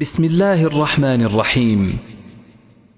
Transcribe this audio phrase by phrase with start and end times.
[0.00, 1.98] بسم الله الرحمن الرحيم.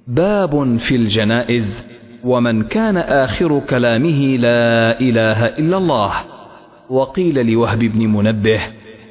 [0.06, 1.85] باب في الجنائز
[2.24, 6.12] ومن كان آخر كلامه لا إله إلا الله.
[6.90, 8.61] وقيل لوهب بن منبه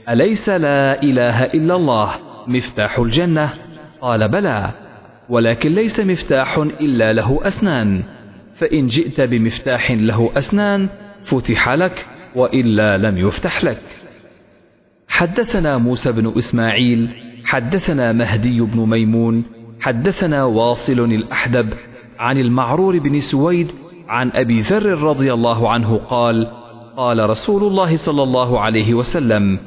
[0.09, 2.09] أليس لا إله إلا الله؟
[2.47, 3.49] مفتاح الجنة؟
[4.01, 4.71] قال بلى
[5.29, 8.03] ولكن ليس مفتاح إلا له أسنان.
[8.55, 10.89] فإن جئت بمفتاح له أسنان
[11.23, 13.81] فتح لك وإلا لم يفتح لك.
[15.07, 19.43] حدثنا موسى بن إسماعيل حدثنا مهدي بن ميمون
[19.81, 21.73] حدثنا واصل الأحدب
[22.19, 23.71] عن المعرور بن سويد
[24.09, 26.47] عن أبي ذر رضي الله عنه قال
[26.97, 29.59] قال رسول الله صلى الله عليه وسلم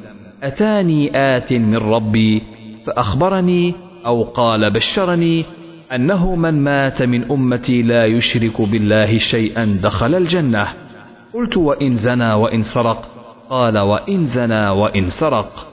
[0.43, 2.41] أتاني آت من ربي
[2.85, 3.73] فأخبرني
[4.05, 5.45] أو قال بشرني
[5.95, 10.67] أنه من مات من أمتي لا يشرك بالله شيئا دخل الجنة.
[11.33, 13.05] قلت وإن زنى وإن سرق؟
[13.49, 15.70] قال وإن زنى وإن سرق.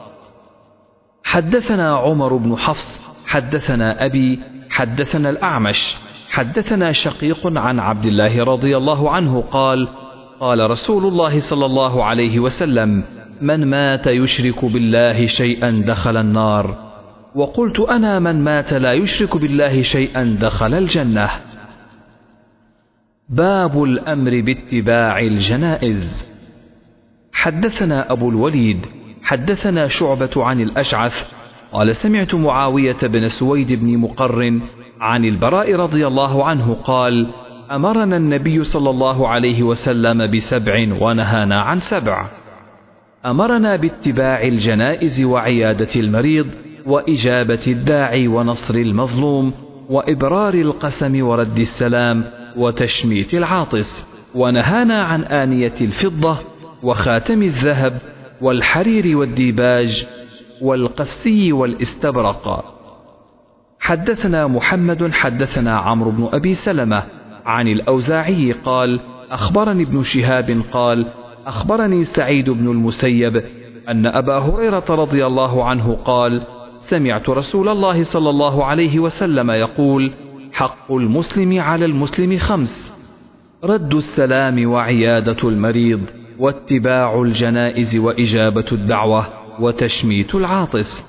[1.29, 5.97] حدثنا عمر بن حفص حدثنا أبي حدثنا الأعمش
[6.31, 9.89] حدثنا شقيق عن عبد الله رضي الله عنه قال
[10.41, 13.05] قال رسول الله صلى الله عليه وسلم
[13.41, 16.89] من مات يشرك بالله شيئا دخل النار.
[17.35, 21.29] وقلت أنا من مات لا يشرك بالله شيئا دخل الجنة.
[23.29, 26.27] باب الأمر باتباع الجنائز.
[27.33, 28.87] حدثنا أبو الوليد
[29.29, 31.33] حدثنا شعبة عن الأشعث
[31.73, 34.61] قال سمعت معاوية بن سويد بن مقر
[35.01, 37.31] عن البراء رضي الله عنه قال
[37.71, 42.27] أمرنا النبي صلى الله عليه وسلم بسبع ونهانا عن سبع.
[43.27, 46.47] أمرنا باتباع الجنائز وعيادة المريض
[46.87, 49.53] وإجابة الداعي ونصر المظلوم
[49.89, 52.25] وإبرار القسم ورد السلام
[52.57, 56.39] وتشميت العاطس ونهانا عن آنية الفضة
[56.83, 57.99] وخاتم الذهب
[58.41, 60.07] والحرير والديباج
[60.63, 62.75] والقسي والاستبرق.
[63.81, 67.03] حدثنا محمد حدثنا عمرو بن أبي سلمة
[67.47, 69.01] عن الأوزاعي قال
[69.31, 71.07] أخبرني ابن شهاب قال
[71.47, 73.43] أخبرني سعيد بن المسيب
[73.89, 76.43] أن أبا هريرة رضي الله عنه قال
[76.81, 80.13] سمعت رسول الله صلى الله عليه وسلم يقول
[80.53, 82.95] حق المسلم على المسلم خمس
[83.65, 86.01] رد السلام وعيادة المريض.
[86.39, 89.27] واتباع الجنائز وإجابة الدعوة
[89.61, 91.05] وتشميت العاطس.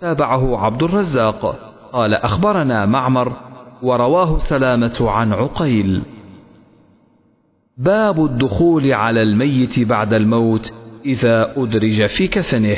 [0.00, 1.70] تابعه عبد الرزاق.
[1.92, 3.32] قال أخبرنا معمر
[3.82, 6.02] ورواه سلامة عن عقيل.
[7.78, 10.72] باب الدخول على الميت بعد الموت
[11.06, 12.76] إذا أدرج في كفنه.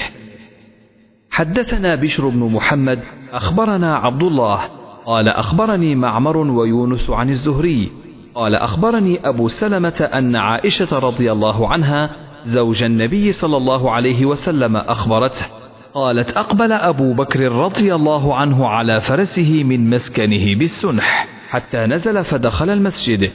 [1.31, 3.00] حدثنا بشر بن محمد
[3.33, 4.61] أخبرنا عبد الله.
[5.06, 8.06] قال أخبرني معمر ويونس عن الزهري.
[8.36, 12.10] قال أخبرني أبو سلمة أن عائشة رضي الله عنها
[12.44, 15.47] زوج النبي صلى الله عليه وسلم أخبرته.
[15.94, 22.70] قالت أقبل أبو بكر رضي الله عنه على فرسه من مسكنه بالسنح حتى نزل فدخل
[22.70, 23.30] المسجد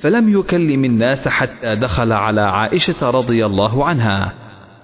[0.00, 4.32] فلم يكلم الناس حتى دخل على عائشة رضي الله عنها.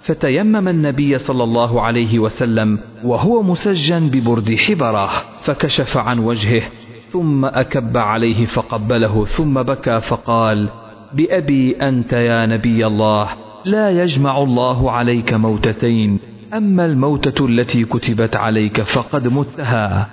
[0.03, 5.11] فتيمم النبي صلى الله عليه وسلم وهو مسجن ببرد حبره
[5.41, 6.63] فكشف عن وجهه
[7.13, 10.69] ثم أكب عليه فقبله ثم بكى فقال
[11.13, 13.29] بأبي أنت يا نبي الله
[13.65, 16.19] لا يجمع الله عليك موتتين
[16.55, 20.09] أما الموتة التي كتبت عليك فقد متها.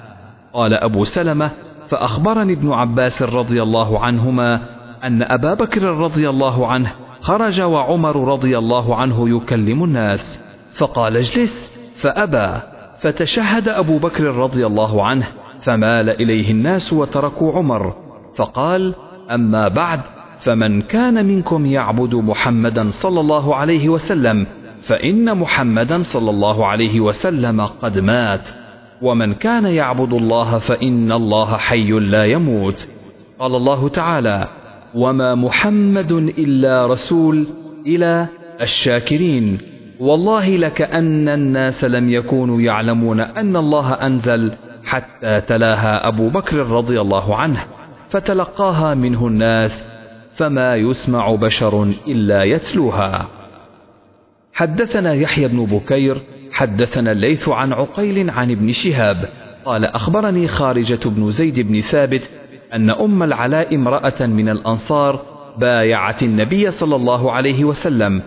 [0.54, 1.52] قال أبو سلمة
[1.90, 4.62] فأخبرني ابن عباس رضي الله عنهما
[5.04, 10.40] أن أبا بكر رضي الله عنه خرج وعمر رضي الله عنه يكلم الناس
[10.74, 12.62] فقال اجلس فأبى
[13.00, 15.28] فتشهد أبو بكر رضي الله عنه
[15.70, 17.94] فمال إليه الناس وتركوا عمر.
[18.36, 18.96] فقال
[19.32, 20.00] أما بعد
[20.40, 24.46] فمن كان منكم يعبد محمدا صلى الله عليه وسلم
[24.82, 28.48] فإن محمدا صلى الله عليه وسلم قد مات.
[29.02, 32.88] ومن كان يعبد الله فإن الله حي لا يموت.
[33.40, 34.48] قال الله تعالى
[34.96, 37.48] وما محمد إلا رسول
[37.86, 38.28] إلى
[38.62, 39.58] الشاكرين.
[40.00, 44.52] والله لكأن الناس لم يكونوا يعلمون أن الله أنزل
[44.86, 47.66] حتى تلاها أبو بكر رضي الله عنه
[48.10, 49.84] فتلقاها منه الناس
[50.36, 53.28] فما يسمع بشر إلا يتلوها.
[54.54, 56.22] حدثنا يحيى بن بكير
[56.52, 59.30] حدثنا الليث عن عقيل عن ابن شهاب
[59.66, 62.30] قال أخبرني خارجة بن زيد بن ثابت
[62.74, 65.22] أن أم العلاء امرأة من الأنصار
[65.58, 68.22] بايعت النبي صلى الله عليه وسلم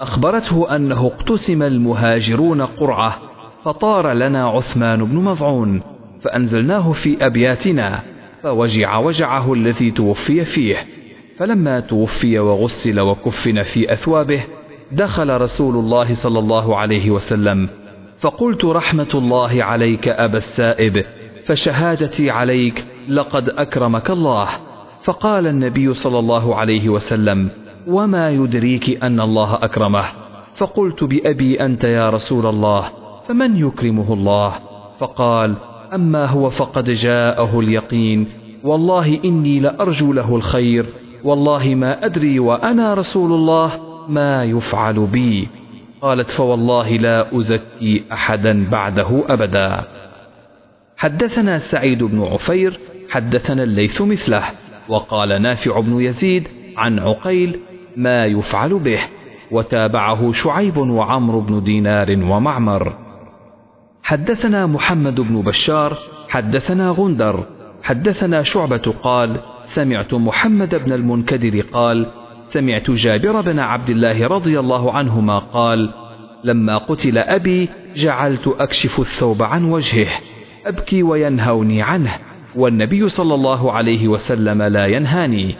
[0.00, 3.18] أخبرته أنه اقتسم المهاجرون قرعة
[3.64, 5.82] فطار لنا عثمان بن مضعون
[6.22, 8.00] فأنزلناه في أبياتنا
[8.42, 10.76] فوجع وجعه الذي توفي فيه.
[11.38, 14.44] فلما توفي وغسل وكفن في أثوابه
[14.92, 17.68] دخل رسول الله صلى الله عليه وسلم.
[18.18, 21.04] فقلت رحمة الله عليك أبا السائب
[21.44, 24.48] فشهادتي عليك لقد أكرمك الله.
[25.02, 27.50] فقال النبي صلى الله عليه وسلم
[27.86, 30.04] وما يدريك أن الله أكرمه؟
[30.54, 32.84] فقلت بأبي أنت يا رسول الله
[33.28, 34.52] فمن يكرمه الله؟
[34.98, 35.54] فقال
[35.94, 38.26] أما هو فقد جاءه اليقين.
[38.64, 40.86] والله إني لأرجو له الخير.
[41.24, 43.70] والله ما أدري وأنا رسول الله
[44.08, 45.48] ما يفعل بي.
[46.02, 49.84] قالت فوالله لا أزكي أحدا بعده أبدا.
[50.96, 52.78] حدثنا سعيد بن عفير
[53.10, 54.42] حدثنا الليث مثله
[54.88, 57.60] وقال نافع بن يزيد عن عقيل
[57.96, 59.00] ما يفعل به
[59.50, 63.07] وتابعه شعيب وعمر بن دينار ومعمر.
[64.02, 65.98] حدثنا محمد بن بشار
[66.28, 67.46] حدثنا غندر
[67.82, 72.06] حدثنا شعبة قال سمعت محمد بن المنكدر قال
[72.48, 75.90] سمعت جابر بن عبد الله رضي الله عنهما قال
[76.44, 80.08] لما قتل أبي جعلت أكشف الثوب عن وجهه
[80.66, 82.12] أبكي وينهوني عنه
[82.54, 85.54] والنبي صلى الله عليه وسلم لا ينهاني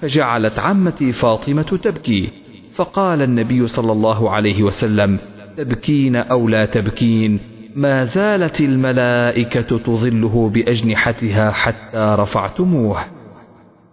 [0.00, 2.30] فجعلت عمتي فاطمة تبكي
[2.74, 5.18] فقال النبي صلى الله عليه وسلم
[5.56, 12.98] تبكين أو لا تبكين؟ ما زالت الملائكة تظله بأجنحتها حتى رفعتموه.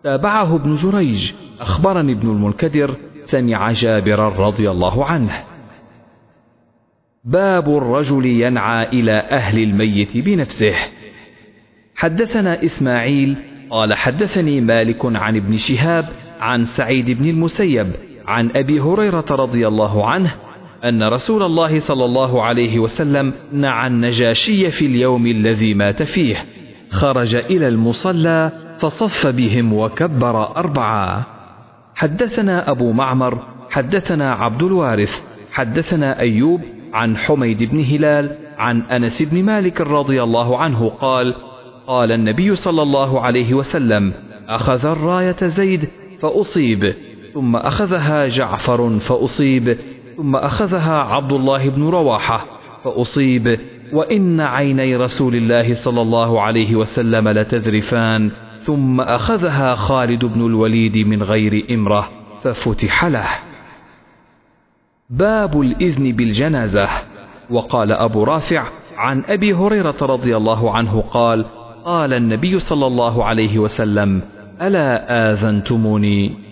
[0.04, 2.96] تابعه ابن جريج أخبرني ابن المنكدر
[3.26, 5.34] سمع جابرا رضي الله عنه.
[7.24, 10.76] باب الرجل ينعى إلى أهل الميت بنفسه.
[11.96, 13.38] حدثنا إسماعيل
[13.70, 16.06] قال حدثني مالك عن ابن شهاب
[16.40, 17.92] عن سعيد بن المسيب
[18.28, 20.32] عن أبي هريرة رضي الله عنه
[20.84, 26.36] أن رسول الله صلى الله عليه وسلم نعى النجاشي في اليوم الذي مات فيه.
[26.92, 31.26] خرج إلى المصلى فصف بهم وكبر أربعة.
[31.96, 35.22] حدثنا أبو معمر حدثنا عبد الوارث
[35.52, 36.62] حدثنا أيوب
[36.94, 41.36] عن حميد بن هلال عن أنس بن مالك رضي الله عنه قال
[41.88, 44.14] قال النبي صلى الله عليه وسلم
[44.48, 45.90] أخذ الراية زيد
[46.22, 46.94] فأصيب
[47.34, 49.78] ثم أخذها جعفر فأصيب
[50.20, 52.46] ثم أخذها عبد الله بن رواحة
[52.84, 53.60] فأصيب.
[53.94, 58.32] وإن عيني رسول الله صلى الله عليه وسلم لتذرفان
[58.62, 62.10] ثم أخذها خالد بن الوليد من غير إمرة
[62.42, 63.28] ففتح له.
[65.10, 66.88] باب الإذن بالجنازة.
[67.50, 68.64] وقال أبو رافع
[68.98, 71.46] عن أبي هريرة رضي الله عنه قال
[71.86, 74.22] قال النبي صلى الله عليه وسلم
[74.62, 76.49] ألا آذنتموني؟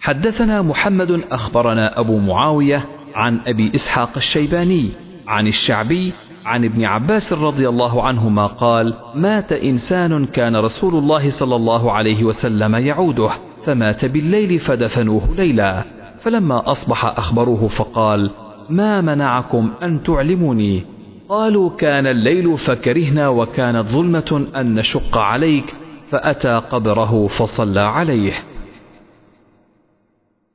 [0.00, 2.84] حدثنا محمد أخبرنا أبو معاوية
[3.14, 4.88] عن أبي إسحاق الشيباني
[5.28, 6.12] عن الشعبي
[6.44, 12.24] عن ابن عباس رضي الله عنهما قال مات إنسان كان رسول الله صلى الله عليه
[12.24, 13.30] وسلم يعوده
[13.64, 15.84] فمات بالليل فدفنوه ليلا.
[16.18, 18.30] فلما أصبح أخبروه فقال
[18.70, 20.82] ما منعكم أن تعلموني؟
[21.28, 25.74] قالوا كان الليل فكرهنا وكانت ظلمة أن نشق عليك.
[26.10, 28.32] فأتى قبره فصلى عليه.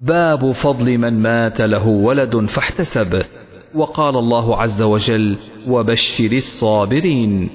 [0.01, 3.23] باب فضل من مات له ولد فاحتسب.
[3.75, 5.37] وقال الله عز وجل
[5.67, 7.49] وبشر الصابرين.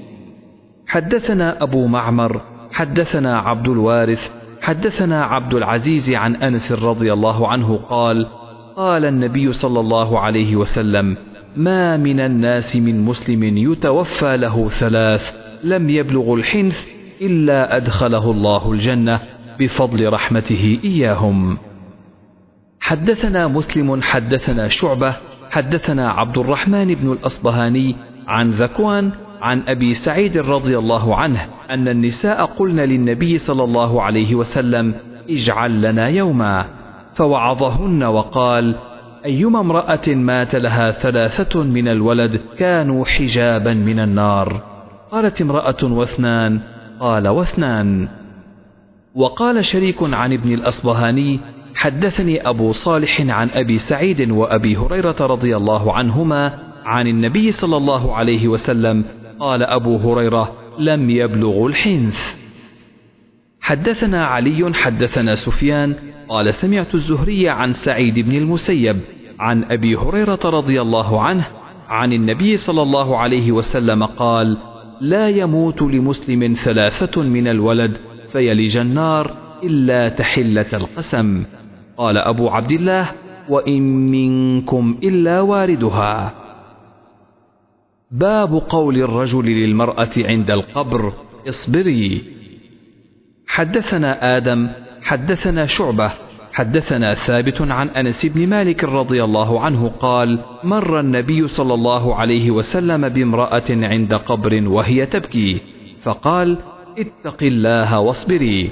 [0.86, 2.40] حدثنا أبو معمر
[2.72, 8.26] حدثنا عبد الوارث حدثنا عبد العزيز عن أنس رضي الله عنه قال
[8.76, 11.16] قال النبي صلى الله عليه وسلم
[11.56, 15.34] ما من الناس من مسلم يتوفى له ثلاث
[15.64, 16.86] لم يبلغ الحنث
[17.20, 19.20] إلا أدخله الله الجنة
[19.58, 21.58] بفضل رحمته إياهم.
[22.80, 25.16] حدثنا مسلم حدثنا شعبة
[25.50, 27.96] حدثنا عبد الرحمن بن الأصبهاني
[28.28, 34.34] عن ذكوان عن أبي سعيد رضي الله عنه أن النساء قلن للنبي صلى الله عليه
[34.34, 34.94] وسلم
[35.30, 36.66] اجعل لنا يوما.
[37.14, 38.74] فوعظهن وقال
[39.24, 44.62] أيما امرأة مات لها ثلاثة من الولد كانوا حجابا من النار.
[45.12, 46.60] قالت امرأة واثنان
[47.00, 48.08] قال واثنان.
[49.14, 51.40] وقال شريك عن ابن الأصبهاني
[51.76, 58.16] حدثني أبو صالح عن أبي سعيد وأبي هريرة رضي الله عنهما عن النبي صلى الله
[58.16, 59.04] عليه وسلم
[59.40, 62.18] قال أبو هريرة لم يبلغ الحنث.
[63.60, 65.94] حدثنا علي حدثنا سفيان
[66.28, 68.96] قال سمعت الزهري عن سعيد بن المسيب
[69.38, 71.46] عن أبي هريرة رضي الله عنه
[71.88, 74.56] عن النبي صلى الله عليه وسلم قال
[75.00, 77.96] لا يموت لمسلم ثلاثة من الولد
[78.32, 79.30] فيلج النار
[79.62, 81.44] إلا تحلة القسم.
[81.96, 83.12] قال أبو عبد الله
[83.48, 86.34] وإن منكم إلا واردها.
[88.10, 91.12] باب قول الرجل للمرأة عند القبر
[91.48, 92.22] اصبري.
[93.46, 94.68] حدثنا آدم
[95.02, 96.10] حدثنا شعبة
[96.52, 102.50] حدثنا ثابت عن أنس بن مالك رضي الله عنه قال مر النبي صلى الله عليه
[102.50, 105.60] وسلم بامرأة عند قبر وهي تبكي
[106.02, 106.58] فقال
[106.98, 108.70] اتق الله واصبري.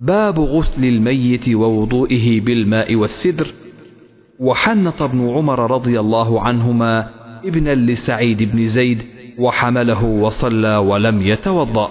[0.00, 3.46] باب غسل الميت ووضوئه بالماء والسدر.
[4.40, 7.08] وحنط ابن عمر رضي الله عنهما
[7.44, 9.02] ابنا لسعيد بن زيد
[9.38, 11.90] وحمله وصلى ولم يتوضأ.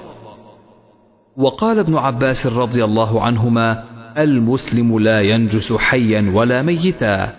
[1.38, 3.84] وقال ابن عباس رضي الله عنهما
[4.18, 7.34] المسلم لا ينجس حيا ولا ميتا.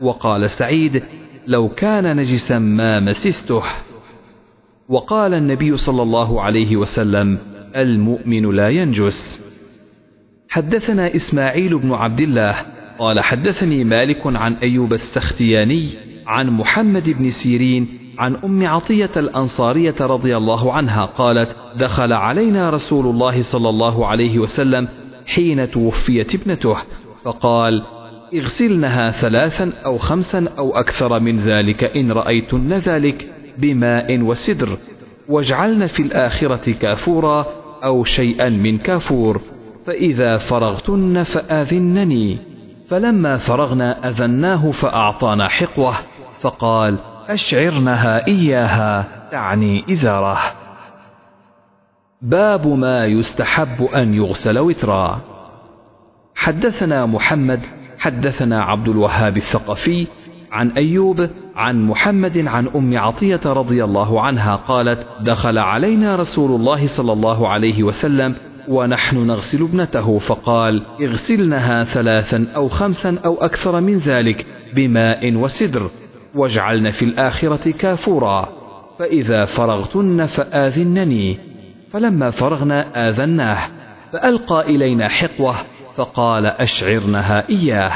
[0.00, 1.02] وقال سعيد
[1.46, 3.62] لو كان نجسا ما مسسته.
[4.88, 7.38] وقال النبي صلى الله عليه وسلم
[7.76, 9.51] المؤمن لا ينجس.
[10.52, 12.54] حدثنا إسماعيل بن عبد الله
[12.98, 15.88] قال حدثني مالك عن أيوب السختياني
[16.26, 23.06] عن محمد بن سيرين عن أم عطية الأنصارية رضي الله عنها قالت دخل علينا رسول
[23.06, 24.88] الله صلى الله عليه وسلم
[25.34, 26.76] حين توفيت ابنته
[27.24, 27.82] فقال
[28.34, 34.68] اغسلنها ثلاثا أو خمسا أو أكثر من ذلك إن رأيتن ذلك بماء وسدر
[35.28, 37.46] واجعلن في الآخرة كافورا
[37.84, 39.51] أو شيئا من كافور.
[39.86, 42.38] فإذا فرغتن فآذنني.
[42.88, 45.94] فلما فرغنا أذناه فأعطانا حقوة
[46.40, 46.98] فقال
[47.28, 50.38] أشعرنها إياها تعني إزاره.
[52.22, 55.20] باب ما يستحب أن يغسل وترا.
[56.34, 57.60] حدثنا محمد
[57.98, 60.06] حدثنا عبد الوهاب الثقفي
[60.52, 66.86] عن أيوب عن محمد عن أم عطية رضي الله عنها قالت دخل علينا رسول الله
[66.86, 68.34] صلى الله عليه وسلم
[68.68, 75.90] ونحن نغسل ابنته فقال اغسلنها ثلاثا أو خمسا أو أكثر من ذلك بماء وسدر
[76.34, 78.48] واجعلن في الآخرة كافورا
[78.98, 81.38] فإذا فرغتن فآذنني.
[81.90, 83.58] فلما فرغنا آذناه
[84.12, 85.54] فألقى إلينا حقوة
[85.96, 87.92] فقال أشعرنها إياه.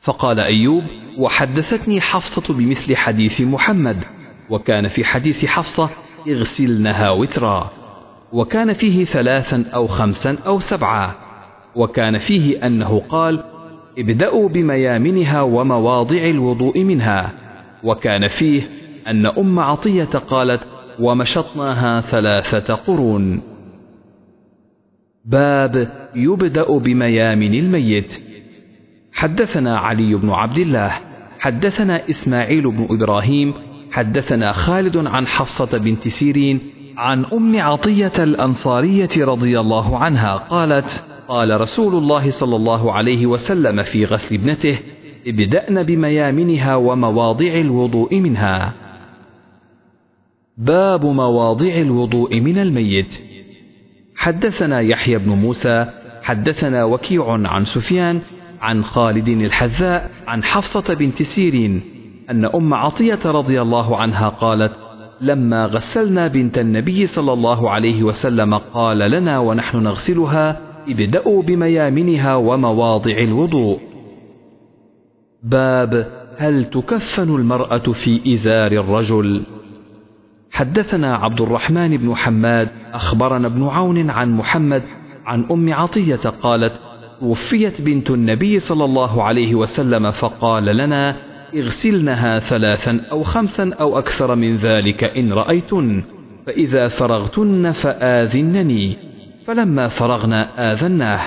[0.00, 0.84] فقال أيوب
[1.18, 4.04] وحدثتني حفصة بمثل حديث محمد
[4.50, 5.90] وكان في حديث حفصة
[6.28, 7.85] اغسلنها وترا.
[8.32, 11.14] وكان فيه ثلاثا أو خمسا أو سبعا
[11.74, 13.44] وكان فيه أنه قال
[13.98, 17.32] ابدأوا بميامنها ومواضع الوضوء منها.
[17.82, 18.68] وكان فيه
[19.06, 20.60] أن أم عطية قالت
[21.00, 23.42] ومشطناها ثلاثة قرون.
[25.24, 28.20] باب يبدأ بميامن الميت.
[29.12, 30.92] حدثنا علي بن عبد الله
[31.38, 33.54] حدثنا إسماعيل بن إبراهيم
[33.90, 36.60] حدثنا خالد عن حفصة بنت سيرين
[36.96, 43.82] عن أم عطية الأنصارية رضي الله عنها قالت قال رسول الله صلى الله عليه وسلم
[43.82, 44.78] في غسل ابنته
[45.26, 48.74] ابدأن بميامنها ومواضع الوضوء منها.
[50.56, 53.20] باب مواضع الوضوء من الميت.
[54.16, 55.86] حدثنا يحيى بن موسى
[56.22, 58.20] حدثنا وكيع عن سفيان
[58.60, 61.82] عن خالد الحذاء عن حفصة بنت سيرين
[62.30, 64.85] أن أم عطية رضي الله عنها قالت
[65.20, 73.18] لما غسلنا بنت النبي صلى الله عليه وسلم قال لنا ونحن نغسلها ابدأوا بميامنها ومواضع
[73.18, 73.80] الوضوء.
[75.42, 76.06] باب
[76.36, 79.42] هل تكفن المرأة في إزار الرجل؟
[80.50, 84.82] حدثنا عبد الرحمن بن حماد أخبرنا ابن عون عن محمد
[85.26, 86.80] عن أم عطية قالت
[87.22, 91.16] وفيت بنت النبي صلى الله عليه وسلم فقال لنا
[91.56, 96.04] اغسلنها ثلاثا أو خمسا أو أكثر من ذلك إن رأيتن.
[96.46, 98.98] فإذا فرغتن فآذنني.
[99.46, 101.20] فلما فرغنا آذناه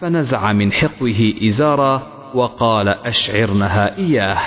[0.00, 4.38] فنزع من حقوه إزارا وقال أشعرنها إياه.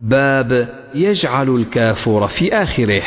[0.00, 3.02] باب يجعل الكافور في آخره.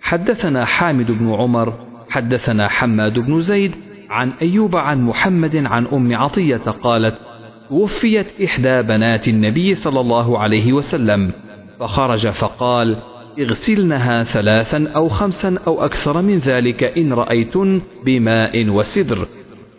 [0.00, 1.74] حدثنا حامد بن عمر
[2.10, 3.74] حدثنا حماد بن زيد
[4.10, 7.18] عن أيوب عن محمد عن أم عطية قالت
[7.70, 11.32] وفيت إحدى بنات النبي صلى الله عليه وسلم
[11.80, 12.96] فخرج فقال
[13.38, 19.26] اغسلنها ثلاثا أو خمسا أو أكثر من ذلك إن رأيتن بماء وسدر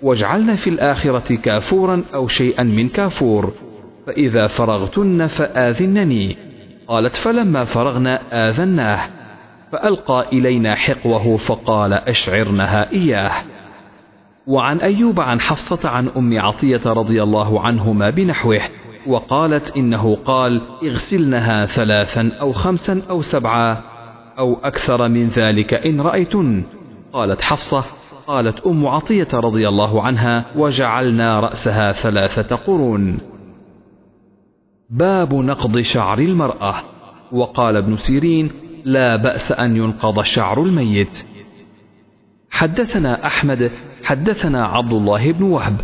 [0.02, 3.54] واجعلن في الآخرة كافورا أو شيئا من كافور
[4.08, 6.38] فإذا فرغتن فآذنني.
[6.88, 9.00] قالت فلما فرغنا آذناه.
[9.72, 13.32] فألقى إلينا حقوه فقال أشعرنها إياه.
[14.52, 18.62] وعن أيوب عن حفصة عن أم عطية رضي الله عنهما بنحوه
[19.08, 23.82] وقالت إنه قال اغسلنها ثلاثا أو خمسا أو سبعا
[24.38, 26.64] أو أكثر من ذلك إن رأيتن.
[27.14, 27.86] قالت حفصة.
[28.28, 33.18] قالت أم عطية رضي الله عنها وجعلنا رأسها ثلاثة قرون.
[34.90, 36.76] باب نقض شعر المرأة.
[37.32, 38.52] وقال ابن سيرين
[38.86, 41.26] لا بأس أن ينقض شعر الميت.
[42.52, 43.72] حدثنا أحمد
[44.04, 45.82] حدثنا عبد الله بن وهب.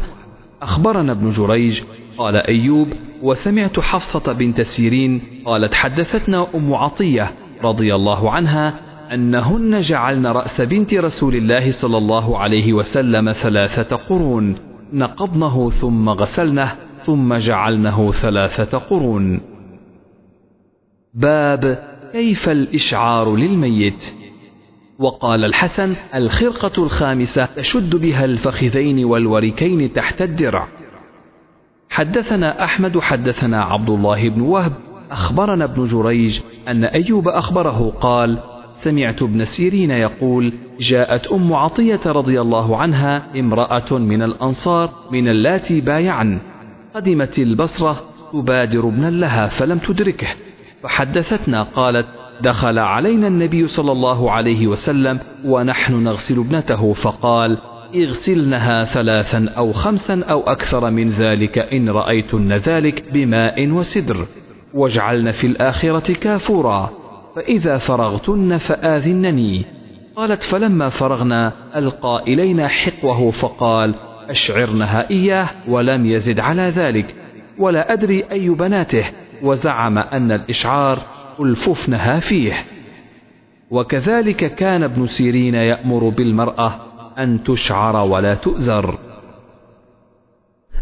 [0.61, 1.81] أخبرنا ابن جريج
[2.17, 2.87] قال أيوب
[3.21, 7.31] وسمعت حفصة بنت سيرين قالت حدثتنا أم عطية
[7.63, 8.73] رضي الله عنها
[9.13, 14.55] أنهن جعلن رأس بنت رسول الله صلى الله عليه وسلم ثلاثة قرون.
[14.93, 19.41] نقضنه ثم غسلنه ثم جعلنه ثلاثة قرون.
[21.13, 21.83] باب
[22.13, 24.13] كيف الإشعار للميت؟
[24.99, 30.67] وقال الحسن الخرقة الخامسة تشد بها الفخذين والوركين تحت الدرع.
[31.89, 34.73] حدثنا أحمد حدثنا عبد الله بن وهب
[35.11, 38.39] أخبرنا ابن جريج أن أيوب أخبره قال
[38.73, 45.81] سمعت ابن سيرين يقول جاءت أم عطية رضي الله عنها امرأة من الأنصار من اللاتي
[45.81, 46.39] بايعن.
[46.95, 48.01] قدمت البصرة
[48.33, 50.27] تبادر ابنا لها فلم تدركه.
[50.83, 52.07] فحدثتنا قالت
[52.41, 57.57] دخل علينا النبي صلى الله عليه وسلم ونحن نغسل ابنته فقال
[57.95, 64.25] اغسلنها ثلاثا أو خمسا أو أكثر من ذلك إن رأيتن ذلك بماء وسدر.
[64.73, 66.89] واجعلن في الآخرة كافورا
[67.35, 69.65] فإذا فرغتن فآذنني.
[70.15, 73.95] قالت فلما فرغنا ألقى إلينا حقوه فقال
[74.29, 77.15] أشعرنها إياه ولم يزد على ذلك
[77.59, 79.05] ولا أدري أي بناته.
[79.43, 80.99] وزعم أن الإشعار
[81.39, 82.53] ألففنها فيه.
[83.71, 86.79] وكذلك كان ابن سيرين يأمر بالمرأة
[87.19, 88.97] أن تشعر ولا تؤزر.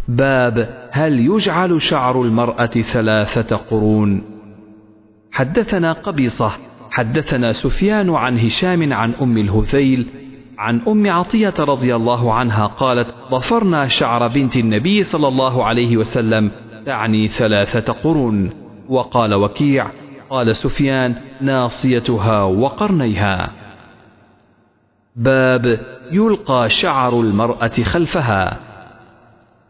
[0.08, 4.24] باب هل يجعل شعر المرأة ثلاثة قرون؟
[5.32, 6.52] حدثنا قبيصة
[6.92, 10.08] حدثنا سفيان عن هشام عن أم الهذيل
[10.58, 16.52] عن أم عطية رضي الله عنها قالت ضفرنا شعر بنت النبي صلى الله عليه وسلم
[16.86, 18.50] تعني ثلاثة قرون.
[18.90, 19.92] وقال وكيع
[20.36, 23.52] قال سفيان ناصيتها وقرنيها.
[25.16, 25.80] باب
[26.12, 28.60] يلقى شعر المرأة خلفها.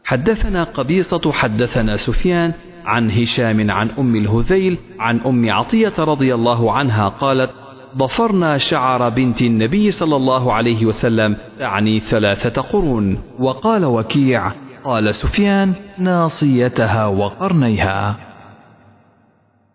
[0.05, 2.53] حدثنا قبيصة حدثنا سفيان
[2.85, 7.51] عن هشام عن أم الهذيل عن أم عطية رضي الله عنها قالت
[7.97, 13.17] ضفرنا شعر بنت النبي صلى الله عليه وسلم تعني ثلاثة قرون.
[13.39, 14.51] وقال وكيع
[14.83, 18.15] قال سفيان ناصيتها وقرنيها.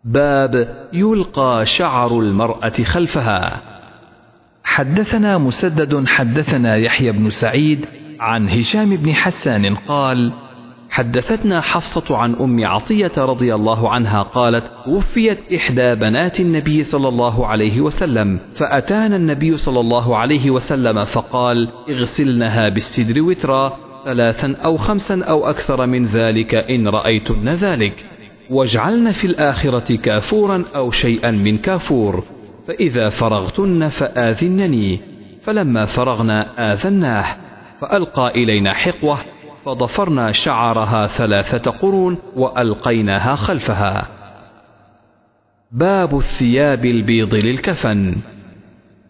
[0.05, 3.63] باب يلقى شعر المرأة خلفها.
[4.65, 7.87] حدثنا مسدد حدثنا يحيى بن سعيد
[8.21, 10.33] عن هشام بن حسان قال
[10.91, 17.47] حدثتنا حفصة عن أم عطية رضي الله عنها قالت وفيت إحدى بنات النبي صلى الله
[17.47, 25.25] عليه وسلم فأتانا النبي صلى الله عليه وسلم فقال اغسلنها بالسدر وترا ثلاثا أو خمسا
[25.25, 28.20] أو أكثر من ذلك إن رأيتن ذلك.
[28.51, 32.25] واجعلن في الآخرة كافورا أو شيئا من كافور.
[32.69, 35.01] فإذا فرغتن فآذنني.
[35.43, 37.37] فلما فرغنا آذناه.
[37.81, 39.19] فألقى إلينا حقوة.
[39.65, 44.09] فضفرنا شعرها ثلاثة قرون وألقيناها خلفها.
[45.73, 48.17] باب الثياب البيض للكفن.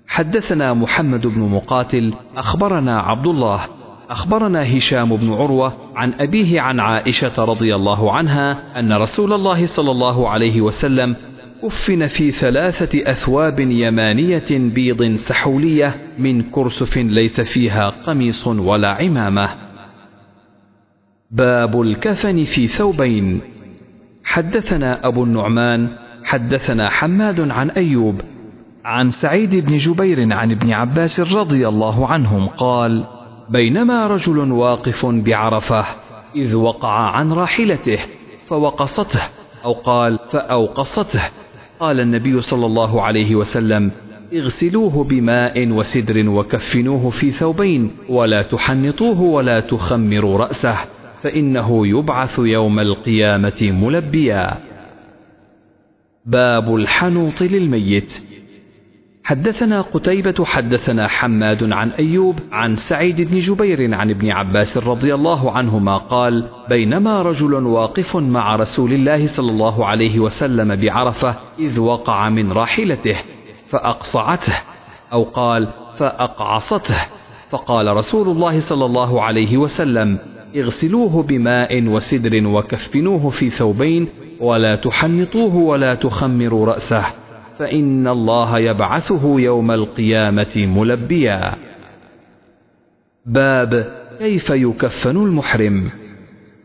[0.06, 3.79] حدثنا محمد بن مقاتل أخبرنا عبد الله.
[4.10, 9.90] أخبرنا هشام بن عروة عن أبيه عن عائشة رضي الله عنها أن رسول الله صلى
[9.90, 11.16] الله عليه وسلم
[11.62, 19.48] كفن في ثلاثة أثواب يمانية بيض سحولية من كرسف ليس فيها قميص ولا عمامة.
[21.30, 23.40] باب الكفن في ثوبين.
[24.24, 25.88] حدثنا أبو النعمان،
[26.24, 28.20] حدثنا حماد عن أيوب،
[28.84, 33.19] عن سعيد بن جبير عن ابن عباس رضي الله عنهم قال:
[33.50, 35.84] بينما رجل واقف بعرفة
[36.36, 37.98] إذ وقع عن راحلته
[38.46, 39.20] فوقصته
[39.64, 41.22] أو قال فأوقصته
[41.80, 43.92] قال النبي صلى الله عليه وسلم
[44.34, 50.76] اغسلوه بماء وسدر وكفنوه في ثوبين ولا تحنطوه ولا تخمروا رأسه
[51.22, 54.58] فإنه يبعث يوم القيامة ملبيا.
[56.26, 58.29] باب الحنوط للميت.
[59.30, 65.52] حدثنا قتيبة حدثنا حماد عن أيوب عن سعيد بن جبير عن ابن عباس رضي الله
[65.52, 72.28] عنهما قال بينما رجل واقف مع رسول الله صلى الله عليه وسلم بعرفة إذ وقع
[72.28, 73.16] من راحلته
[73.68, 74.54] فأقصعته
[75.12, 76.96] أو قال فأقعصته.
[77.50, 80.18] فقال رسول الله صلى الله عليه وسلم
[80.56, 84.08] اغسلوه بماء وسدر وكفنوه في ثوبين
[84.40, 87.29] ولا تحنطوه ولا تخمروا رأسه.
[87.60, 91.52] فإن الله يبعثه يوم القيامة ملبيا.
[93.26, 95.90] باب كيف يكفن المحرم؟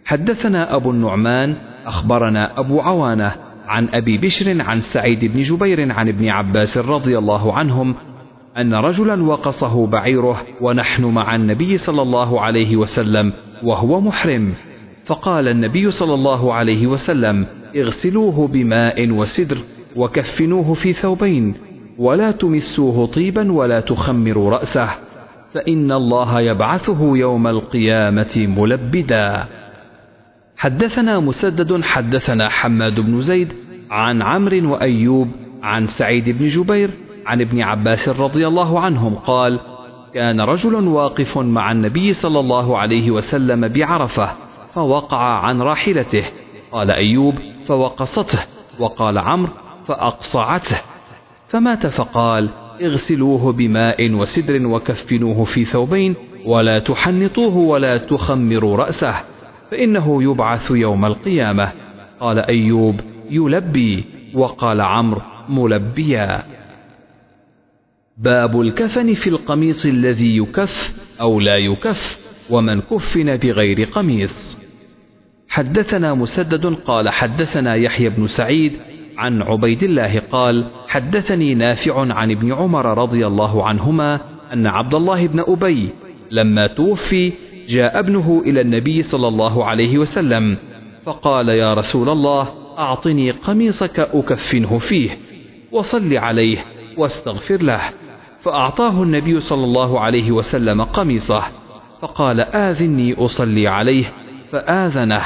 [0.05, 1.55] حدثنا أبو النعمان
[1.85, 3.35] أخبرنا أبو عوانة
[3.67, 7.95] عن أبي بشر عن سعيد بن جبير عن ابن عباس رضي الله عنهم
[8.57, 14.53] أن رجلا وقصه بعيره ونحن مع النبي صلى الله عليه وسلم وهو محرم
[15.05, 19.57] فقال النبي صلى الله عليه وسلم اغسلوه بماء وسدر
[19.95, 21.53] وكفنوه في ثوبين
[21.97, 24.89] ولا تمسوه طيبا ولا تخمروا رأسه
[25.53, 29.45] فإن الله يبعثه يوم القيامة ملبدا.
[30.57, 33.53] حدثنا مسدد حدثنا حماد بن زيد
[33.91, 35.27] عن عمرو وأيوب
[35.63, 36.91] عن سعيد بن جبير
[37.25, 39.59] عن ابن عباس رضي الله عنهم قال
[40.13, 44.29] كان رجل واقف مع النبي صلى الله عليه وسلم بعرفة
[44.73, 46.23] فوقع عن راحلته.
[46.71, 48.39] قال أيوب فوقصته
[48.79, 49.51] وقال عمرو
[49.87, 50.81] فأقصعته
[51.47, 52.49] فمات فقال
[52.81, 59.13] اغسلوه بماء وسدر وكفنوه في ثوبين ولا تحنطوه ولا تخمروا رأسه
[59.71, 61.71] فإنه يبعث يوم القيامة.
[62.19, 64.05] قال أيوب يلبي.
[64.33, 66.43] وقال عمرو ملبيا.
[68.17, 72.19] باب الكفن في القميص الذي يكف أو لا يكف
[72.49, 74.59] ومن كفن بغير قميص.
[75.49, 78.73] حدثنا مسدد قال حدثنا يحيى بن سعيد
[79.17, 84.19] عن عبيد الله قال حدثني نافع عن ابن عمر رضي الله عنهما
[84.53, 85.89] أن عبد الله بن أبي
[86.31, 87.33] لما توفي
[87.67, 90.57] جاء ابنه إلى النبي صلى الله عليه وسلم
[91.05, 92.47] فقال يا رسول الله
[92.77, 95.17] أعطني قميصك أكفنه فيه
[95.71, 96.57] وصل عليه
[96.97, 97.81] واستغفر له.
[98.41, 101.43] فأعطاه النبي صلى الله عليه وسلم قميصه
[102.01, 104.05] فقال آذني أصلي عليه.
[104.51, 105.21] فآذنه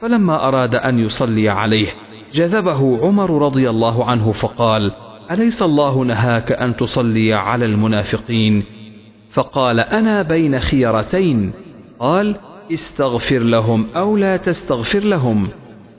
[0.00, 1.88] فلما أراد أن يصلي عليه
[2.32, 4.92] جذبه عمر رضي الله عنه فقال
[5.30, 8.64] أليس الله نهاك أن تصلي على المنافقين؟
[9.30, 11.52] فقال أنا بين خيرتين
[11.98, 12.36] قال
[12.72, 15.48] استغفر لهم أو لا تستغفر لهم.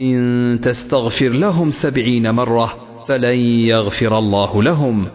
[0.02, 2.74] إن تستغفر لهم سبعين مرة
[3.08, 5.08] فلن يغفر الله لهم.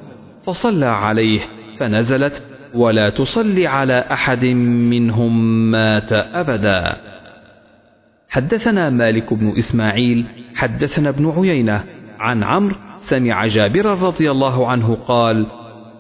[0.45, 1.41] فصلى عليه
[1.79, 2.43] فنزلت
[2.75, 6.97] ولا تصلي على أحد منهم مات أبدا.
[8.37, 11.85] حدثنا مالك بن إسماعيل حدثنا ابن عيينة
[12.19, 15.47] عن عمرو سمع جابرا رضي الله عنه قال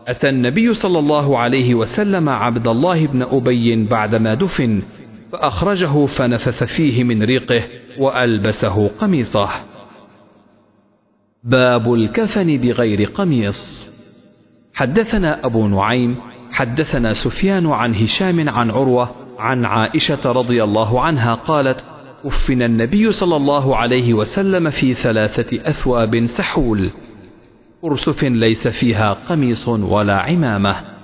[0.08, 4.82] أتى النبي صلى الله عليه وسلم عبد الله بن أبي بعدما دفن
[5.32, 7.62] فأخرجه فنفث فيه من ريقه
[7.98, 9.48] وألبسه قميصه.
[11.44, 13.88] باب الكفن بغير قميص.
[14.74, 16.16] حدثنا أبو نعيم
[16.52, 23.36] حدثنا سفيان عن هشام عن عروة عن عائشة رضي الله عنها قالت كفن النبي صلى
[23.36, 26.90] الله عليه وسلم في ثلاثة أثواب سحول.
[27.84, 30.96] أرسف ليس فيها قميص ولا عمامة.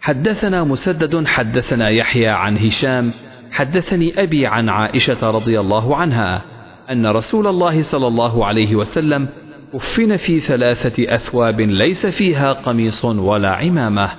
[0.00, 3.12] حدثنا مسدد حدثنا يحيى عن هشام
[3.52, 6.42] حدثني أبي عن عائشة رضي الله عنها
[6.90, 9.28] أن رسول الله صلى الله عليه وسلم
[9.72, 14.10] كفن في ثلاثة أثواب ليس فيها قميص ولا عمامة.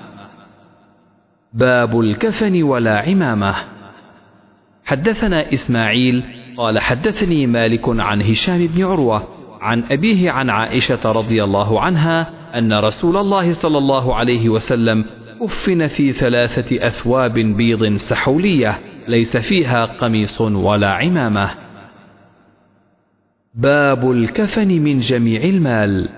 [1.53, 3.56] باب الكفن ولا عمامة.
[4.86, 6.24] حدثنا إسماعيل
[6.58, 9.28] قال حدثني مالك عن هشام بن عروة
[9.62, 15.06] عن أبيه عن عائشة رضي الله عنها أن رسول الله صلى الله عليه وسلم
[15.41, 21.50] كفن في ثلاثة أثواب بيض سحولية ليس فيها قميص ولا عمامة.
[23.54, 26.10] باب الكفن من جميع المال.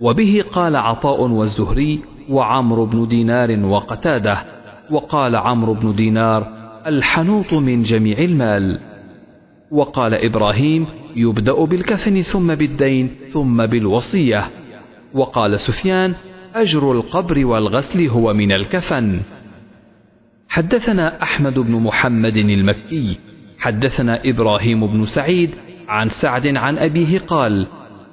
[0.00, 4.38] وبه قال عطاء والزهري وعمرو بن دينار وقتاده
[4.90, 8.80] وقال عمرو بن دينار الحنوط من جميع المال.
[9.70, 14.44] وقال إبراهيم يبدأ بالكفن ثم بالدين ثم بالوصية.
[15.14, 16.14] وقال سفيان
[16.54, 19.20] أجر القبر والغسل هو من الكفن.
[20.48, 23.18] حدثنا أحمد بن محمد المكي.
[23.58, 25.54] حدثنا إبراهيم بن سعيد
[25.88, 27.66] عن سعد عن أبيه قال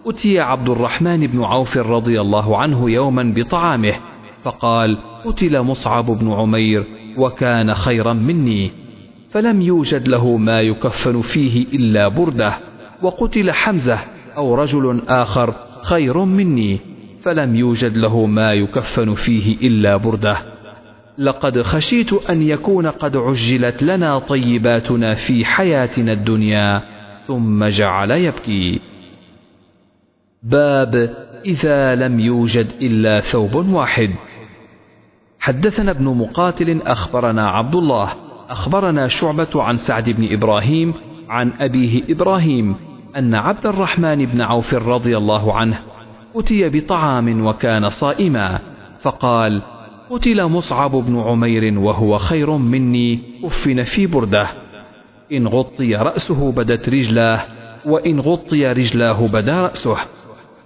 [0.05, 3.93] أتي عبد الرحمن بن عوف رضي الله عنه يوما بطعامه
[4.43, 8.71] فقال قتل مصعب بن عمير وكان خيرا مني
[9.29, 12.53] فلم يوجد له ما يكفن فيه إلا بردة
[13.01, 13.99] وقتل حمزة
[14.37, 15.53] أو رجل آخر
[15.83, 16.79] خير مني
[17.21, 20.37] فلم يوجد له ما يكفن فيه إلا بردة.
[21.17, 26.83] لقد خشيت أن يكون قد عجلت لنا طيباتنا في حياتنا الدنيا
[27.27, 28.79] ثم جعل يبكي.
[30.43, 34.09] باب إذا لم يوجد إلا ثوب واحد.
[35.39, 38.09] حدثنا ابن مقاتل أخبرنا عبد الله
[38.49, 40.93] أخبرنا شعبة عن سعد بن إبراهيم
[41.29, 42.75] عن أبيه إبراهيم
[43.17, 45.79] أن عبد الرحمن بن عوف رضي الله عنه
[46.35, 48.59] أتي بطعام وكان صائما
[49.01, 49.61] فقال
[50.09, 54.47] قتل مصعب بن عمير وهو خير مني أفن في بردة.
[55.31, 57.41] إن غطي رأسه بدت رجلاه
[57.85, 59.97] وإن غطي رجلاه بدا رأسه.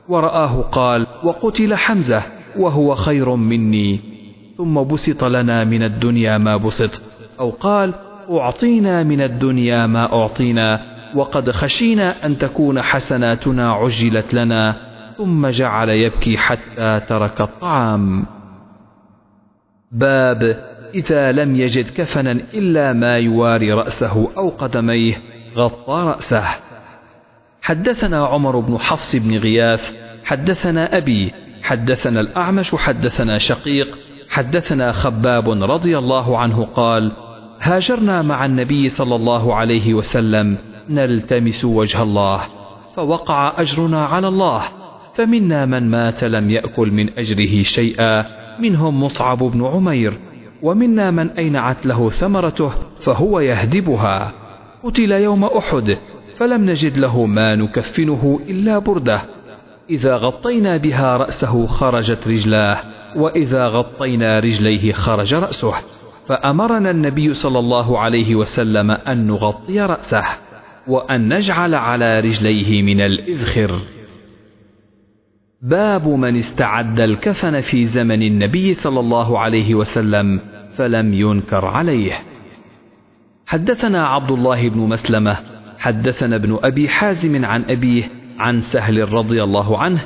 [0.09, 2.23] ورآه قال وقتل حمزة
[2.57, 4.12] وهو خير مني.
[4.57, 7.01] ثم بسط لنا من الدنيا ما بسط
[7.39, 7.93] أو قال
[8.29, 14.75] أعطينا من الدنيا ما أعطينا وقد خشينا أن تكون حسناتنا عجلت لنا
[15.17, 18.25] ثم جعل يبكي حتى ترك الطعام.
[19.91, 20.63] باب
[20.95, 25.21] إذا لم يجد كفنا إلا ما يواري رأسه أو قدميه
[25.55, 26.43] غطى رأسه.
[27.61, 33.97] حدثنا عمر بن حفص بن غياث حدثنا أبي حدثنا الأعمش حدثنا شقيق
[34.33, 37.11] حدثنا خباب رضي الله عنه قال
[37.61, 40.57] هاجرنا مع النبي صلى الله عليه وسلم
[40.89, 42.39] نلتمس وجه الله
[42.95, 44.61] فوقع أجرنا على الله
[45.15, 48.25] فمنا من مات لم يأكل من أجره شيئا
[48.59, 50.13] منهم مصعب بن عمير
[50.61, 54.31] ومنا من أينعت له ثمرته فهو يهدبها.
[54.83, 55.97] قتل يوم أحد
[56.37, 59.21] فلم نجد له ما نكفنه إلا بردة.
[59.89, 62.92] إذا غطينا بها رأسه خرجت رجلاه.
[63.17, 65.73] وإذا غطينا رجليه خرج رأسه
[66.27, 70.23] فأمرنا النبي صلى الله عليه وسلم أن نغطي رأسه
[70.87, 73.79] وأن نجعل على رجليه من الإذخر.
[75.61, 80.39] باب من استعد الكفن في زمن النبي صلى الله عليه وسلم
[80.75, 82.13] فلم ينكر عليه.
[83.45, 85.37] حدثنا عبد الله بن مسلمة
[85.79, 88.03] حدثنا ابن أبي حازم عن أبيه
[88.39, 90.01] عن سهل رضي الله عنه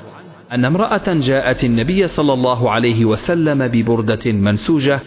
[0.51, 4.99] أن امرأة جاءت النبي صلى الله عليه وسلم ببردة منسوجة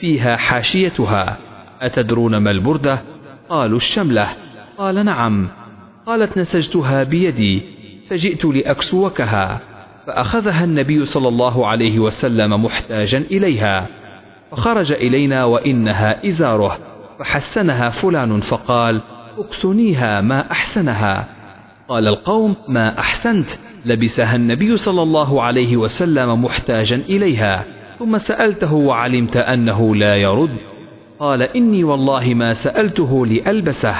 [0.00, 1.36] فيها حاشيتها.
[1.80, 3.02] أتدرون ما البردة؟
[3.48, 4.28] قالوا الشملة.
[4.78, 5.48] قال نعم.
[6.06, 7.62] قالت نسجتها بيدي
[8.10, 9.60] فجئت لأكسوكها.
[10.06, 13.86] فأخذها النبي صلى الله عليه وسلم محتاجا إليها.
[14.50, 16.78] فخرج إلينا وإنها إزاره.
[17.18, 19.00] فحسنها فلان فقال
[19.38, 21.28] أكسنيها ما أحسنها.
[21.88, 23.50] قال القوم ما أحسنت.
[23.88, 27.64] لبسها النبي صلى الله عليه وسلم محتاجا إليها
[27.98, 30.56] ثم سألته وعلمت أنه لا يرد.
[31.20, 33.94] قال إني والله ما سألته لألبسه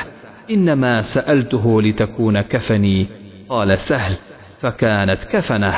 [0.51, 3.07] إنما سألته لتكون كفني.
[3.49, 4.17] قال سهل
[4.61, 5.75] فكانت كفنه.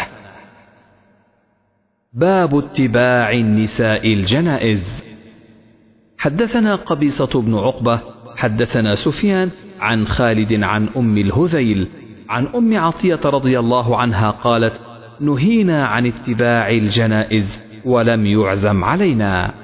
[2.12, 5.04] باب اتباع النساء الجنائز.
[6.18, 8.00] حدثنا قبيصة بن عقبة
[8.36, 11.88] حدثنا سفيان عن خالد عن أم الهذيل
[12.30, 14.80] عن أم عطية رضي الله عنها قالت
[15.20, 19.54] نهينا عن اتباع الجنائز ولم يعزم علينا.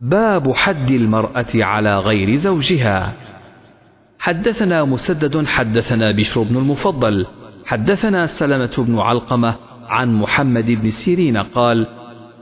[0.00, 3.14] باب حد المرأة على غير زوجها.
[4.18, 7.26] حدثنا مسدد حدثنا بشر بن المفضل
[7.66, 9.54] حدثنا سلمة بن علقمة
[9.88, 11.86] عن محمد بن سيرين قال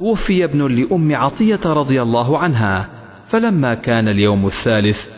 [0.01, 2.89] وفي ابن لأم عطية رضي الله عنها
[3.29, 5.09] فلما كان اليوم الثالث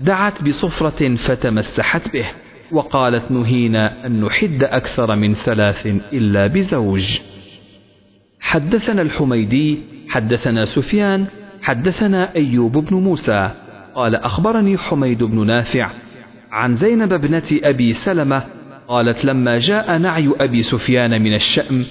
[0.00, 2.26] دعت بصفرة فتمسحت به.
[2.72, 7.18] وقالت نهينا أن نحد أكثر من ثلاث إلا بزوج.
[8.40, 9.78] حدثنا الحميدي
[10.08, 11.26] حدثنا سفيان
[11.62, 13.50] حدثنا أيوب بن موسى.
[13.94, 15.90] قال أخبرني حميد بن نافع
[16.50, 18.44] عن زينب ابنة أبي سلمة.
[18.88, 21.84] قالت لما جاء نعي أبي سفيان من الشأم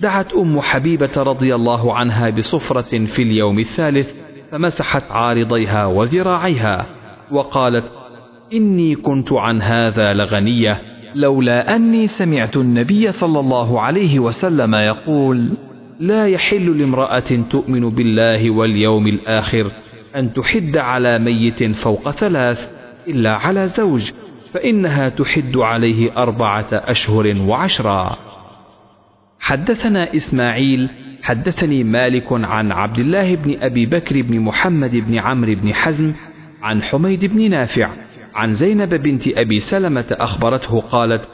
[0.00, 4.14] دعت أم حبيبة رضي الله عنها بصفرة في اليوم الثالث
[4.50, 6.86] فمسحت عارضيها وذراعيها
[7.30, 7.84] وقالت
[8.52, 10.80] إني كنت عن هذا لغنية
[11.14, 15.50] لولا أني سمعت النبي صلى الله عليه وسلم يقول
[16.00, 19.70] لا يحل لامرأة تؤمن بالله واليوم الآخر
[20.16, 22.72] أن تحد على ميت فوق ثلاث
[23.08, 24.10] إلا على زوج
[24.52, 28.16] فإنها تحد عليه أربعة أشهر وعشرا.
[29.40, 30.88] حدثنا إسماعيل
[31.22, 36.12] حدثني مالك عن عبد الله بن أبي بكر بن محمد بن عمرو بن حزم
[36.62, 37.90] عن حميد بن نافع
[38.34, 41.28] عن زينب بنت أبي سلمة أخبرته قالت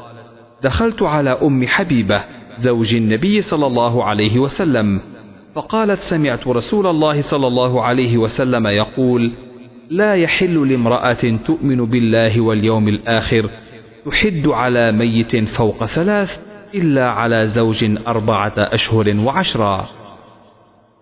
[0.63, 2.25] دخلت على أم حبيبة
[2.59, 5.01] زوج النبي صلى الله عليه وسلم
[5.55, 9.33] فقالت سمعت رسول الله صلى الله عليه وسلم يقول
[9.91, 13.51] لا يحل لامرأة تؤمن بالله واليوم الآخر
[14.07, 16.43] تحد على ميت فوق ثلاث
[16.75, 19.87] إلا على زوج أربعة أشهر وعشرا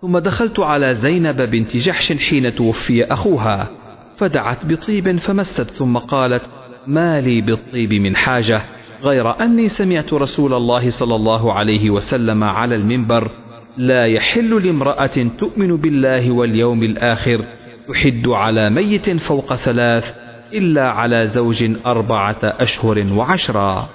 [0.03, 3.71] ثم دخلت على زينب بنت جحش حين توفي أخوها.
[4.19, 6.43] فدعت بطيب فمست ثم قالت
[6.87, 8.63] ما لي بالطيب من حاجة
[9.03, 13.31] غير أني سمعت رسول الله صلى الله عليه وسلم على المنبر
[13.77, 17.45] لا يحل لامرأة تؤمن بالله واليوم الآخر
[17.89, 20.15] تحد على ميت فوق ثلاث
[20.53, 23.89] إلا على زوج أربعة أشهر وعشرا.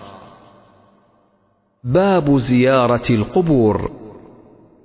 [1.84, 3.92] باب زيارة القبور.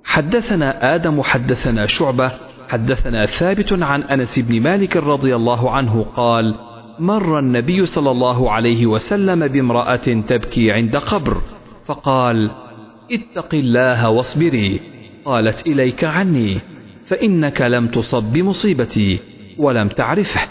[0.03, 2.31] حدثنا آدم حدثنا شعبة
[2.69, 6.55] حدثنا ثابت عن أنس بن مالك رضي الله عنه قال
[6.99, 9.95] مر النبي صلى الله عليه وسلم بامرأة
[10.27, 11.41] تبكي عند قبر
[11.85, 12.51] فقال
[13.11, 14.79] اتق الله واصبري
[15.25, 16.59] قالت إليك عني
[17.05, 19.19] فإنك لم تصب بمصيبتي
[19.57, 20.41] ولم تعرفه.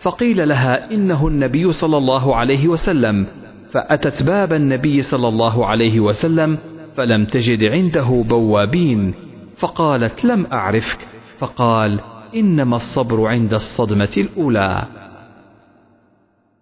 [0.00, 3.26] فقيل لها إنه النبي صلى الله عليه وسلم
[3.70, 6.58] فأتت باب النبي صلى الله عليه وسلم
[6.96, 9.14] فلم تجد عنده بوابين
[9.56, 11.13] فقالت لم أعرفك.
[11.38, 12.00] فقال
[12.34, 14.84] إنما الصبر عند الصدمة الأولى.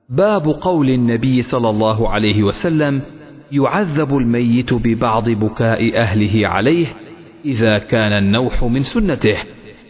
[0.08, 3.02] باب قول النبي صلى الله عليه وسلم
[3.52, 6.86] يعذب الميت ببعض بكاء أهله عليه
[7.44, 9.36] إذا كان النوح من سنته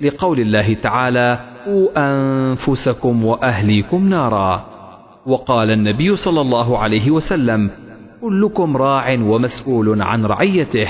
[0.00, 4.66] لقول الله تعالى قوا أنفسكم وأهليكم نارا
[5.26, 7.70] وقال النبي صلى الله عليه وسلم
[8.20, 10.88] كلكم راع ومسؤول عن رعيته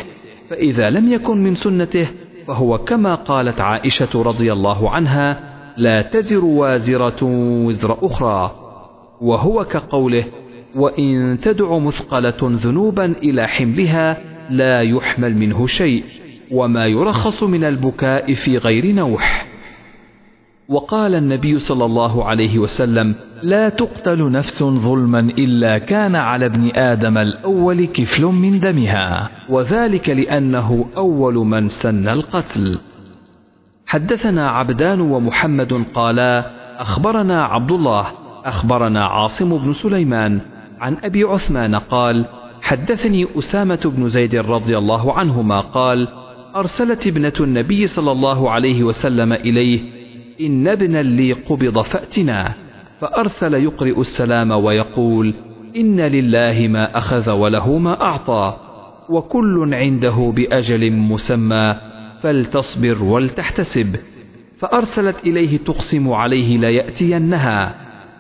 [0.50, 2.09] فإذا لم يكن من سنته
[2.46, 5.40] فهو كما قالت عائشة رضي الله عنها
[5.76, 7.24] لا تزر وازرة
[7.66, 8.50] وزر أخرى
[9.20, 10.24] وهو كقوله
[10.74, 14.18] وإن تدع مثقلة ذنوبا إلى حملها
[14.50, 16.05] لا يحمل منه شيء
[16.50, 19.52] وما يرخص من البكاء في غير نوح.
[20.73, 27.19] وقال النبي صلى الله عليه وسلم لا تقتل نفس ظلما إلا كان على ابن آدم
[27.19, 32.79] الأول كفل من دمها وذلك لأنه أول من سن القتل.
[33.87, 38.07] حدثنا عبدان ومحمد قالا أخبرنا عبد الله
[38.45, 40.41] أخبرنا عاصم بن سليمان
[40.81, 42.27] عن أبي عثمان قال
[42.63, 46.09] حدثني أسامة بن زيد رضي الله عنهما قال
[46.57, 50.02] أرسلت ابنة النبي صلى الله عليه وسلم إليه
[50.42, 52.55] إن ابنا لي قبض فأتنا
[53.00, 55.35] فأرسل يقرئ السلام ويقول
[55.76, 58.57] إن لله ما أخذ وله ما أعطى
[59.09, 61.76] وكل عنده بأجل مسمى
[62.20, 63.96] فلتصبر ولتحتسب.
[64.59, 67.74] فأرسلت إليه تقسم عليه ليأتينها.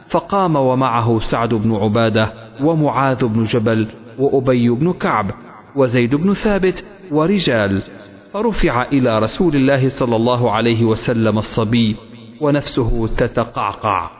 [0.08, 2.32] فقام ومعه سعد بن عبادة
[2.62, 3.86] ومعاذ بن جبل
[4.18, 5.30] وأبي بن كعب
[5.76, 7.82] وزيد بن ثابت ورجال.
[8.32, 11.96] فرفع إلى رسول الله صلى الله عليه وسلم الصبي
[12.42, 14.10] ونفسه تتقعقع.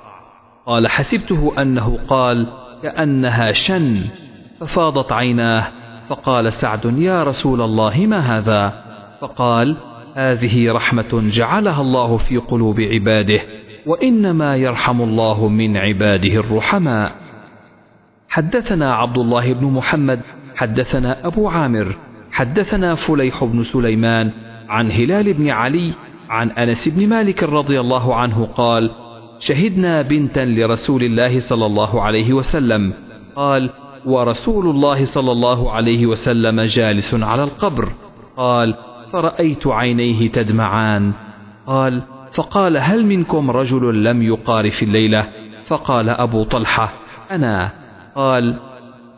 [0.66, 2.46] قال حسبته أنه قال
[2.82, 4.04] كأنها شن.
[4.60, 5.68] ففاضت عيناه
[6.08, 8.82] فقال سعد يا رسول الله ما هذا؟
[9.20, 9.76] فقال
[10.14, 13.40] هذه رحمة جعلها الله في قلوب عباده
[13.86, 17.12] وإنما يرحم الله من عباده الرحماء.
[18.28, 20.20] حدثنا عبد الله بن محمد
[20.56, 21.96] حدثنا أبو عامر
[22.32, 24.30] حدثنا فليح بن سليمان
[24.68, 25.92] عن هلال بن علي
[26.32, 28.90] عن أنس بن مالك رضي الله عنه قال
[29.38, 32.92] شهدنا بنتا لرسول الله صلى الله عليه وسلم.
[33.36, 33.70] قال
[34.04, 37.88] ورسول الله صلى الله عليه وسلم جالس على القبر.
[38.36, 38.74] قال
[39.12, 41.12] فرأيت عينيه تدمعان.
[41.66, 45.28] قال فقال هل منكم رجل لم يقارف الليلة؟
[45.66, 46.92] فقال أبو طلحة
[47.30, 47.70] أنا.
[48.16, 48.56] قال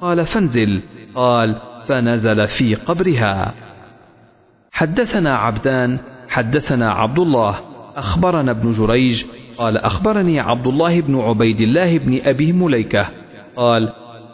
[0.00, 0.80] قال فانزل.
[1.14, 3.54] قال فنزل في قبرها.
[4.72, 5.98] حدثنا عبدان
[6.34, 7.60] حدثنا عبد الله
[7.96, 9.24] أخبرنا ابن جريج
[9.58, 13.06] قال أخبرني عبد الله بن عبيد الله بن أبي مليكة
[13.56, 13.92] قال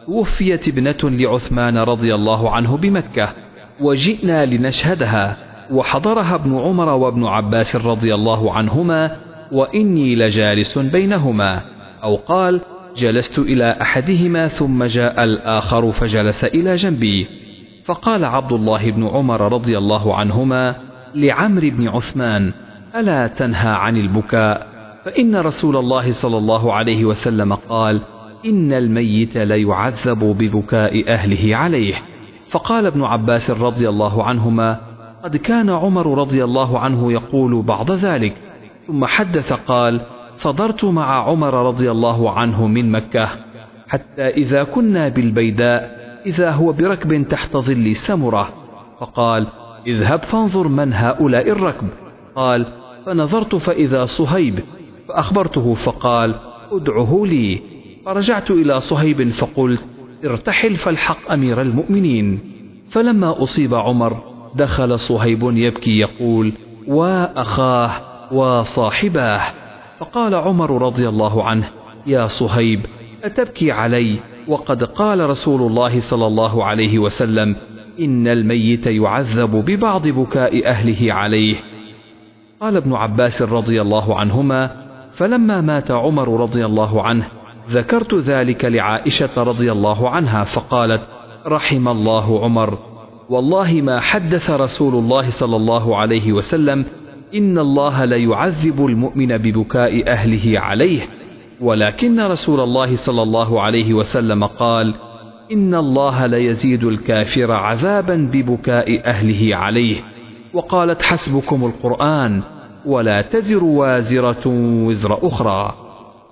[0.08, 3.28] وفيت ابنة لعثمان رضي الله عنه بمكة
[3.80, 5.36] وجئنا لنشهدها
[5.70, 9.16] وحضرها ابن عمر وابن عباس رضي الله عنهما
[9.52, 11.60] وإني لجالس بينهما.
[12.02, 12.60] أو قال
[12.96, 17.26] جلست إلى أحدهما ثم جاء الآخر فجلس إلى جنبي.
[17.84, 22.52] فقال عبد الله بن عمر رضي الله عنهما لعمرو بن عثمان
[22.96, 24.66] ألا تنهى عن البكاء؟
[25.04, 28.00] فإن رسول الله صلى الله عليه وسلم قال
[28.46, 31.94] إن الميت ليعذب ببكاء أهله عليه.
[32.50, 34.80] فقال ابن عباس رضي الله عنهما
[35.24, 38.34] قد كان عمر رضي الله عنه يقول بعض ذلك.
[38.86, 40.00] ثم حدث قال
[40.34, 43.28] صدرت مع عمر رضي الله عنه من مكة
[43.88, 48.48] حتى إذا كنا بالبيداء إذا هو بركب تحت ظل سمرة.
[49.00, 49.46] فقال
[49.86, 51.88] اذهب فانظر من هؤلاء الركب.
[52.36, 52.66] قال
[53.06, 54.60] فنظرت فإذا صهيب
[55.08, 56.34] فأخبرته فقال
[56.72, 57.62] ادعه لي.
[58.06, 59.84] فرجعت إلى صهيب فقلت
[60.24, 62.40] ارتحل فالحق أمير المؤمنين.
[62.90, 64.16] فلما أصيب عمر
[64.54, 66.52] دخل صهيب يبكي يقول
[66.88, 67.90] وأخاه
[68.32, 69.40] وصاحباه
[69.98, 71.68] فقال عمر رضي الله عنه
[72.06, 72.80] يا صهيب
[73.24, 74.18] أتبكي علي؟
[74.48, 77.56] وقد قال رسول الله صلى الله عليه وسلم
[78.00, 81.56] إن الميت يعذب ببعض بكاء أهله عليه.
[82.60, 84.70] قال ابن عباس رضي الله عنهما
[85.12, 87.28] فلما مات عمر رضي الله عنه
[87.70, 91.02] ذكرت ذلك لعائشة رضي الله عنها فقالت
[91.46, 92.78] رحم الله عمر.
[93.28, 96.84] والله ما حدث رسول الله صلى الله عليه وسلم
[97.34, 101.00] إن الله ليعذب المؤمن ببكاء أهله عليه.
[101.60, 104.94] ولكن رسول الله صلى الله عليه وسلم قال
[105.52, 109.96] إن الله ليزيد الكافر عذابا ببكاء أهله عليه
[110.54, 112.42] وقالت حسبكم القرآن
[112.86, 114.42] ولا تزر وازرة
[114.86, 115.74] وزر أخرى.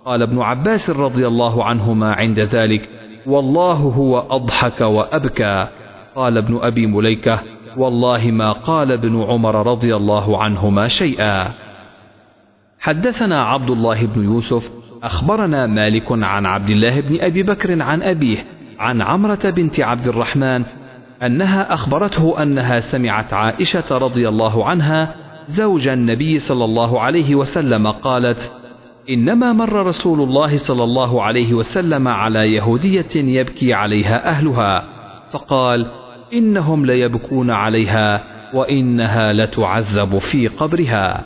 [0.05, 2.89] قال ابن عباس رضي الله عنهما عند ذلك
[3.27, 5.69] والله هو أضحك وأبكى.
[6.15, 7.39] قال ابن أبي مليكة
[7.77, 11.49] والله ما قال ابن عمر رضي الله عنهما شيئا.
[12.81, 14.71] حدثنا عبد الله بن يوسف
[15.03, 20.65] أخبرنا مالك عن عبد الله بن أبي بكر عن أبيه عن عمرة بنت عبد الرحمن
[21.23, 25.15] أنها أخبرته أنها سمعت عائشة رضي الله عنها
[25.47, 28.53] زوج النبي صلى الله عليه وسلم قالت
[29.11, 34.85] إنما مر رسول الله صلى الله عليه وسلم على يهودية يبكي عليها أهلها
[35.31, 35.87] فقال
[36.33, 38.25] إنهم ليبكون عليها
[38.55, 41.25] وإنها لتعذب في قبرها.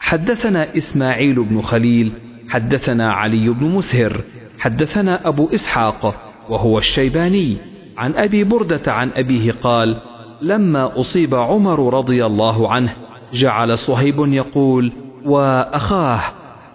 [0.00, 2.12] حدثنا إسماعيل بن خليل
[2.48, 4.20] حدثنا علي بن مسهر
[4.58, 7.56] حدثنا أبو إسحاق وهو الشيباني
[7.96, 9.96] عن أبي بردة عن أبيه قال
[10.42, 12.94] لما أصيب عمر رضي الله عنه
[13.32, 14.92] جعل صهيب يقول
[15.24, 16.20] وأخاه؟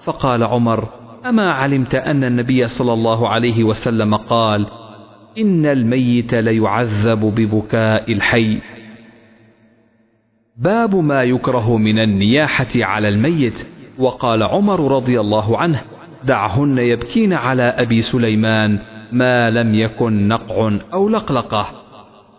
[0.04, 0.90] فقال عمر
[1.26, 4.68] أما علمت أن النبي صلى الله عليه وسلم قال
[5.38, 8.58] إن الميت ليعذب ببكاء الحي
[10.58, 13.68] باب ما يكره من النياحة على الميت
[14.00, 15.82] وقال عمر رضي الله عنه
[16.24, 18.80] دعهن يبكين على أبي سليمان
[19.12, 21.66] ما لم يكن نقع أو لقلقة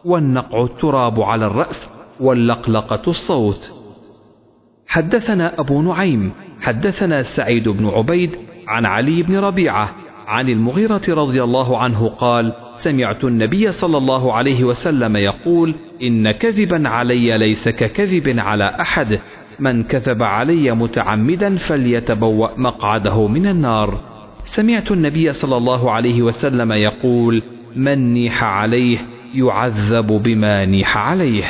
[0.04, 1.90] والنقع التراب على الرأس
[2.20, 3.72] واللقلقة الصوت.
[4.86, 8.36] حدثنا أبو نعيم حدثنا سعيد بن عبيد
[8.68, 9.94] عن علي بن ربيعة
[10.26, 16.88] عن المغيرة رضي الله عنه قال سمعت النبي صلى الله عليه وسلم يقول إن كذبا
[16.88, 19.20] علي ليس ككذب على أحد
[19.58, 24.17] من كذب علي متعمدا فليتبوأ مقعده من النار.
[24.44, 27.42] سمعت النبي صلى الله عليه وسلم يقول
[27.76, 28.98] من نيح عليه
[29.34, 31.44] يعذب بما نيح عليه.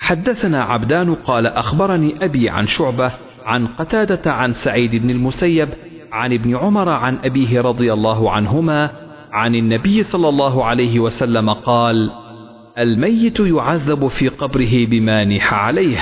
[0.00, 3.12] حدثنا عبدان قال أخبرني أبي عن شعبة
[3.44, 5.68] عن قتادة عن سعيد بن المسيب
[6.12, 8.90] عن ابن عمر عن أبيه رضي الله عنهما
[9.32, 12.10] عن النبي صلى الله عليه وسلم قال
[12.78, 15.98] الميت يعذب في قبره بما نيح عليه.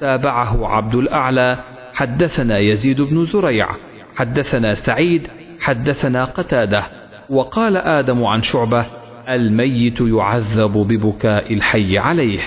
[0.00, 1.58] تابعه عبد الأعلى
[1.94, 3.68] حدثنا يزيد بن زريع.
[4.16, 5.28] حدثنا سعيد
[5.60, 6.84] حدثنا قتادة
[7.30, 8.86] وقال آدم عن شعبة
[9.28, 12.40] الميت يعذب ببكاء الحي عليه.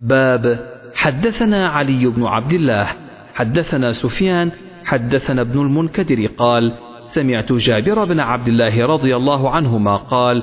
[0.00, 2.86] باب حدثنا علي بن عبد الله
[3.34, 4.50] حدثنا سفيان
[4.84, 6.72] حدثنا ابن المنكدر قال
[7.04, 10.42] سمعت جابر بن عبد الله رضي الله عنهما قال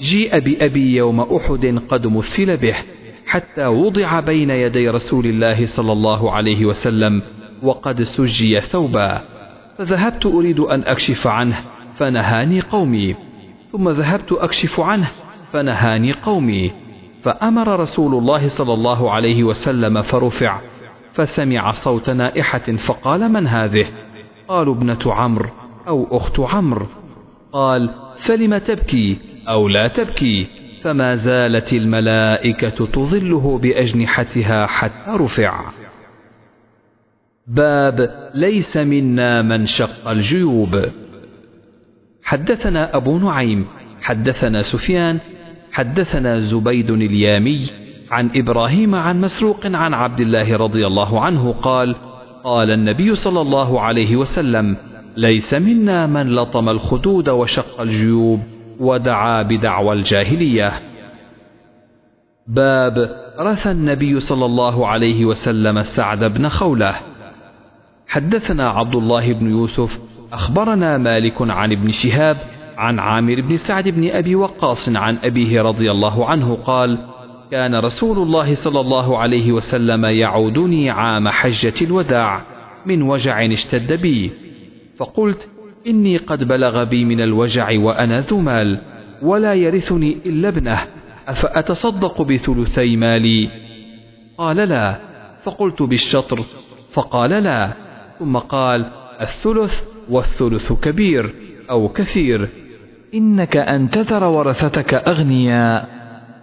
[0.00, 2.74] جيء بأبي يوم أحد قد مثل به
[3.26, 7.22] حتى وضع بين يدي رسول الله صلى الله عليه وسلم
[7.62, 9.22] وقد سجي ثوبا.
[9.78, 11.56] فذهبت أريد أن أكشف عنه
[11.96, 13.14] فنهاني قومي.
[13.72, 15.10] ثم ذهبت أكشف عنه
[15.52, 16.70] فنهاني قومي.
[17.22, 20.60] فأمر رسول الله صلى الله عليه وسلم فرفع
[21.12, 23.86] فسمع صوت نائحة فقال من هذه؟
[24.48, 25.48] قالوا ابنة عمرو
[25.88, 26.86] أو أخت عمرو
[27.52, 30.46] قال فلم تبكي أو لا تبكي؟
[30.82, 35.60] فما زالت الملائكة تظله بأجنحتها حتى رفع
[37.46, 40.84] باب ليس منا من شق الجيوب.
[42.22, 43.66] حدثنا أبو نعيم
[44.02, 45.18] حدثنا سفيان
[45.72, 47.60] حدثنا زبيد اليامي
[48.10, 51.96] عن إبراهيم عن مسروق عن عبد الله رضي الله عنه قال
[52.44, 54.76] قال النبي صلى الله عليه وسلم
[55.16, 58.40] ليس منا من لطم الخدود وشق الجيوب
[58.80, 60.72] ودعا بدعوى الجاهلية.
[62.46, 66.94] باب رثى النبي صلى الله عليه وسلم سعد بن خولة.
[68.12, 70.00] حدثنا عبد الله بن يوسف
[70.32, 72.36] أخبرنا مالك عن ابن شهاب
[72.76, 76.98] عن عامر بن سعد بن أبي وقاص عن أبيه رضي الله عنه قال
[77.50, 82.42] كان رسول الله صلى الله عليه وسلم يعودني عام حجة الوداع
[82.86, 84.32] من وجع اشتد بي.
[84.96, 85.50] فقلت
[85.86, 88.78] إني قد بلغ بي من الوجع وأنا ذو مال
[89.22, 90.78] ولا يرثني إلا ابنه
[91.28, 93.48] أفأتصدق بثلثي مالي؟
[94.38, 95.00] قال لا.
[95.42, 96.40] فقلت بالشطر
[96.92, 97.81] فقال لا.
[98.22, 98.86] ثم قال
[99.20, 101.34] الثلث والثلث كبير
[101.70, 102.48] أو كثير.
[103.14, 105.88] إنك أن تذر ورثتك أغنياء.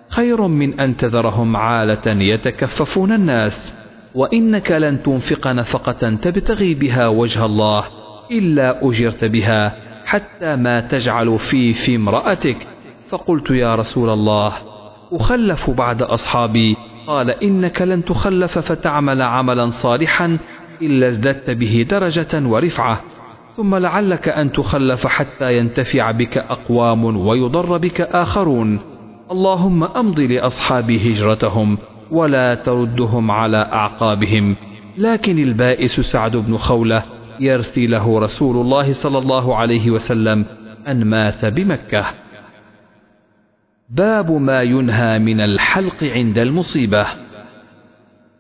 [0.10, 3.76] خير من أن تذرهم عالة يتكففون الناس.
[4.16, 7.84] وإنك لن تنفق نفقة تبتغي بها وجه الله
[8.32, 9.76] إلا أجرت بها
[10.06, 12.68] حتى ما تجعل في في امرأتك.
[13.10, 14.54] فقلت يا رسول الله
[15.12, 16.76] أخلف بعد أصحابي.
[17.08, 20.38] قال إنك لن تخلف فتعمل عملا صالحا
[20.82, 23.02] إلا ازددت به درجة ورفعة
[23.58, 28.80] ثم لعلك أن تخلف حتى ينتفع بك أقوام ويضر بك آخرون.
[29.32, 31.78] اللهم أمض لأصحاب هجرتهم
[32.12, 34.56] ولا تردهم على أعقابهم.
[34.98, 37.04] لكن البائس سعد بن خولة
[37.40, 40.46] يرثي له رسول الله صلى الله عليه وسلم
[40.88, 42.06] أن مات بمكة.
[43.90, 47.06] باب ما ينهى من الحلق عند المصيبة.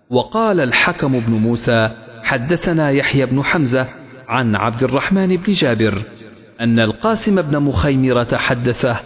[0.09, 1.89] وقال الحكم بن موسى
[2.29, 3.87] حدثنا يحيى بن حمزة
[4.27, 6.01] عن عبد الرحمن بن جابر
[6.61, 8.99] أن القاسم بن مخيمرة حدثه.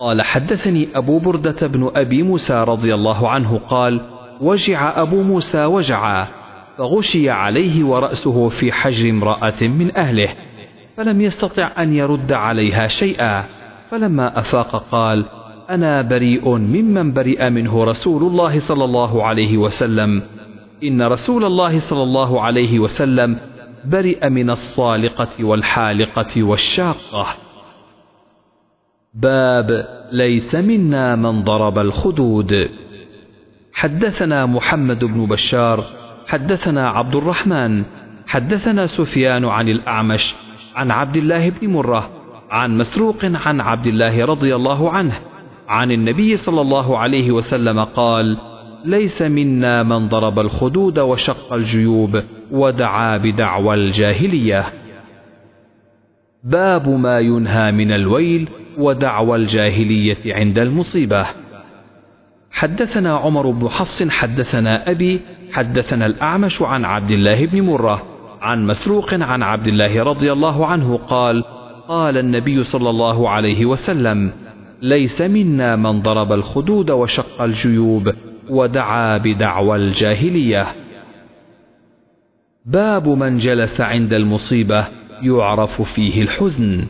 [0.00, 4.00] قال حدثني أبو بردة بن أبي موسى رضي الله عنه قال
[4.40, 6.26] وجع أبو موسى وجعا
[6.78, 10.28] فغشي عليه ورأسه في حجر امرأة من أهله
[10.96, 13.44] فلم يستطع أن يرد عليها شيئا.
[13.90, 15.24] فلما أفاق قال
[15.70, 20.22] أنا بريء ممن برئ منه رسول الله صلى الله عليه وسلم.
[20.82, 23.38] إن رسول الله صلى الله عليه وسلم
[23.84, 27.26] برئ من الصالقة والحالقة والشاقة.
[29.14, 32.70] باب ليس منا من ضرب الخدود.
[33.72, 35.84] حدثنا محمد بن بشار
[36.26, 37.84] حدثنا عبد الرحمن
[38.26, 40.34] حدثنا سفيان عن الأعمش
[40.74, 42.10] عن عبد الله بن مرة
[42.50, 45.14] عن مسروق عن عبد الله رضي الله عنه
[45.68, 48.38] عن النبي صلى الله عليه وسلم قال
[48.84, 54.64] ليس منا من ضرب الخدود وشق الجيوب ودعا بدعوى الجاهلية.
[56.44, 61.26] باب ما ينهى من الويل ودعوى الجاهلية عند المصيبة.
[62.50, 65.20] حدثنا عمر بن حفص حدثنا أبي
[65.52, 68.02] حدثنا الأعمش عن عبد الله بن مرة
[68.40, 71.44] عن مسروق عن عبد الله رضي الله عنه قال
[71.88, 74.32] قال النبي صلى الله عليه وسلم
[74.82, 78.12] ليس منا من ضرب الخدود وشق الجيوب
[78.50, 80.66] ودعا بدعوى الجاهلية.
[82.64, 84.84] باب من جلس عند المصيبة
[85.22, 86.86] يعرف فيه الحزن.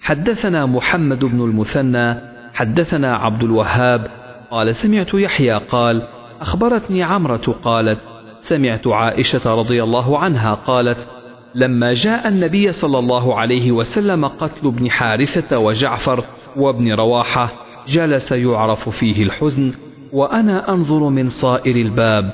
[0.00, 2.14] حدثنا محمد بن المثنى
[2.54, 4.06] حدثنا عبد الوهاب
[4.50, 6.02] قال سمعت يحيى قال
[6.40, 7.98] أخبرتني عمرة قالت
[8.40, 11.08] سمعت عائشة رضي الله عنها قالت
[11.54, 16.24] لما جاء النبي صلى الله عليه وسلم قتل ابن حارثة وجعفر
[16.56, 17.52] وابن رواحة
[17.86, 19.72] جلس يعرف فيه الحزن
[20.14, 22.30] وأنا أنظر من صائر الباب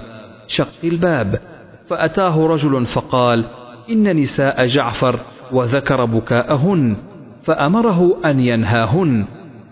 [0.47, 1.41] شق الباب
[1.87, 3.45] فأتاه رجل فقال
[3.91, 5.21] إن نساء جعفر
[5.53, 6.97] وذكر بكاءهن
[7.43, 9.25] فأمره أن ينهاهن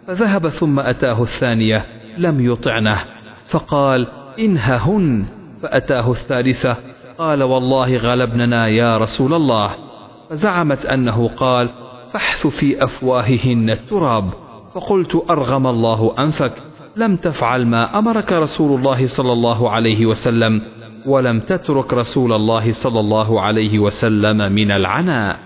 [0.07, 1.87] فذهب ثم أتاه الثانية
[2.19, 2.97] لم يطعنه
[3.49, 4.07] فقال
[4.39, 5.25] انههن
[5.63, 6.77] فأتاه الثالثة
[7.19, 9.71] قال والله غلبننا يا رسول الله
[10.31, 11.71] فزعمت أنه قال
[12.13, 14.31] فاحث في أفواههن التراب
[14.75, 16.53] فقلت أرغم الله أنفك
[16.99, 20.63] لم تفعل ما أمرك رسول الله صلى الله عليه وسلم
[21.07, 25.39] ولم تترك رسول الله صلى الله عليه وسلم من العناء.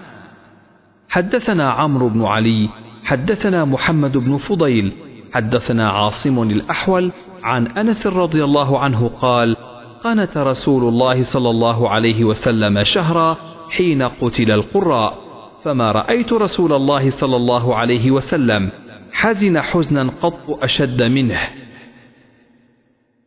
[1.08, 2.68] حدثنا عمرو بن علي
[3.04, 4.92] حدثنا محمد بن فضيل
[5.32, 9.56] حدثنا عاصم الأحول عن أنس رضي الله عنه قال
[10.04, 13.36] قنت رسول الله صلى الله عليه وسلم شهرا
[13.76, 15.18] حين قتل القراء
[15.64, 18.70] فما رأيت رسول الله صلى الله عليه وسلم
[19.12, 21.40] حزن حزنا قط أشد منه.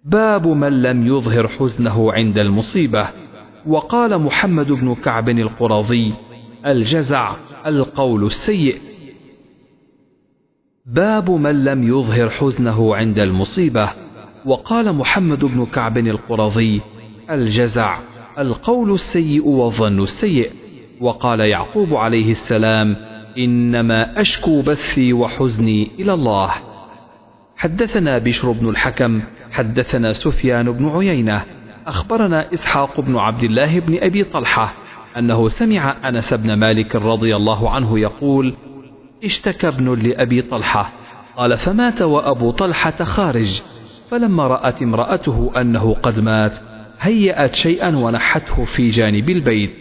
[0.04, 3.08] باب من لم يظهر حزنه عند المصيبة.
[3.66, 6.14] وقال محمد بن كعب القرظي
[6.66, 8.76] الجزع القول السيء.
[10.86, 13.90] باب من لم يظهر حزنه عند المصيبة.
[14.46, 16.82] وقال محمد بن كعب القرظي
[17.30, 18.00] الجزع
[18.40, 20.52] القول السيء والظن السيء.
[21.02, 26.52] وقال يعقوب عليه السلام إنما أشكو بثي وحزني إلى الله.
[27.58, 29.22] حدثنا بشر بن الحكم
[29.52, 31.44] حدثنا سفيان بن عيينة
[31.88, 34.74] أخبرنا إسحاق بن عبد الله بن أبي طلحة
[35.18, 38.56] أنه سمع أنس بن مالك رضي الله عنه يقول
[39.24, 40.92] اشتكى ابن لأبي طلحة
[41.38, 43.62] قال فمات وأبو طلحة خارج
[44.10, 46.60] فلما رأت امرأته أنه قد مات
[47.00, 49.72] هيأت شيئا ونحته في جانب البيت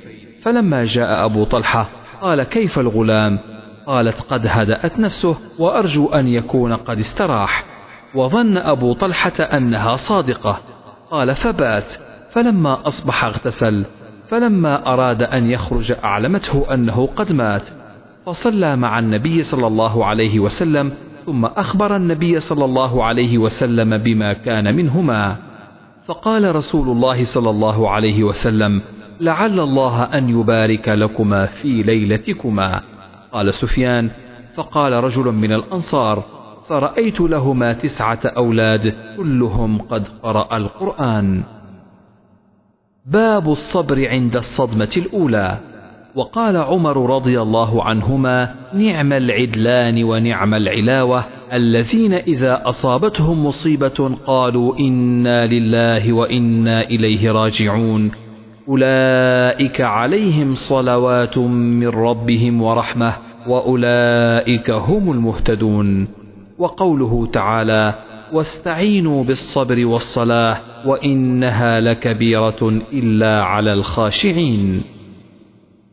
[0.43, 1.89] فلما جاء أبو طلحة
[2.25, 3.39] قال كيف الغلام؟
[3.87, 7.65] قالت قد هدأت نفسه وأرجو أن يكون قد استراح.
[8.15, 10.59] وظن أبو طلحة أنها صادقة.
[11.11, 11.93] قال فبات.
[12.31, 13.85] فلما أصبح اغتسل.
[14.29, 17.69] فلما أراد أن يخرج أعلمته أنه قد مات.
[18.27, 20.93] فصلى مع النبي صلى الله عليه وسلم.
[21.27, 25.37] ثم أخبر النبي صلى الله عليه وسلم بما كان منهما.
[26.07, 28.83] فقال رسول الله صلى الله عليه وسلم
[29.21, 32.83] لعل الله أن يبارك لكما في ليلتكما.
[33.33, 34.11] قال سفيان
[34.55, 36.25] فقال رجل من الأنصار
[36.69, 41.43] فرأيت لهما تسعة أولاد كلهم قد قرأ القرآن.
[43.07, 45.61] باب الصبر عند الصدمة الأولى.
[46.15, 55.47] وقال عمر رضي الله عنهما نعم العدلان ونعم العلاوة الذين إذا أصابتهم مصيبة قالوا إنا
[55.47, 58.24] لله وإنا إليه راجعون.
[58.69, 63.13] أولئك عليهم صلوات من ربهم ورحمة
[63.47, 66.09] وأولئك هم المهتدون.
[66.59, 67.95] وقوله تعالى
[68.33, 70.57] واستعينوا بالصبر والصلاة
[70.87, 72.63] وإنها لكبيرة
[72.93, 74.83] إلا على الخاشعين.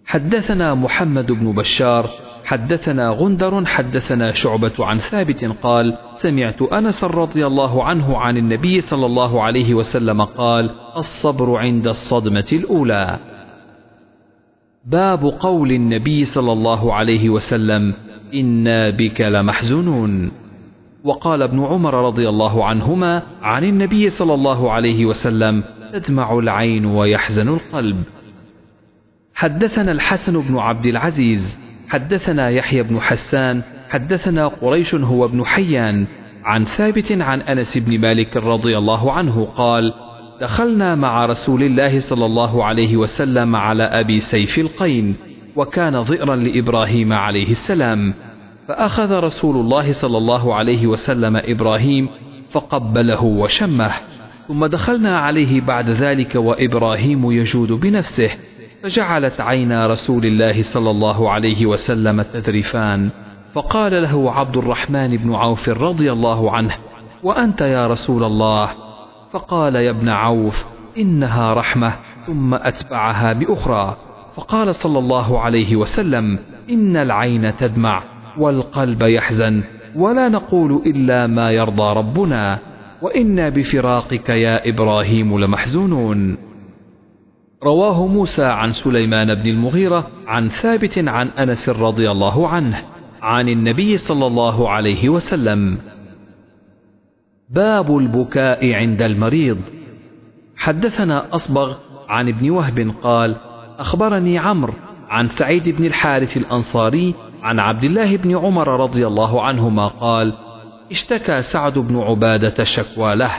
[0.06, 2.10] حدثنا محمد بن بشار
[2.52, 9.06] حدثنا غندر حدثنا شعبة عن ثابت قال سمعت أنس رضي الله عنه عن النبي صلى
[9.06, 13.20] الله عليه وسلم قال الصبر عند الصدمة الأولى.
[14.86, 17.94] باب قول النبي صلى الله عليه وسلم
[18.34, 20.32] إنا بك لمحزونون.
[21.04, 27.50] وقال ابن عمر رضي الله عنهما عن النبي صلى الله عليه وسلم تدمع العين ويحزن
[27.50, 28.04] القلب.
[29.36, 36.06] حدثنا الحسن بن عبد العزيز حدثنا يحيى بن حسان حدثنا قريش هو ابن حيان
[36.44, 39.94] عن ثابت عن أنس بن مالك رضي الله عنه قال
[40.42, 45.16] دخلنا مع رسول الله صلى الله عليه وسلم على أبي سيف القين
[45.56, 48.14] وكان ضئرا لإبراهيم عليه السلام
[48.68, 52.10] فأخذ رسول الله صلى الله عليه وسلم إبراهيم
[52.52, 53.92] فقبله وشمه
[54.48, 58.30] ثم دخلنا عليه بعد ذلك وإبراهيم يجود بنفسه
[58.84, 63.10] فجعلت عينا رسول الله صلى الله عليه وسلم تذرفان.
[63.54, 66.76] فقال له عبد الرحمن بن عوف رضي الله عنه
[67.24, 68.70] وأنت يا رسول الله؟
[69.32, 70.68] فقال يا ابن عوف
[70.98, 71.94] إنها رحمة
[72.28, 73.98] ثم أتبعها بأخرى.
[74.36, 78.04] فقال صلى الله عليه وسلم إن العين تدمع
[78.38, 79.64] والقلب يحزن
[79.96, 82.60] ولا نقول إلا ما يرضى ربنا
[83.02, 86.51] وإنا بفراقك يا إبراهيم لمحزونون.
[87.64, 92.78] رواه موسى عن سليمان بن المغيرة عن ثابت عن أنس رضي الله عنه
[93.22, 95.78] عن النبي صلى الله عليه وسلم.
[97.50, 99.58] باب البكاء عند المريض.
[100.58, 101.76] حدثنا أصبغ
[102.10, 103.36] عن ابن وهب قال
[103.80, 104.74] أخبرني عمرو
[105.10, 110.34] عن سعيد بن الحارث الأنصاري عن عبد الله بن عمر رضي الله عنهما قال
[110.92, 113.32] اشتكى سعد بن عبادة شكوى له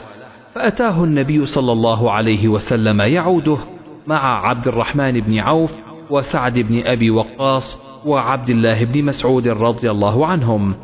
[0.54, 3.58] فأتاه النبي صلى الله عليه وسلم يعوده
[4.06, 5.72] مع عبد الرحمن بن عوف
[6.10, 10.74] وسعد بن أبي وقاص وعبد الله بن مسعود رضي الله عنهم.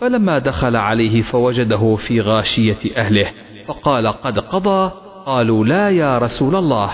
[0.00, 3.26] فلما دخل عليه فوجده في غاشية أهله
[3.66, 4.92] فقال قد قضى
[5.26, 6.90] قالوا لا يا رسول الله.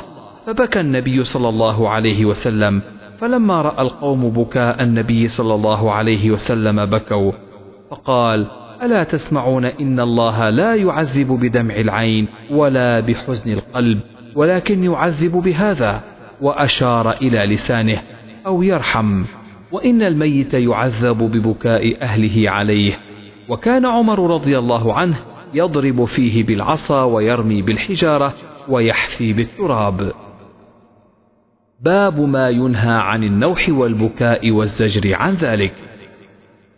[0.46, 2.82] فبكى النبي صلى الله عليه وسلم
[3.18, 7.32] فلما رأى القوم بكاء النبي صلى الله عليه وسلم بكوا.
[7.90, 8.46] فقال
[8.82, 14.00] ألا تسمعون إن الله لا يعذب بدمع العين ولا بحزن القلب؟
[14.36, 16.02] ولكن يعذب بهذا
[16.40, 18.02] وأشار إلى لسانه
[18.46, 19.24] أو يرحم
[19.72, 22.92] وإن الميت يعذب ببكاء أهله عليه.
[23.48, 25.16] وكان عمر رضي الله عنه
[25.54, 28.34] يضرب فيه بالعصا ويرمي بالحجارة
[28.68, 30.12] ويحثي بالتراب.
[31.80, 35.72] باب ما ينهى عن النوح والبكاء والزجر عن ذلك.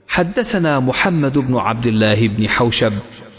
[0.09, 2.93] حدثنا محمد بن عبد الله بن حوشب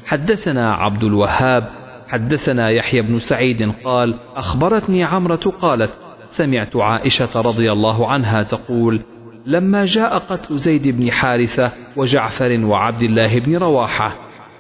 [0.06, 1.83] حدثنا عبد الوهاب
[2.14, 5.92] حدثنا يحيى بن سعيد قال أخبرتني عمرة قالت
[6.28, 9.02] سمعت عائشة رضي الله عنها تقول
[9.46, 14.16] لما جاء قتل زيد بن حارثة وجعفر وعبد الله بن رواحة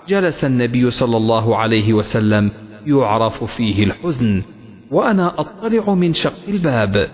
[0.08, 2.51] جلس النبي صلى الله عليه وسلم
[2.86, 4.43] يعرف فيه الحزن
[4.91, 7.08] وأنا أطلع من شق الباب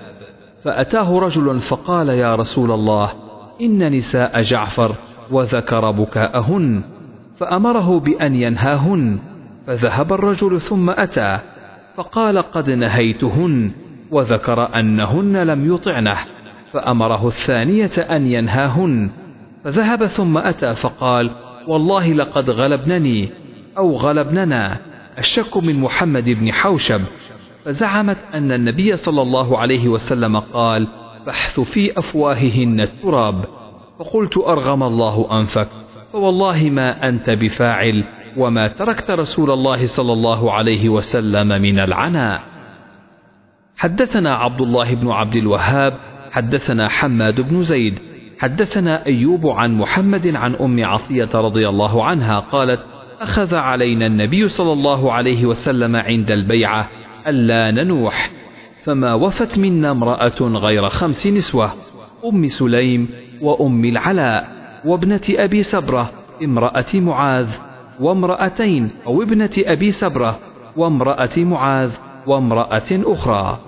[0.64, 3.10] فأتاه رجل فقال يا رسول الله
[3.62, 4.96] إن نساء جعفر
[5.32, 6.82] وذكر بكاءهن
[7.38, 9.20] فأمره بأن ينهاهن.
[9.70, 11.40] فذهب الرجل ثم أتى
[11.96, 13.72] فقال قد نهيتهن
[14.12, 16.18] وذكر أنهن لم يطعنه
[16.72, 19.10] فأمره الثانية أن ينهاهن.
[19.64, 21.32] فذهب ثم أتى فقال
[21.68, 23.30] والله لقد غلبنني
[23.78, 24.78] أو غلبننا
[25.18, 27.02] الشك من محمد بن حوشب.
[27.66, 30.88] فزعمت أن النبي صلى الله عليه وسلم قال
[31.28, 33.46] بحث في أفواههن التراب.
[34.00, 35.68] فقلت أرغم الله أنفك
[36.14, 38.19] فوالله ما أنت بفاعل.
[38.38, 42.42] وما تركت رسول الله صلى الله عليه وسلم من العناء.
[43.78, 45.94] حدثنا عبد الله بن عبد الوهاب
[46.32, 48.00] حدثنا حماد بن زيد
[48.40, 52.80] حدثنا أيوب عن محمد عن أم عطية رضي الله عنها قالت
[53.22, 56.90] أخذ علينا النبي صلى الله عليه وسلم عند البيعة
[57.28, 58.30] ألا ننوح
[58.84, 61.72] فما وفت منا امرأة غير خمس نسوة
[62.26, 63.10] أم سليم
[63.42, 64.50] وأم العلاء
[64.86, 66.12] وابنة أبي سبرة
[66.44, 67.69] امرأة معاذ.
[68.00, 70.40] وامرأتين أو ابنة أبي سبرة
[70.78, 71.92] وامرأة معاذ
[72.28, 73.60] وامرأة أخرى.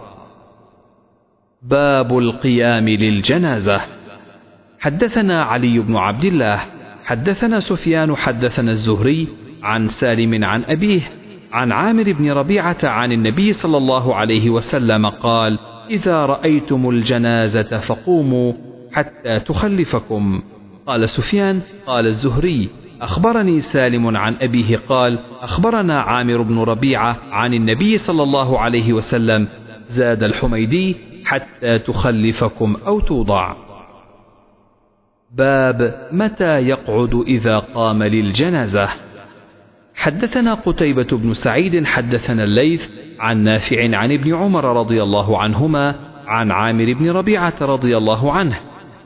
[1.62, 3.82] باب القيام للجنازة.
[4.80, 6.60] حدثنا علي بن عبد الله
[7.06, 9.28] حدثنا سفيان حدثنا الزهري
[9.64, 11.02] عن سالم عن أبيه
[11.52, 15.60] عن عامر بن ربيعة عن النبي صلى الله عليه وسلم قال
[15.90, 18.54] إذا رأيتم الجنازة فقوموا
[18.92, 20.42] حتى تخلفكم.
[20.88, 22.70] قال سفيان قال الزهري
[23.02, 29.48] أخبرني سالم عن أبيه قال أخبرنا عامر بن ربيعة عن النبي صلى الله عليه وسلم
[29.82, 33.56] زاد الحميدي حتى تخلفكم أو توضع.
[35.32, 38.90] باب متى يقعد إذا قام للجنازة؟
[39.96, 42.90] حدثنا قتيبة بن سعيد حدثنا الليث
[43.20, 45.96] عن نافع عن ابن عمر رضي الله عنهما
[46.28, 48.60] عن عامر بن ربيعة رضي الله عنه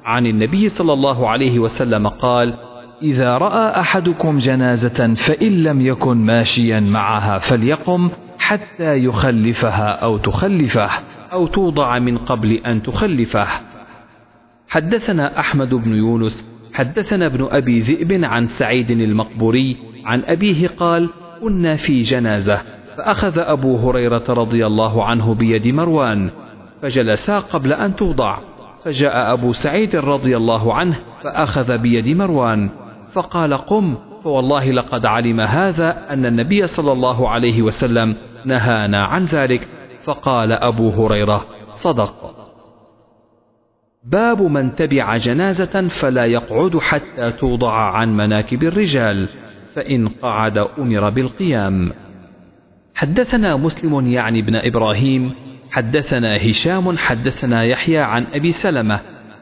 [0.06, 2.65] عن النبي صلى الله عليه وسلم قال
[3.02, 10.90] إذا رأى أحدكم جنازة فإن لم يكن ماشيا معها فليقم حتى يخلفها أو تخلفه
[11.34, 13.48] أو توضع من قبل أن تخلفه.
[14.68, 21.10] حدثنا أحمد بن يونس حدثنا ابن أبي ذئب عن سعيد المقبوري عن أبيه قال
[21.42, 22.62] كنا في جنازة
[22.98, 26.30] فأخذ أبو هريرة رضي الله عنه بيد مروان
[26.82, 28.38] فجلسا قبل أن توضع
[28.86, 32.70] فجاء أبو سعيد رضي الله عنه فأخذ بيد مروان.
[33.16, 39.68] فقال قم فوالله لقد علم هذا أن النبي صلى الله عليه وسلم نهانا عن ذلك
[40.04, 42.36] فقال أبو هريرة صدق.
[44.04, 49.28] باب من تبع جنازة فلا يقعد حتى توضع عن مناكب الرجال
[49.74, 51.92] فإن قعد أمر بالقيام.
[52.96, 55.32] حدثنا مسلم يعني ابن إبراهيم
[55.72, 59.00] حدثنا هشام حدثنا يحيى عن أبي سلمة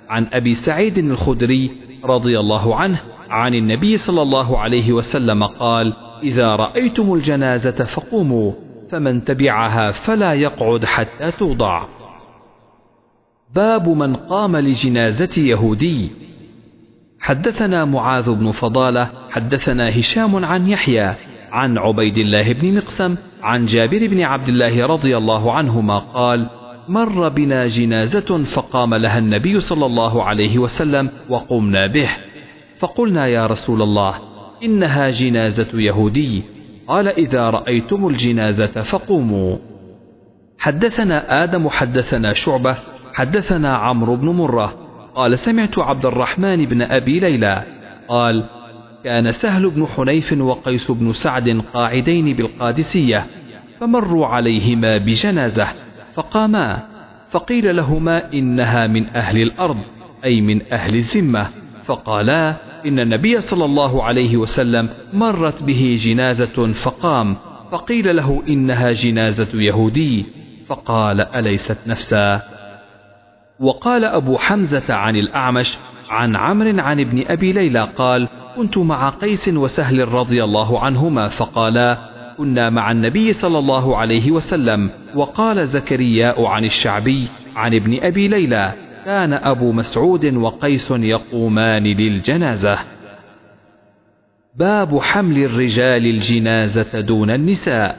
[0.10, 3.00] عن أبي سعيد الخدري رضي الله عنه
[3.30, 5.94] عن النبي صلى الله عليه وسلم قال
[6.24, 8.52] إذا رأيتم الجنازة فقوموا
[8.90, 11.86] فمن تبعها فلا يقعد حتى توضع.
[13.56, 16.12] باب من قام لجنازة يهودي.
[17.20, 21.16] حدثنا معاذ بن فضالة حدثنا هشام عن يحيى
[21.52, 26.50] عن عبيد الله بن مقسم عن جابر بن عبد الله رضي الله عنهما قال
[26.88, 32.10] مر بنا جنازة فقام لها النبي صلى الله عليه وسلم وقمنا به.
[32.80, 34.16] فقلنا يا رسول الله
[34.64, 36.44] إنها جنازة يهودي.
[36.88, 39.58] قال إذا رأيتم الجنازة فقوموا.
[40.60, 42.76] حدثنا آدم حدثنا شعبة
[43.14, 44.74] حدثنا عمرو بن مرة.
[45.16, 47.64] قال سمعت عبد الرحمن بن أبي ليلى.
[48.08, 48.44] قال
[49.04, 53.26] كان سهل بن حنيف وقيس بن سعد قاعدين بالقادسية
[53.80, 55.68] فمروا عليهما بجنازة.
[56.16, 56.80] فقاما
[57.30, 59.78] فقيل لهما إنها من أهل الأرض
[60.26, 61.48] أي من أهل الذمة.
[61.86, 62.56] فقالا
[62.86, 67.36] إن النبي صلى الله عليه وسلم مرت به جنازة فقام
[67.72, 70.26] فقيل له إنها جنازة يهودي.
[70.68, 72.42] فقال أليست نفسا؟
[73.60, 75.78] وقال أبو حمزة عن الأعمش
[76.10, 82.13] عن عمرو عن ابن أبي ليلى قال كنت مع قيس وسهل رضي الله عنهما فقالا
[82.38, 88.74] كنا مع النبي صلى الله عليه وسلم وقال زكرياء عن الشعبي عن ابن أبي ليلى
[89.06, 92.80] كان أبو مسعود وقيس يقومان للجنازة.
[94.56, 97.98] باب حمل الرجال الجنازة دون النساء.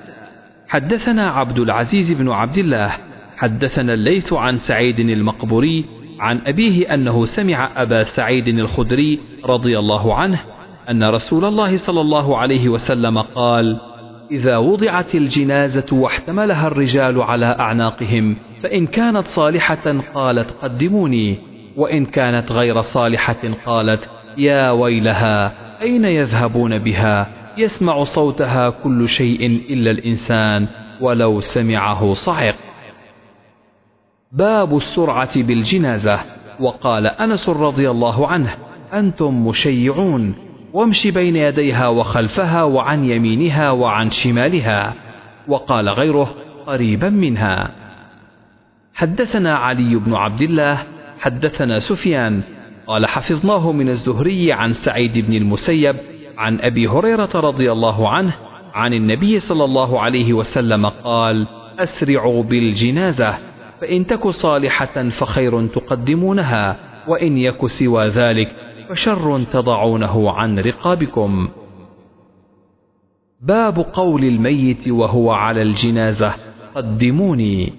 [0.69, 2.91] حدثنا عبد العزيز بن عبد الله
[3.37, 5.85] حدثنا الليث عن سعيد المقبوري
[6.21, 10.41] عن أبيه أنه سمع أبا سعيد الخدري رضي الله عنه
[10.91, 13.81] أن رسول الله صلى الله عليه وسلم قال
[14.31, 21.39] إذا وضعت الجنازة واحتملها الرجال على أعناقهم فإن كانت صالحة قالت قدموني
[21.77, 25.53] وإن كانت غير صالحة قالت يا ويلها
[25.83, 27.27] أين يذهبون بها؟
[27.59, 30.67] يسمع صوتها كل شيء إلا الإنسان
[31.01, 32.55] ولو سمعه صعق.
[34.33, 36.19] باب السرعة بالجنازة.
[36.61, 38.51] وقال أنس رضي الله عنه
[38.93, 40.35] أنتم مشيعون.
[40.75, 44.95] وامش بين يديها وخلفها وعن يمينها وعن شمالها
[45.49, 46.35] وقال غيره
[46.67, 47.71] قريبا منها.
[48.95, 50.79] حدثنا علي بن عبد الله
[51.21, 52.43] حدثنا سفيان
[52.87, 55.97] قال حفظناه من الزهري عن سعيد بن المسيب
[56.39, 58.35] عن أبي هريرة رضي الله عنه
[58.75, 61.47] عن النبي صلى الله عليه وسلم قال
[61.79, 63.35] أسرعوا بالجنازة
[63.81, 66.77] فإن تك صالحة فخير تقدمونها
[67.09, 71.49] وإن يك سوى ذلك فشر تضعونه عن رقابكم.
[73.41, 76.35] باب قول الميت وهو على الجنازة.
[76.75, 77.73] قدموني.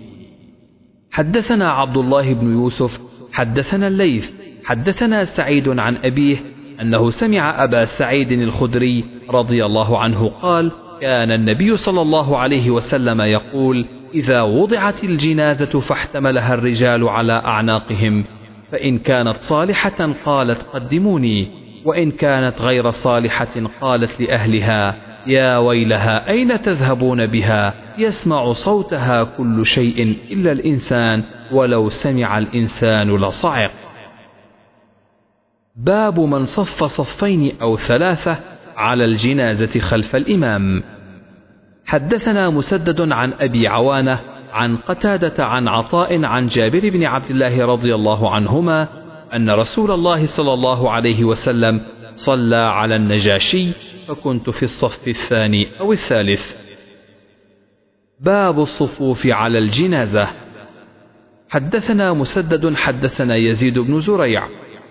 [1.12, 3.02] حدثنا عبد الله بن يوسف
[3.34, 4.32] حدثنا الليث
[4.66, 6.38] حدثنا سعيد عن أبيه
[6.82, 13.22] أنه سمع أبا سعيد الخدري رضي الله عنه قال كان النبي صلى الله عليه وسلم
[13.22, 18.24] يقول إذا وضعت الجنازة فاحتملها الرجال على أعناقهم.
[18.76, 21.52] فإن كانت صالحة قالت قدموني
[21.86, 24.96] وإن كانت غير صالحة قالت لأهلها
[25.28, 33.72] يا ويلها أين تذهبون بها؟ يسمع صوتها كل شيء إلا الإنسان ولو سمع الإنسان لصعق.
[35.76, 38.38] باب من صف صفين أو ثلاثة
[38.78, 40.84] على الجنازة خلف الإمام.
[41.86, 44.20] حدثنا مسدد عن أبي عوانة
[44.56, 48.88] عن قتادة عن عطاء عن جابر بن عبد الله رضي الله عنهما
[49.34, 51.82] أن رسول الله صلى الله عليه وسلم
[52.14, 53.72] صلى على النجاشي
[54.08, 56.56] فكنت في الصف الثاني أو الثالث.
[58.20, 60.28] باب الصفوف على الجنازة.
[61.50, 64.44] حدثنا مسدد حدثنا يزيد بن زريع.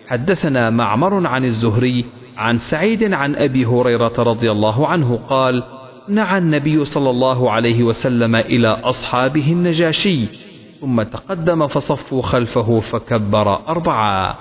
[0.09, 2.05] حدثنا معمر عن الزهري
[2.37, 5.65] عن سعيد عن أبي هريرة رضي الله عنه قال
[6.09, 10.27] نعى النبي صلى الله عليه وسلم إلى أصحابه النجاشي
[10.81, 14.35] ثم تقدم فصفوا خلفه فكبر أربعا.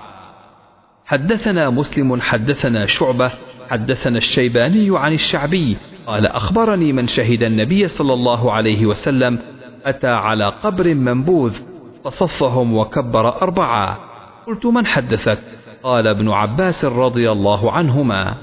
[1.06, 3.32] حدثنا مسلم حدثنا شعبة
[3.70, 9.40] حدثنا الشيباني عن الشعبي قال أخبرني من شهد النبي صلى الله عليه وسلم
[9.86, 11.60] أتى على قبر منبوذ
[12.06, 14.00] فصفهم وكبر أربعة
[14.48, 15.40] قلت من حدثك؟
[15.84, 18.36] قال ابن عباس رضي الله عنهما.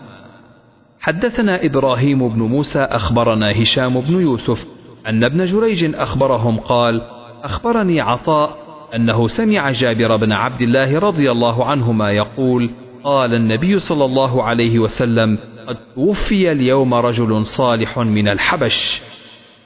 [1.00, 4.66] حدثنا إبراهيم بن موسى أخبرنا هشام بن يوسف
[5.06, 7.02] أن ابن جريج أخبرهم قال
[7.42, 8.56] أخبرني عطاء
[8.94, 12.70] أنه سمع جابر بن عبد الله رضي الله عنهما يقول
[13.04, 19.02] قال النبي صلى الله عليه وسلم قد توفي اليوم رجل صالح من الحبش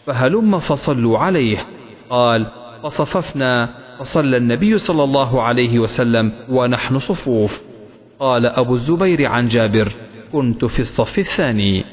[0.07, 1.59] فهلم فصلوا عليه.
[2.11, 2.47] قال
[2.82, 7.62] فصففنا فصلى النبي صلى الله عليه وسلم ونحن صفوف.
[8.20, 9.89] قال أبو الزبير عن جابر
[10.35, 11.85] كنت في الصف الثاني.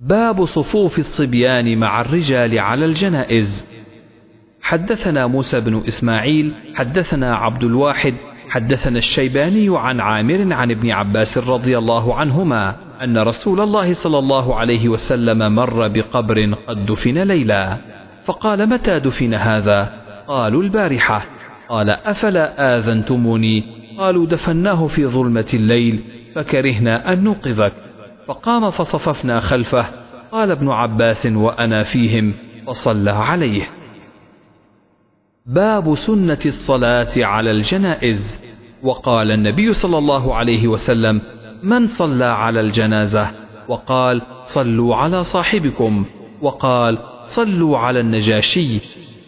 [0.00, 3.66] باب صفوف الصبيان مع الرجال على الجنائز.
[4.62, 8.14] حدثنا موسى بن إسماعيل حدثنا عبد الواحد
[8.48, 14.56] حدثنا الشيباني عن عامر عن ابن عباس رضي الله عنهما أن رسول الله صلى الله
[14.56, 17.76] عليه وسلم مر بقبر قد دفن ليلا.
[18.24, 19.92] فقال متى دفن هذا؟
[20.28, 21.26] قالوا البارحة.
[21.68, 23.64] قال أفلا آذنتموني؟
[23.98, 26.00] قالوا دفناه في ظلمة الليل.
[26.34, 27.72] فكرهنا أن نوقظك.
[28.26, 29.86] فقام فصففنا خلفه.
[30.32, 32.34] قال ابن عباس وأنا فيهم
[32.66, 33.68] فصلى عليه.
[35.46, 38.40] باب سنة الصلاة على الجنائز.
[38.82, 41.20] وقال النبي صلى الله عليه وسلم
[41.62, 43.30] من صلى على الجنازة؟
[43.68, 46.04] وقال صلوا على صاحبكم.
[46.42, 48.80] وقال صلوا على النجاشي.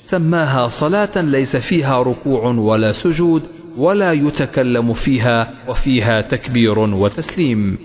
[0.04, 3.42] سماها صلاة ليس فيها ركوع ولا سجود
[3.76, 7.78] ولا يتكلم فيها وفيها تكبير وتسليم.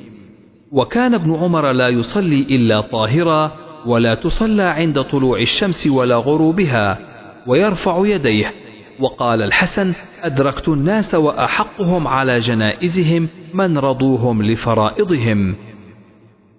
[0.71, 3.51] وكان ابن عمر لا يصلي إلا طاهرا
[3.85, 6.99] ولا تصلى عند طلوع الشمس ولا غروبها
[7.47, 8.51] ويرفع يديه.
[8.99, 15.55] وقال الحسن أدركت الناس وأحقهم على جنائزهم من رضوهم لفرائضهم.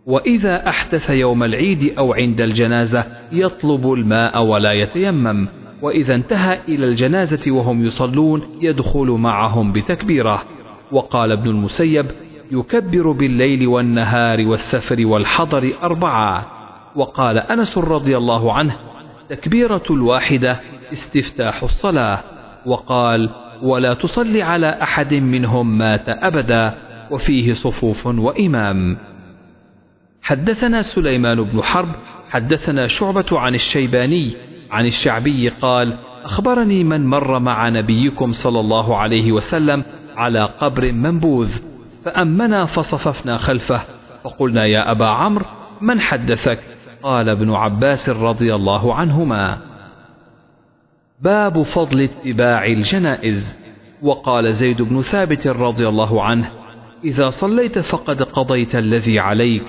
[0.07, 5.49] وإذا أحدث يوم العيد أو عند الجنازة يطلب الماء ولا يتيمم.
[5.83, 10.43] وإذا انتهى إلى الجنازة وهم يصلون يدخل معهم بتكبيره.
[10.93, 12.07] وقال ابن المسيب
[12.51, 16.47] يكبر بالليل والنهار والسفر والحضر أربعة.
[16.97, 18.77] وقال أنس رضي الله عنه
[19.29, 20.61] تكبيرة الواحدة
[20.93, 22.21] استفتاح الصلاة.
[22.67, 23.31] وقال
[23.63, 26.75] ولا تصلي على أحد منهم مات أبدا
[27.11, 28.99] وفيه صفوف وإمام.
[30.23, 31.89] حدثنا سليمان بن حرب
[32.31, 34.33] حدثنا شعبة عن الشيباني
[34.71, 39.85] عن الشعبي قال أخبرني من مر مع نبيكم صلى الله عليه وسلم
[40.17, 41.51] على قبر منبوذ
[42.05, 43.83] فأمنا فصففنا خلفه
[44.25, 45.45] فقلنا يا أبا عمرو
[45.81, 46.59] من حدثك?
[47.03, 49.59] قال ابن عباس رضي الله عنهما.
[51.21, 53.59] باب فضل اتباع الجنائز.
[54.03, 56.51] وقال زيد بن ثابت رضي الله عنه
[57.05, 59.63] إذا صليت فقد قضيت الذي عليك.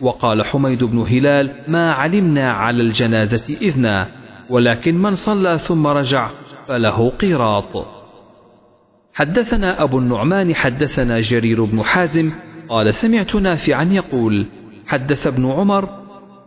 [0.00, 4.19] وقال حميد بن هلال ما علمنا على الجنازة إذنا.
[4.50, 6.28] ولكن من صلى ثم رجع
[6.66, 7.86] فله قيراط.
[9.14, 12.32] حدثنا أبو النعمان حدثنا جرير بن حازم
[12.68, 14.46] قال سمعت نافعا يقول
[14.86, 15.88] حدث ابن عمر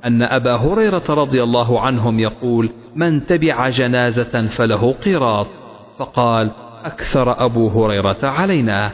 [0.05, 5.47] أن أبا هريرة رضي الله عنهم يقول من تبع جنازة فله قيراط.
[5.97, 6.51] فقال
[6.83, 8.91] أكثر أبو هريرة علينا.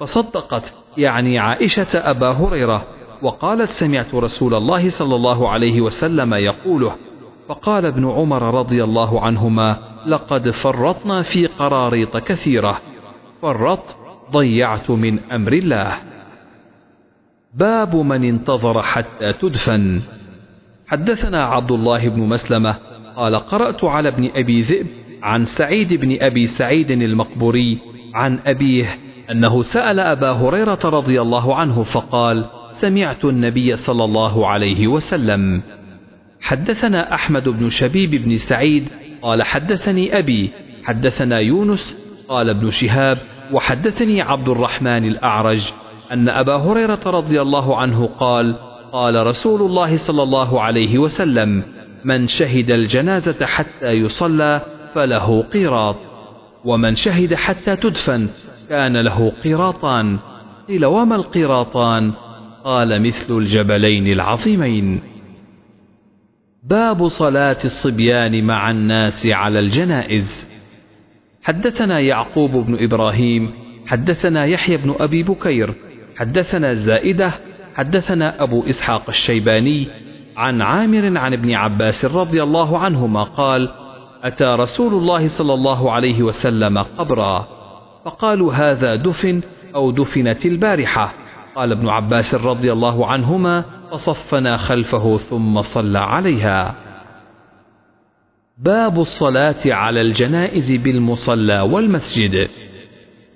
[0.00, 2.82] فصدقت يعني عائشة أبا هريرة
[3.22, 6.92] وقالت سمعت رسول الله صلى الله عليه وسلم يقوله
[7.50, 12.80] فقال ابن عمر رضي الله عنهما لقد فرطنا في قراريط كثيرة
[13.42, 13.96] فرط
[14.32, 15.92] ضيعت من أمر الله.
[17.54, 20.00] باب من انتظر حتى تدفن.
[20.86, 22.76] حدثنا عبد الله بن مسلمة
[23.16, 24.86] قال قرأت على ابن أبي ذئب
[25.22, 27.78] عن سعيد بن أبي سعيد المقبوري
[28.14, 28.86] عن أبيه
[29.30, 35.62] أنه سأل أبا هريرة رضي الله عنه فقال سمعت النبي صلى الله عليه وسلم.
[36.40, 38.88] حدثنا أحمد بن شبيب بن سعيد
[39.22, 40.50] قال حدثني أبي
[40.84, 41.96] حدثنا يونس
[42.28, 43.18] قال ابن شهاب
[43.52, 45.72] وحدثني عبد الرحمن الأعرج
[46.12, 48.54] أن أبا هريرة رضي الله عنه قال
[48.92, 51.62] قال رسول الله صلى الله عليه وسلم
[52.04, 54.60] من شهد الجنازة حتى يصلى
[54.94, 55.96] فله قيراط
[56.64, 58.28] ومن شهد حتى تدفن
[58.68, 60.18] كان له قيراطان
[60.68, 62.12] قيل وما القيراطان؟
[62.64, 65.00] قال مثل الجبلين العظيمين.
[66.62, 70.50] باب صلاة الصبيان مع الناس على الجنائز.
[71.42, 73.50] حدثنا يعقوب بن إبراهيم
[73.86, 75.74] حدثنا يحيى بن أبي بكير
[76.16, 77.32] حدثنا زائدة
[77.74, 79.88] حدثنا أبو إسحاق الشيباني
[80.36, 83.68] عن عامر عن ابن عباس رضي الله عنهما قال
[84.22, 87.48] أتى رسول الله صلى الله عليه وسلم قبرا
[88.04, 89.40] فقالوا هذا دفن
[89.74, 91.14] أو دفنت البارحة.
[91.54, 96.74] قال ابن عباس رضي الله عنهما فصفنا خلفه ثم صلى عليها.
[98.58, 102.48] باب الصلاة على الجنائز بالمصلى والمسجد.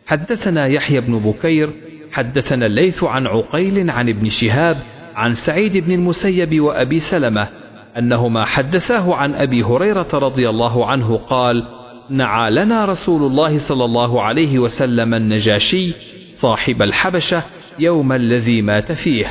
[0.07, 1.70] حدثنا يحيى بن بكير
[2.12, 4.76] حدثنا الليث عن عقيل عن ابن شهاب
[5.14, 7.48] عن سعيد بن المسيب وأبي سلمة
[7.98, 11.64] أنهما حدثاه عن أبي هريرة رضي الله عنه قال
[12.11, 15.92] نعى لنا رسول الله صلى الله عليه وسلم النجاشي
[16.34, 17.42] صاحب الحبشة
[17.78, 19.26] يوم الذي مات فيه.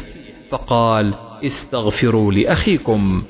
[0.53, 3.23] فقال استغفروا لأخيكم.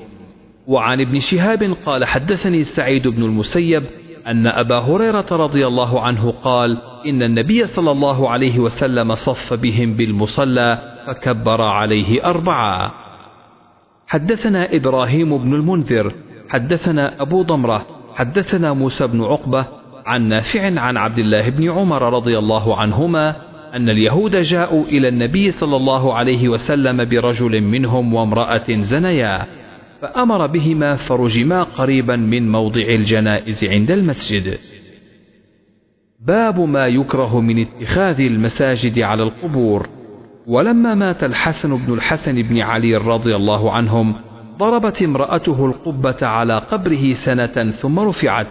[0.66, 3.84] وعن ابن شهاب قال حدثني سعيد بن المسيب
[4.26, 9.94] أن أبا هريرة رضي الله عنه قال إن النبي صلى الله عليه وسلم صف بهم
[9.94, 12.94] بالمصلى فكبر عليه أربعة.
[14.06, 16.12] حدثنا إبراهيم بن المنذر
[16.48, 19.66] حدثنا أبو ضمرة حدثنا موسى بن عقبة
[20.06, 23.36] عن نافع عن عبد الله بن عمر رضي الله عنهما
[23.74, 29.46] أن اليهود جاءوا إلى النبي صلى الله عليه وسلم برجل منهم وامرأة زنيا
[30.02, 34.58] فأمر بهما فرجما قريبا من موضع الجنائز عند المسجد.
[36.20, 39.88] باب ما يكره من اتخاذ المساجد على القبور.
[40.46, 44.14] ولما مات الحسن بن الحسن بن علي رضي الله عنهم
[44.58, 48.46] ضربت امرأته القبة على قبره سنة ثم رفعت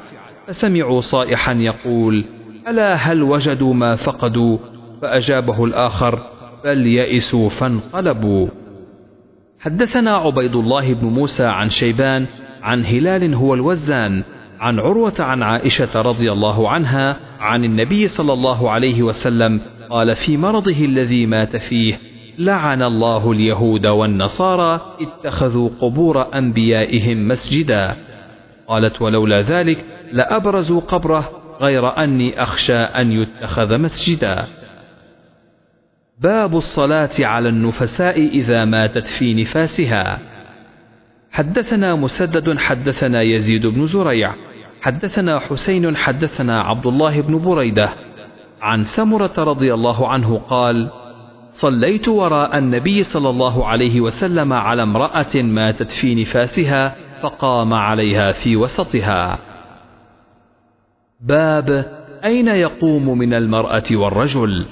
[0.47, 2.26] فسمعوا صائحا يقول
[2.67, 4.57] ألا هل وجدوا ما فقدوا؟
[5.04, 6.20] فأجابه الآخر
[6.64, 8.47] بل يئسوا فانقلبوا.
[9.60, 12.26] حدثنا عبيد الله بن موسى عن شيبان
[12.62, 14.24] عن هلال هو الوزان
[14.60, 20.38] عن عروة عن عائشة رضي الله عنها عن النبي صلى الله عليه وسلم قال في
[20.38, 21.99] مرضه الذي مات فيه
[22.38, 27.95] لعن الله اليهود والنصارى اتخذوا قبور أنبيائهم مسجدا.
[28.68, 31.30] قالت ولولا ذلك لأبرزوا قبره
[31.62, 34.45] غير أني أخشى أن يتخذ مسجدا.
[36.24, 40.19] باب الصلاة على النفساء إذا ماتت في نفاسها.
[41.32, 44.34] حدثنا مسدد حدثنا يزيد بن زريع
[44.82, 47.89] حدثنا حسين حدثنا عبد الله بن بريدة.
[48.61, 50.89] عن سمرة رضي الله عنه قال
[51.51, 58.55] صليت وراء النبي صلى الله عليه وسلم على امرأة ماتت في نفاسها فقام عليها في
[58.55, 59.39] وسطها.
[61.21, 61.86] باب
[62.26, 64.65] أين يقوم من المرأة والرجل؟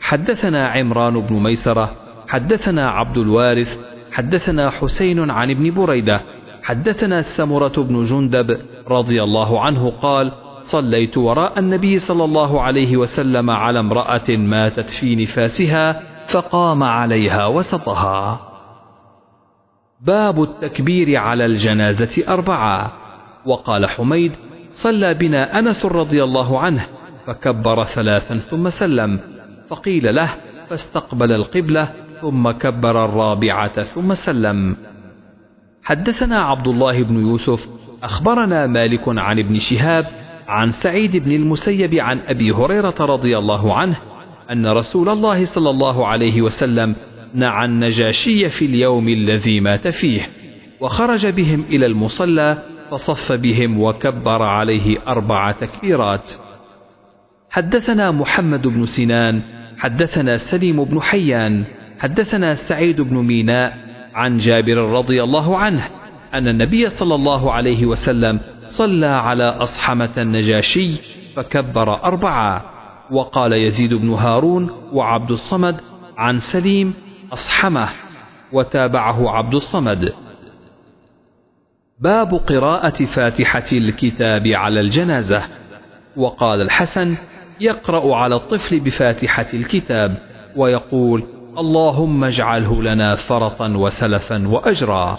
[0.00, 1.90] حدثنا عمران بن ميسرة
[2.28, 3.78] حدثنا عبد الوارث
[4.12, 6.20] حدثنا حسين عن ابن بريدة
[6.62, 10.32] حدثنا سمرة بن جندب رضي الله عنه قال
[10.62, 18.40] صليت وراء النبي صلى الله عليه وسلم على امرأة ماتت في نفاسها فقام عليها وسطها.
[20.00, 22.92] باب التكبير على الجنازة أربعة.
[23.46, 24.32] وقال حميد
[24.68, 26.86] صلى بنا أنس رضي الله عنه
[27.26, 29.20] فكبر ثلاثا ثم سلم.
[29.70, 30.34] فقيل له
[30.70, 34.76] فاستقبل القبلة ثم كبر الرابعة ثم سلم.
[35.82, 37.68] حدثنا عبد الله بن يوسف
[38.02, 40.04] أخبرنا مالك عن ابن شهاب
[40.48, 43.96] عن سعيد بن المسيب عن أبي هريرة رضي الله عنه
[44.50, 46.96] أن رسول الله صلى الله عليه وسلم
[47.34, 50.20] نعى النجاشي في اليوم الذي مات فيه
[50.80, 56.30] وخرج بهم إلى المصلى فصف بهم وكبر عليه أربع تكبيرات.
[57.50, 59.42] حدثنا محمد بن سنان
[59.80, 61.64] حدثنا سليم بن حيان
[61.98, 63.78] حدثنا سعيد بن ميناء
[64.14, 65.88] عن جابر رضي الله عنه
[66.34, 70.88] أن النبي صلى الله عليه وسلم صلى على أصحمة النجاشي
[71.36, 72.64] فكبر أربعة
[73.10, 75.80] وقال يزيد بن هارون وعبد الصمد
[76.16, 76.94] عن سليم
[77.32, 77.88] أصحمه
[78.52, 80.14] وتابعه عبد الصمد.
[81.98, 85.42] باب قراءة فاتحة الكتاب على الجنازة
[86.16, 87.16] وقال الحسن
[87.60, 90.16] يقرأ على الطفل بفاتحة الكتاب
[90.56, 91.24] ويقول
[91.58, 95.18] اللهم اجعله لنا فرطا وسلفا وأجرا.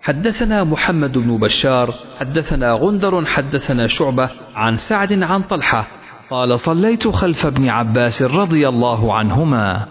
[0.00, 5.86] حدثنا محمد بن بشار حدثنا غندر حدثنا شعبة عن سعد عن طلحة
[6.30, 9.86] قال صليت خلف ابن عباس رضي الله عنهما.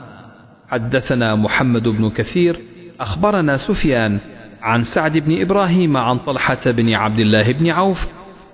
[0.70, 2.60] حدثنا محمد بن كثير
[3.00, 4.20] أخبرنا سفيان
[4.62, 8.08] عن سعد بن إبراهيم عن طلحة بن عبد الله بن عوف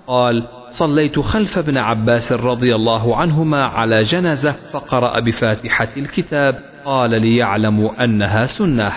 [0.06, 0.44] قال
[0.74, 8.46] صليت خلف ابن عباس رضي الله عنهما على جنازة فقرأ بفاتحة الكتاب قال ليعلموا أنها
[8.46, 8.92] سنة.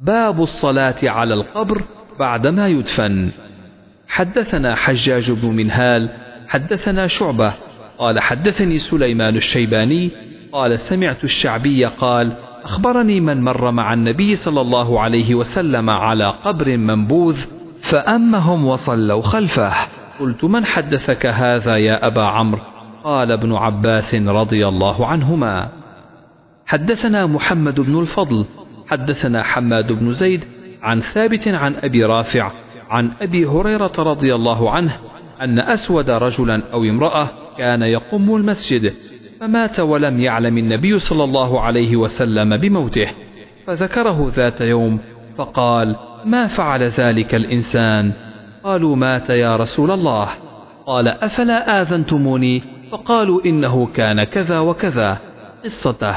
[0.00, 1.84] باب الصلاة على القبر
[2.18, 3.30] بعدما يدفن.
[4.08, 6.10] حدثنا حجاج بن منهال
[6.48, 7.54] حدثنا شعبة
[7.98, 10.10] قال حدثني سليمان الشيباني
[10.52, 12.32] قال سمعت الشعبي قال
[12.64, 17.44] أخبرني من مر مع النبي صلى الله عليه وسلم على قبر منبوذ
[17.90, 19.72] فأمهم وصلوا خلفه.
[20.20, 22.60] قلت من حدثك هذا يا أبا عمرو؟
[23.04, 25.68] قال ابن عباس رضي الله عنهما.
[26.66, 28.44] حدثنا محمد بن الفضل
[28.88, 30.44] حدثنا حماد بن زيد
[30.82, 32.50] عن ثابت عن أبي رافع
[32.90, 34.98] عن أبي هريرة رضي الله عنه
[35.40, 37.28] أن أسود رجلا أو امرأة
[37.58, 38.92] كان يقوم المسجد
[39.40, 43.08] فمات ولم يعلم النبي صلى الله عليه وسلم بموته
[43.66, 44.98] فذكره ذات يوم
[45.36, 48.12] فقال ما فعل ذلك الإنسان؟
[48.64, 50.28] قالوا مات يا رسول الله.
[50.86, 52.62] قال أفلا آذنتموني؟
[52.92, 55.18] فقالوا إنه كان كذا وكذا.
[55.64, 56.16] قصته.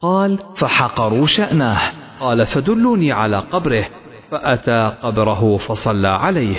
[0.00, 1.78] قال فحقروا شأنه.
[2.20, 3.84] قال فدلوني على قبره.
[4.30, 6.58] فأتى قبره فصلى عليه.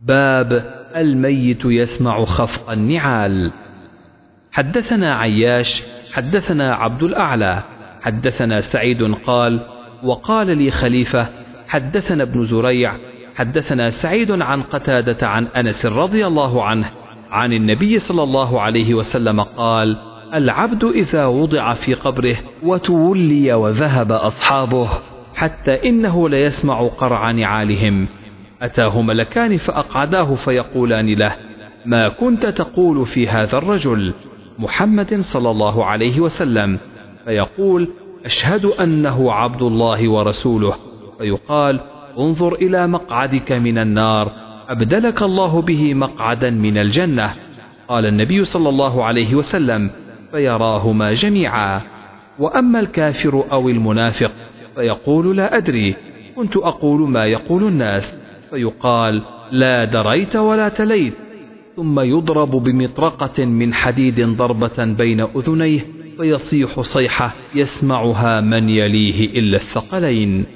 [0.00, 3.52] باب الميت يسمع خفق النعال.
[4.52, 7.62] حدثنا عياش حدثنا عبد الأعلى.
[8.02, 9.71] حدثنا سعيد قال
[10.04, 11.28] وقال لي خليفة
[11.68, 12.92] حدثنا ابن زريع
[13.34, 16.90] حدثنا سعيد عن قتادة عن أنس رضي الله عنه
[17.30, 19.96] عن النبي صلى الله عليه وسلم قال
[20.34, 24.88] العبد إذا وضع في قبره وتولي وذهب أصحابه
[25.34, 28.08] حتى إنه ليسمع قرع نعالهم.
[28.62, 31.36] أتاه ملكان فأقعداه فيقولان له
[31.86, 34.14] ما كنت تقول في هذا الرجل؟
[34.58, 36.78] محمد صلى الله عليه وسلم.
[37.24, 37.88] فيقول
[38.24, 40.74] أشهد أنه عبد الله ورسوله.
[41.18, 41.80] فيقال
[42.18, 44.32] انظر إلى مقعدك من النار
[44.68, 47.30] أبدلك الله به مقعدا من الجنة.
[47.88, 49.90] قال النبي صلى الله عليه وسلم
[50.30, 51.80] فيراهما جميعا.
[52.38, 54.30] وأما الكافر أو المنافق
[54.74, 55.96] فيقول لا أدري
[56.36, 58.16] كنت أقول ما يقول الناس.
[58.50, 61.14] فيقال لا دريت ولا تليت.
[61.76, 66.01] ثم يضرب بمطرقة من حديد ضربة بين أذنيه.
[66.22, 70.46] فيصيح صيحة يسمعها من يليه إلا الثقلين.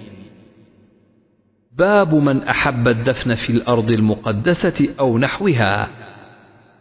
[1.72, 5.88] باب من أحب الدفن في الأرض المقدسة أو نحوها.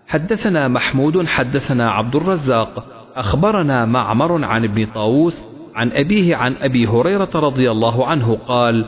[0.08, 2.86] حدثنا محمود حدثنا عبد الرزاق.
[3.16, 5.44] أخبرنا معمر عن ابن طاووس
[5.76, 8.86] عن أبيه عن أبي هريرة رضي الله عنه قال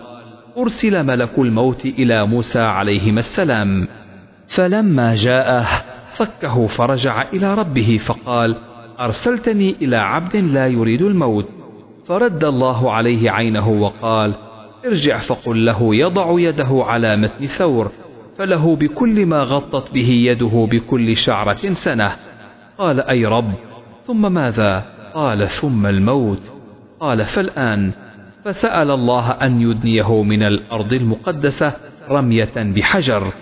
[0.58, 3.88] أرسل ملك الموت إلى موسى عليهما السلام
[4.48, 5.68] فلما جاءه
[6.18, 8.67] فكه فرجع إلى ربه فقال
[9.00, 11.50] أرسلتني إلى عبد لا يريد الموت
[12.06, 14.34] فرد الله عليه عينه وقال
[14.86, 17.92] ارجع فقل له يضع يده على متن ثور
[18.38, 22.16] فله بكل ما غطت به يده بكل شعرة سنة.
[22.78, 23.54] قال أي رب
[24.06, 26.52] ثم ماذا؟ قال ثم الموت.
[27.00, 27.92] قال فالآن؟
[28.46, 31.74] فسأل الله أن يدنيه من الأرض المقدسة
[32.10, 33.34] رمية بحجر.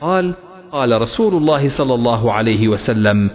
[0.00, 0.34] قال
[0.72, 3.30] قال رسول الله صلى الله عليه وسلم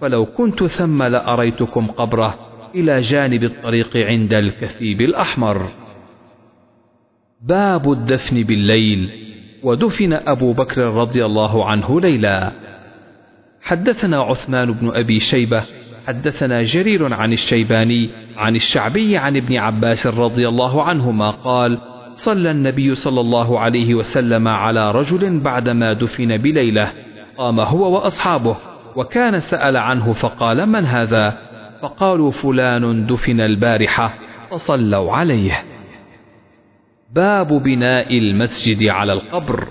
[0.00, 2.34] فلو كنت ثم لأريتكم قبره
[2.74, 5.68] إلى جانب الطريق عند الكثيب الأحمر.
[7.42, 9.10] باب الدفن بالليل
[9.62, 12.52] ودفن أبو بكر رضي الله عنه ليلا.
[13.62, 15.62] حدثنا عثمان بن أبي شيبة
[16.06, 21.78] حدثنا جرير عن الشيباني عن الشعبي عن ابن عباس رضي الله عنهما قال
[22.14, 26.92] صلى النبي صلى الله عليه وسلم على رجل بعدما دفن بليلة
[27.36, 28.56] قام هو وأصحابه
[28.98, 31.38] وكان سأل عنه فقال من هذا؟
[31.82, 34.14] فقالوا فلان دفن البارحة
[34.50, 35.64] فصلوا عليه.
[37.14, 39.68] باب بناء المسجد على القبر.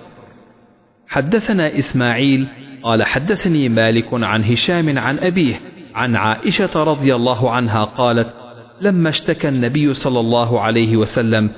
[1.08, 2.48] حدثنا إسماعيل
[2.84, 5.60] قال حدثني مالك عن هشام عن أبيه
[5.95, 8.36] عن عائشة رضي الله عنها قالت
[8.82, 11.49] لما اشتكى النبي صلى الله عليه وسلم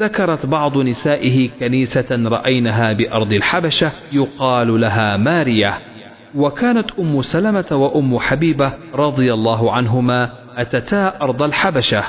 [0.00, 5.95] ذكرت بعض نسائه كنيسة رأينها بأرض الحبشة يقال لها مارية.
[6.36, 12.02] وكانت أم سلمة وأم حبيبة رضي الله عنهما أتتا أرض الحبشة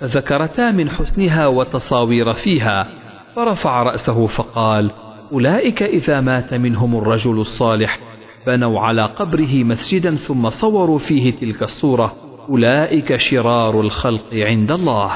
[0.00, 2.88] فذكرتا من حسنها وتصاوير فيها
[3.34, 4.90] فرفع رأسه فقال
[5.32, 7.98] أولئك إذا مات منهم الرجل الصالح
[8.46, 12.14] بنوا على قبره مسجدا ثم صوروا فيه تلك الصورة
[12.48, 15.10] أولئك شرار الخلق عند الله.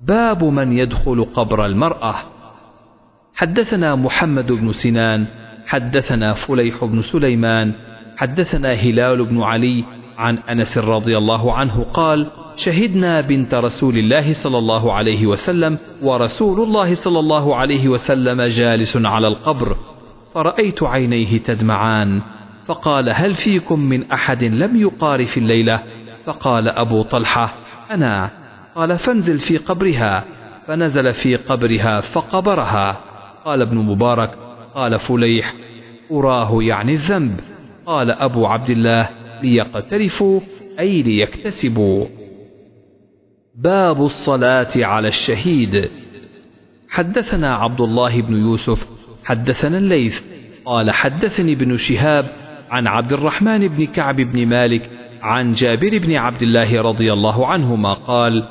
[0.00, 2.14] باب من يدخل قبر المرأة.
[3.34, 5.26] حدثنا محمد بن سنان
[5.66, 7.72] حدثنا فليح بن سليمان
[8.16, 9.84] حدثنا هلال بن علي
[10.18, 12.26] عن أنس رضي الله عنه قال
[12.56, 18.96] شهدنا بنت رسول الله صلى الله عليه وسلم ورسول الله صلى الله عليه وسلم جالس
[18.96, 19.76] على القبر
[20.34, 22.22] فرأيت عينيه تدمعان
[22.66, 25.82] فقال هل فيكم من أحد لم يقار في الليلة؟
[26.24, 27.54] فقال أبو طلحة
[27.90, 28.30] أنا.
[28.74, 30.24] قال فانزل في قبرها.
[30.66, 33.00] فنزل في قبرها فقبرها.
[33.44, 34.43] قال ابن مبارك
[34.74, 35.54] قال فليح
[36.10, 37.40] أراه يعني الذنب.
[37.86, 39.08] قال أبو عبد الله
[39.42, 40.40] ليقترفوا
[40.80, 42.06] أي ليكتسبوا.
[43.54, 45.90] باب الصلاة على الشهيد.
[46.88, 48.88] حدثنا عبد الله بن يوسف
[49.24, 50.22] حدثنا الليث.
[50.64, 52.24] قال حدثني ابن شهاب
[52.70, 54.90] عن عبد الرحمن بن كعب بن مالك
[55.22, 58.48] عن جابر بن عبد الله رضي الله عنهما قال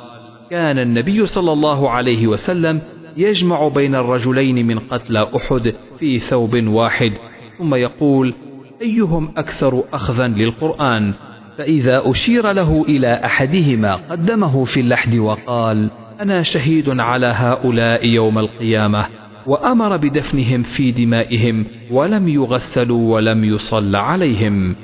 [0.49, 2.81] كان النبي صلى الله عليه وسلم
[3.17, 5.73] يجمع بين الرجلين من قتلى أحد
[6.03, 7.11] في ثوب واحد.
[7.57, 8.33] ثم يقول
[8.81, 11.13] أيهم أكثر أخذا للقرآن؟
[11.57, 15.89] فإذا أشير له إلى أحدهما قدمه في اللحد وقال
[16.21, 19.05] أنا شهيد على هؤلاء يوم القيامة.
[19.47, 24.75] وأمر بدفنهم في دمائهم ولم يغسلوا ولم يصل عليهم.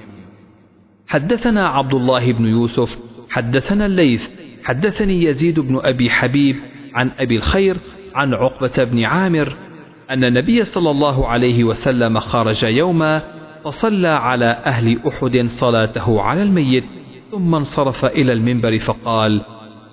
[1.08, 4.30] حدثنا عبد الله بن يوسف حدثنا الليث
[4.64, 6.56] حدثني يزيد بن أبي حبيب
[6.94, 7.78] عن أبي الخير
[8.16, 9.69] عن عقبة بن عامر
[10.10, 13.22] أن النبي صلى الله عليه وسلم خرج يوما
[13.66, 16.84] فصلى على أهل أحد صلاته على الميت
[17.32, 19.42] ثم انصرف إلى المنبر فقال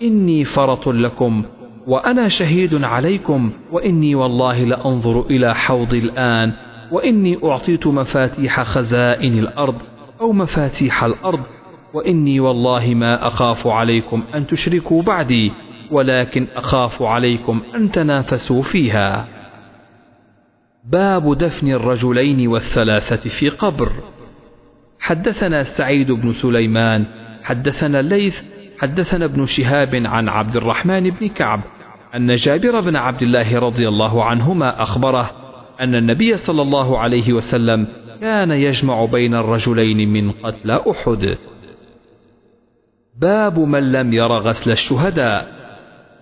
[0.02, 1.42] إني فرط لكم
[1.86, 6.52] وأنا شهيد عليكم وإني والله لأنظر إلى حوضي الآن
[6.92, 9.74] وإني أعطيت مفاتيح خزائن الأرض
[10.20, 11.40] أو مفاتيح الأرض
[11.94, 15.52] وإني والله ما أخاف عليكم أن تشركوا بعدي
[15.90, 19.35] ولكن أخاف عليكم أن تنافسوا فيها.
[20.92, 23.92] باب دفن الرجلين والثلاثة في قبر.
[25.00, 27.06] حدثنا سعيد بن سليمان
[27.42, 28.42] حدثنا الليث
[28.78, 31.62] حدثنا ابن شهاب عن عبد الرحمن بن كعب
[32.14, 35.30] أن جابر بن عبد الله رضي الله عنهما أخبره
[35.80, 37.86] أن النبي صلى الله عليه وسلم
[38.20, 41.36] كان يجمع بين الرجلين من قتل أحد.
[43.20, 45.56] باب من لم ير غسل الشهداء.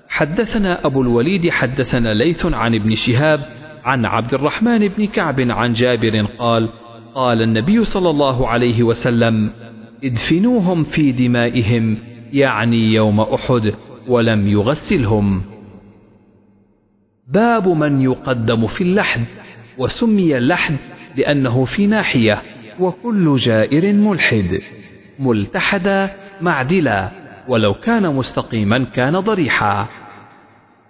[0.08, 3.40] حدثنا أبو الوليد حدثنا ليث عن ابن شهاب
[3.84, 6.68] عن عبد الرحمن بن كعب عن جابر قال
[7.14, 9.50] قال النبي صلى الله عليه وسلم
[10.04, 11.98] ادفنوهم في دمائهم
[12.32, 13.74] يعني يوم أحد
[14.08, 15.42] ولم يغسلهم.
[17.28, 19.24] باب من يقدم في اللحد
[19.78, 20.76] وسمي اللحد
[21.16, 22.42] لأنه في ناحية
[22.80, 24.60] وكل جائر ملحد
[25.18, 27.10] ملتحدا معدلا
[27.48, 29.88] ولو كان مستقيما كان ضريحا.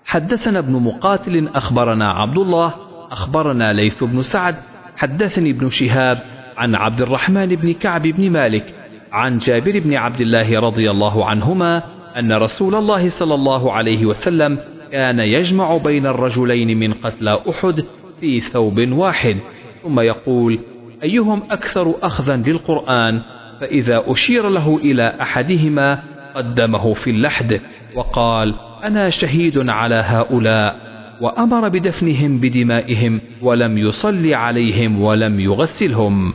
[0.04, 4.56] حدثنا ابن مقاتل أخبرنا عبد الله أخبرنا ليث بن سعد
[4.96, 6.18] حدثني ابن شهاب
[6.56, 8.74] عن عبد الرحمن بن كعب بن مالك
[9.12, 11.82] عن جابر بن عبد الله رضي الله عنهما
[12.18, 14.58] أن رسول الله صلى الله عليه وسلم
[14.92, 17.84] كان يجمع بين الرجلين من قتلى أحد
[18.20, 19.36] في ثوب واحد
[19.82, 20.58] ثم يقول
[21.02, 23.22] أيهم أكثر أخذا للقرآن؟
[23.60, 26.02] فإذا أشير له إلى أحدهما
[26.34, 27.60] قدمه في اللحد
[27.94, 28.54] وقال
[28.84, 36.34] أنا شهيد على هؤلاء وأمر بدفنهم بدمائهم ولم يصل عليهم ولم يغسلهم.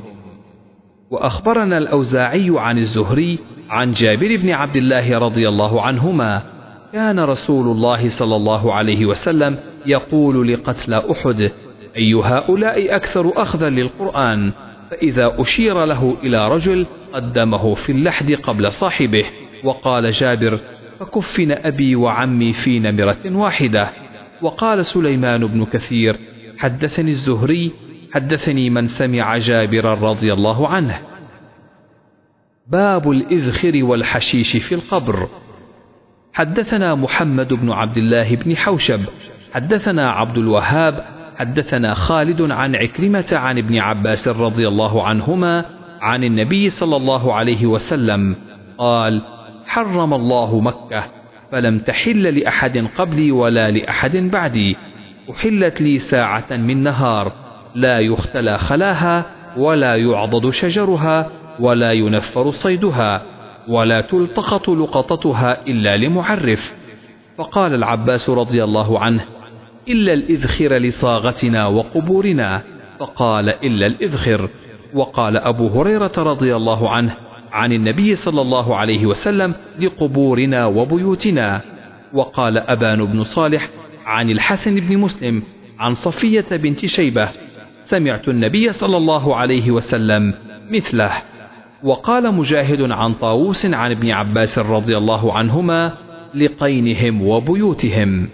[1.12, 3.40] وأخبرنا الأوزاعي عن الزهري
[3.70, 6.42] عن جابر بن عبد الله رضي الله عنهما
[6.94, 11.52] كان رسول الله صلى الله عليه وسلم يقول لقتل أحد
[11.98, 14.52] أي هؤلاء أكثر أخذا للقرآن
[14.92, 19.26] فإذا أشير له إلى رجل قدمه في اللحد قبل صاحبه.
[19.64, 20.60] وقال جابر
[21.00, 23.90] فكفن أبي وعمي في نمرة واحدة.
[24.42, 26.20] وقال سليمان بن كثير
[26.58, 27.72] حدثني الزهري
[28.14, 31.00] حدثني من سمع جابرا رضي الله عنه.
[32.68, 35.28] باب الإذخر والحشيش في القبر.
[36.34, 39.00] حدثنا محمد بن عبد الله بن حوشب
[39.54, 41.06] حدثنا عبد الوهاب
[41.38, 45.66] حدثنا خالد عن عكرمة عن ابن عباس رضي الله عنهما
[46.02, 48.36] عن النبي صلى الله عليه وسلم
[48.78, 49.22] قال
[49.66, 51.19] حرم الله مكة
[51.52, 54.78] فلم تحل لأحد قبلي ولا لأحد بعدي.
[55.32, 57.32] أحلت لي ساعة من نهار.
[57.76, 59.26] لا يختلى خلاها
[59.58, 63.22] ولا يعضد شجرها ولا ينفر صيدها
[63.68, 66.76] ولا تلتقط لقطتها إلا لمعرف.
[67.38, 69.26] فقال العباس رضي الله عنه
[69.88, 72.62] إلا الإذخر لصاغتنا وقبورنا.
[73.00, 74.50] فقال إلا الإذخر.
[74.94, 81.62] وقال أبو هريرة رضي الله عنه عن النبي صلى الله عليه وسلم لقبورنا وبيوتنا.
[82.14, 83.70] وقال أبان بن صالح
[84.06, 85.44] عن الحسن بن مسلم
[85.80, 87.30] عن صفية بنت شيبة
[87.82, 90.34] سمعت النبي صلى الله عليه وسلم
[90.72, 91.12] مثله.
[91.84, 95.94] وقال مجاهد عن طاووس عن ابن عباس رضي الله عنهما
[96.36, 98.30] لقينهم وبيوتهم.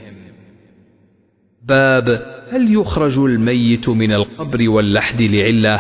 [1.64, 5.80] باب هل يخرج الميت من القبر واللحد لعلة؟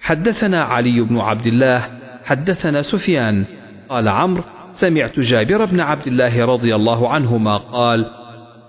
[0.00, 3.44] حدثنا علي بن عبد الله حدثنا سفيان.
[3.88, 4.42] قال عمرو
[4.72, 8.06] سمعت جابر بن عبد الله رضي الله عنهما قال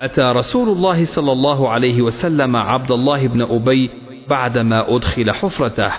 [0.01, 3.89] أتى رسول الله صلى الله عليه وسلم عبد الله بن أبي
[4.29, 5.91] بعدما أدخل حفرته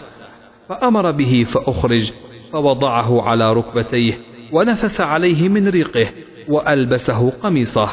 [0.69, 2.13] فأمر به فأخرج
[2.53, 4.19] فوضعه على ركبتيه
[4.53, 6.07] ونفث عليه من ريقه
[6.49, 7.89] وألبسه قميصه.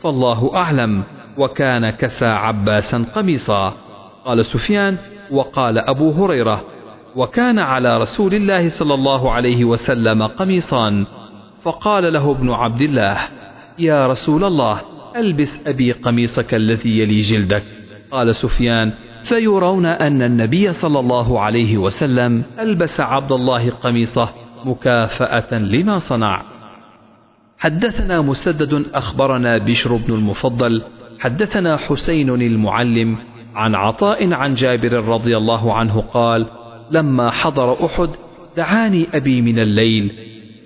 [0.00, 1.02] فالله أعلم
[1.38, 3.74] وكان كسى عباسا قميصا.
[4.24, 4.96] قال سفيان
[5.30, 6.64] وقال أبو هريرة
[7.16, 11.06] وكان على رسول الله صلى الله عليه وسلم قميصان
[11.62, 13.16] فقال له ابن عبد الله
[13.78, 14.80] يا رسول الله
[15.16, 17.62] ألبس أبي قميصك الذي يلي جلدك.
[18.10, 24.28] قال سفيان فيرون أن النبي صلى الله عليه وسلم ألبس عبد الله قميصه
[24.64, 26.42] مكافأة لما صنع.
[27.58, 30.82] حدثنا مسدد أخبرنا بشر بن المفضل
[31.20, 33.18] حدثنا حسين المعلم
[33.54, 36.46] عن عطاء عن جابر رضي الله عنه قال
[36.90, 38.08] لما حضر أحد
[38.56, 40.12] دعاني أبي من الليل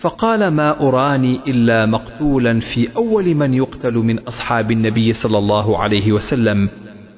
[0.01, 6.13] فقال ما أراني إلا مقتولا في أول من يقتل من أصحاب النبي صلى الله عليه
[6.13, 6.69] وسلم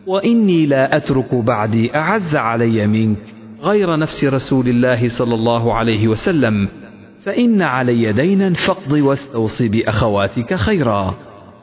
[0.06, 3.18] وإني لا أترك بعدي أعز علي منك
[3.62, 6.68] غير نفس رسول الله صلى الله عليه وسلم
[7.22, 11.14] فإن علي دينا فاقض واستوص بأخواتك خيرا.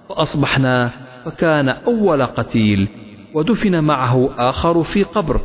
[0.09, 0.89] فأصبحنا
[1.26, 2.88] فكان أول قتيل
[3.34, 5.41] ودفن معه آخر في قبر.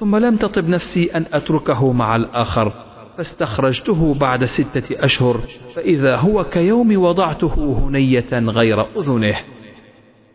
[0.00, 2.72] ثم لم تطب نفسي أن أتركه مع الآخر
[3.16, 5.40] فاستخرجته بعد ستة أشهر
[5.74, 9.36] فإذا هو كيوم وضعته هنية غير أذنه.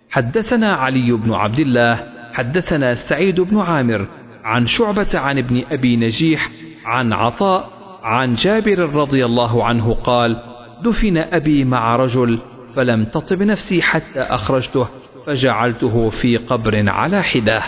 [0.10, 4.08] حدثنا علي بن عبد الله حدثنا سعيد بن عامر
[4.44, 6.50] عن شعبة عن ابن أبي نجيح
[6.86, 7.70] عن عطاء
[8.04, 10.42] عن جابر رضي الله عنه قال
[10.84, 12.40] دفن أبي مع رجل
[12.76, 14.88] فلم تطب نفسي حتى أخرجته
[15.26, 17.62] فجعلته في قبر على حده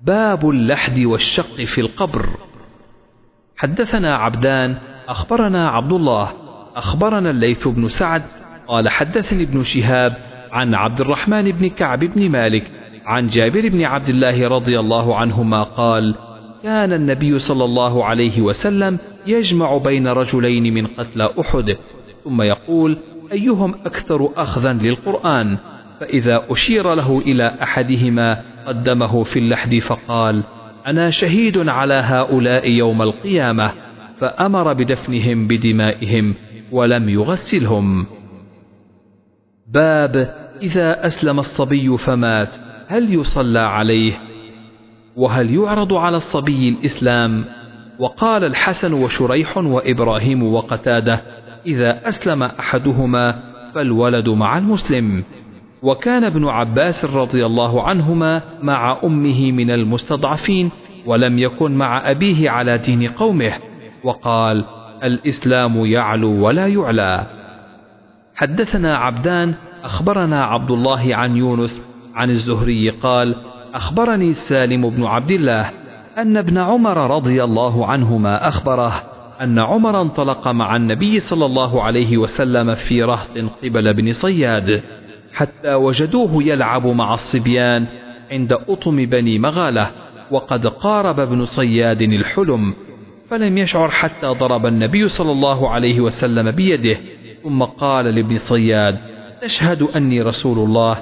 [0.00, 2.28] باب اللحد والشق في القبر.
[3.56, 6.32] حدثنا عبدان أخبرنا عبد الله
[6.76, 8.22] أخبرنا الليث بن سعد
[8.68, 10.12] قال حدثني ابن شهاب
[10.52, 12.70] عن عبد الرحمن بن كعب بن مالك
[13.06, 16.14] عن جابر بن عبد الله رضي الله عنهما قال
[16.62, 21.76] كان النبي صلى الله عليه وسلم يجمع بين رجلين من قتلى أحد
[22.24, 22.98] ثم يقول
[23.32, 25.58] أيهم أكثر أخذا للقرآن؟
[26.00, 30.42] فإذا أشير له إلى أحدهما قدمه في اللحد فقال
[30.86, 33.72] أنا شهيد على هؤلاء يوم القيامة
[34.18, 36.34] فأمر بدفنهم بدمائهم
[36.72, 38.06] ولم يغسلهم.
[39.66, 42.56] باب إذا أسلم الصبي فمات
[42.88, 44.12] هل يصلى عليه؟
[45.16, 47.44] وهل يعرض على الصبي الإسلام؟
[47.98, 51.22] وقال الحسن وشريح وإبراهيم وقتادة
[51.66, 53.40] إذا أسلم أحدهما
[53.74, 55.24] فالولد مع المسلم.
[55.82, 60.70] وكان ابن عباس رضي الله عنهما مع أمه من المستضعفين
[61.06, 63.52] ولم يكن مع أبيه على دين قومه
[64.04, 64.64] وقال
[65.02, 67.26] الإسلام يعلو ولا يعلى.
[68.34, 73.34] حدثنا عبدان أخبرنا عبد الله عن يونس عن الزهري قال
[73.74, 75.70] أخبرني سالم بن عبد الله
[76.18, 78.92] أن ابن عمر رضي الله عنهما أخبره
[79.40, 83.30] أن عمر انطلق مع النبي صلى الله عليه وسلم في رهط
[83.64, 84.82] قبل بن صياد.
[85.32, 87.86] حتى وجدوه يلعب مع الصبيان
[88.30, 89.90] عند أطم بني مغالة
[90.30, 92.74] وقد قارب ابن صياد الحلم
[93.30, 96.98] فلم يشعر حتى ضرب النبي صلى الله عليه وسلم بيده
[97.42, 98.98] ثم قال لابن صياد
[99.42, 100.98] تشهد أني رسول الله.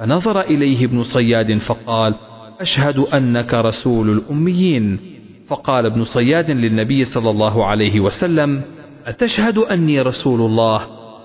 [0.00, 2.14] فنظر إليه ابن صياد فقال
[2.60, 5.00] أشهد أنك رسول الأميين.
[5.48, 8.62] فقال ابن صياد للنبي صلى الله عليه وسلم
[9.06, 10.80] أتشهد أني رسول الله؟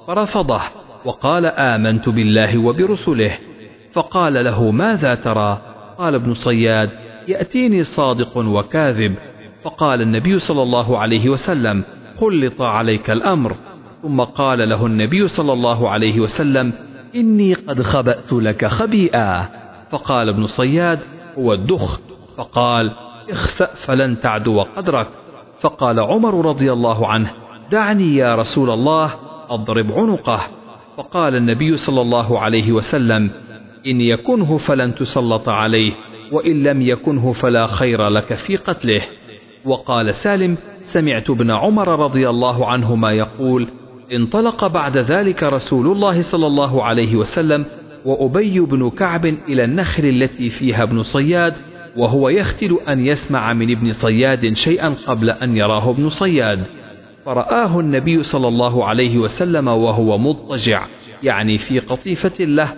[0.07, 0.61] فرفضه.
[1.05, 3.37] وقال آمنت بالله وبرسله
[3.93, 5.61] فقال له ماذا ترى؟
[5.97, 6.89] قال ابن صياد
[7.27, 9.15] يأتيني صادق وكاذب.
[9.63, 11.83] فقال النبي صلى الله عليه وسلم
[12.19, 13.55] خلط عليك الأمر.
[14.01, 16.73] ثم قال له النبي صلى الله عليه وسلم
[17.15, 19.49] إني قد خبأت لك خبيئا.
[19.91, 20.99] فقال ابن صياد
[21.37, 21.99] هو الدخ.
[22.37, 22.91] فقال
[23.29, 25.07] اخسأ فلن تعدو قدرك.
[25.61, 27.31] فقال عمر رضي الله عنه
[27.71, 29.13] دعني يا رسول الله
[29.49, 30.39] أضرب عنقه.
[30.97, 33.29] فقال النبي صلى الله عليه وسلم
[33.87, 35.91] إن يكنه فلن تسلط عليه
[36.31, 39.01] وإن لم يكنه فلا خير لك في قتله.
[39.65, 43.67] وقال سالم سمعت ابن عمر رضي الله عنهما يقول
[44.13, 47.65] انطلق بعد ذلك رسول الله صلى الله عليه وسلم
[48.05, 51.53] وأبي بن كعب إلى النخل التي فيها ابن صياد
[51.97, 56.63] وهو يختل أن يسمع من ابن صياد شيئا قبل أن يراه ابن صياد.
[57.25, 60.85] فرآه النبي صلى الله عليه وسلم وهو مضطجع
[61.23, 62.73] يعني في قطيفة له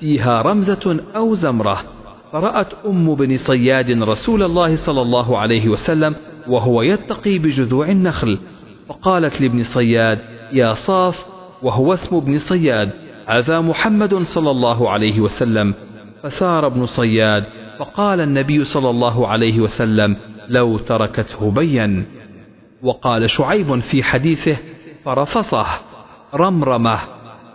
[0.00, 1.78] فيها رمزة أو زمرة.
[2.32, 6.14] فرأت أم بن صياد رسول الله صلى الله عليه وسلم
[6.48, 8.38] وهو يتقي بجذوع النخل.
[8.88, 10.18] فقالت لابن صياد
[10.52, 11.26] يا صاف
[11.62, 12.90] وهو اسم ابن صياد
[13.26, 15.74] هذا محمد صلى الله عليه وسلم.
[16.22, 17.44] فثار ابن صياد
[17.78, 20.16] فقال النبي صلى الله عليه وسلم
[20.48, 22.04] لو تركته بين
[22.82, 24.56] وقال شعيب في حديثه
[25.04, 25.66] فرفصه
[26.34, 26.98] رمرمه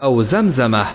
[0.03, 0.85] أو زمزمه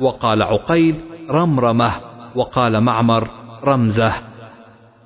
[0.00, 1.00] وقال عقيل
[1.30, 1.90] رمرمه
[2.34, 3.30] وقال معمر
[3.64, 4.12] رمزه.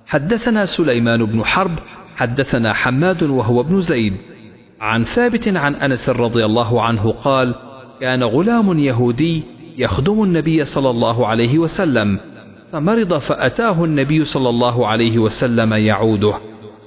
[0.06, 1.78] حدثنا سليمان بن حرب
[2.16, 4.16] حدثنا حماد وهو ابن زيد.
[4.80, 7.54] عن ثابت عن أنس رضي الله عنه قال
[8.00, 9.42] كان غلام يهودي
[9.76, 12.20] يخدم النبي صلى الله عليه وسلم
[12.72, 16.34] فمرض فأتاه النبي صلى الله عليه وسلم يعوده.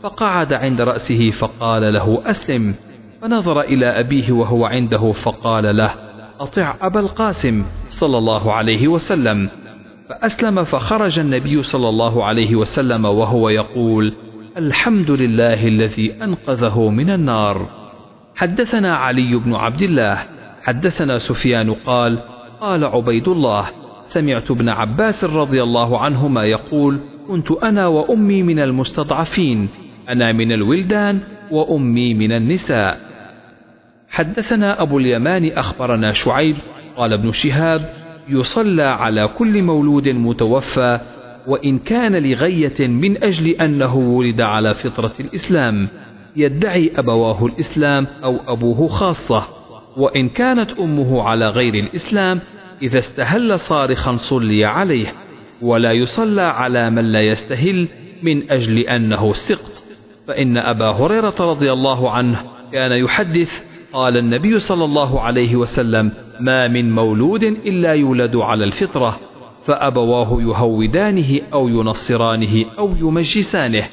[0.04, 2.76] فقعد عند رأسه فقال له أسلم.
[3.22, 5.92] فنظر إلى أبيه وهو عنده فقال له
[6.40, 9.50] أطع أبا القاسم صلى الله عليه وسلم.
[10.10, 14.14] فأسلم فخرج النبي صلى الله عليه وسلم وهو يقول
[14.58, 17.70] الحمد لله الذي أنقذه من النار.
[18.36, 20.18] حدثنا علي بن عبد الله
[20.64, 22.20] حدثنا سفيان قال
[22.62, 23.66] قال عبيد الله
[24.08, 29.70] سمعت ابن عباس رضي الله عنهما يقول كنت أنا وأمي من المستضعفين.
[30.12, 31.20] أنا من الولدان
[31.52, 33.00] وأمي من النساء.
[34.10, 36.56] حدثنا أبو اليمان أخبرنا شعيب
[36.98, 37.94] قال ابن شهاب
[38.30, 41.00] يصلى على كل مولود متوفى
[41.48, 45.88] وإن كان لغية من أجل أنه ولد على فطرة الإسلام
[46.36, 49.48] يدعي أبواه الإسلام أو أبوه خاصة.
[49.98, 52.40] وإن كانت أمه على غير الإسلام
[52.82, 55.14] إذا استهل صارخا صلي عليه
[55.62, 57.88] ولا يصلى على من لا يستهل
[58.24, 59.81] من أجل أنه سقط.
[60.28, 66.68] فإن أبا هريرة رضي الله عنه كان يحدث قال النبي صلى الله عليه وسلم ما
[66.68, 69.20] من مولود إلا يولد على الفطرة
[69.66, 73.84] فأبواه يهودانه أو ينصرانه أو يمجسانه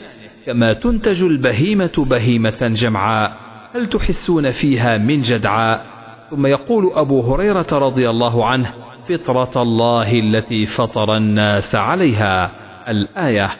[0.46, 3.36] كما تنتج البهيمة بهيمة جمعاء
[3.74, 5.86] هل تحسون فيها من جدعاء؟
[6.30, 8.74] ثم يقول أبو هريرة رضي الله عنه
[9.08, 12.50] فطرة الله التي فطر الناس عليها
[12.88, 13.50] الآية.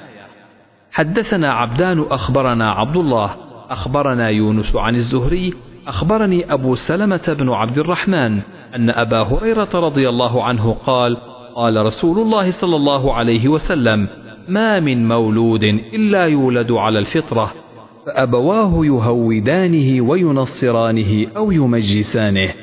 [0.99, 3.31] حدثنا عبدان أخبرنا عبد الله
[3.71, 5.55] أخبرنا يونس عن الزهري
[5.87, 8.41] أخبرني أبو سلمة بن عبد الرحمن
[8.75, 11.17] أن أبا هريرة رضي الله عنه قال
[11.55, 14.09] قال رسول الله صلى الله عليه وسلم
[14.49, 17.53] ما من مولود إلا يولد على الفطرة
[18.07, 22.55] فأبواه يهودانه وينصرانه أو يمجسانه.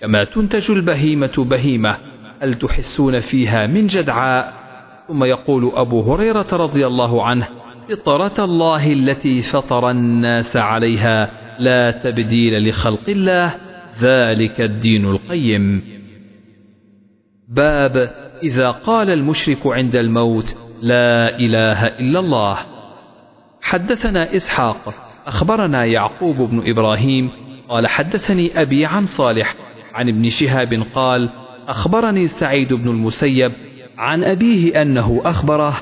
[0.00, 1.96] كما تنتج البهيمة بهيمة
[2.42, 4.52] هل تحسون فيها من جدعاء؟
[5.08, 12.68] ثم يقول أبو هريرة رضي الله عنه فطرة الله التي فطر الناس عليها لا تبديل
[12.68, 13.54] لخلق الله
[14.00, 15.82] ذلك الدين القيم.
[17.48, 22.56] باب إذا قال المشرك عند الموت لا إله إلا الله.
[23.62, 24.94] حدثنا إسحاق
[25.26, 27.30] أخبرنا يعقوب بن إبراهيم
[27.68, 29.54] قال حدثني أبي عن صالح
[29.94, 31.30] عن ابن شهاب قال
[31.68, 33.52] أخبرني سعيد بن المسيب
[33.98, 35.76] عن أبيه أنه أخبره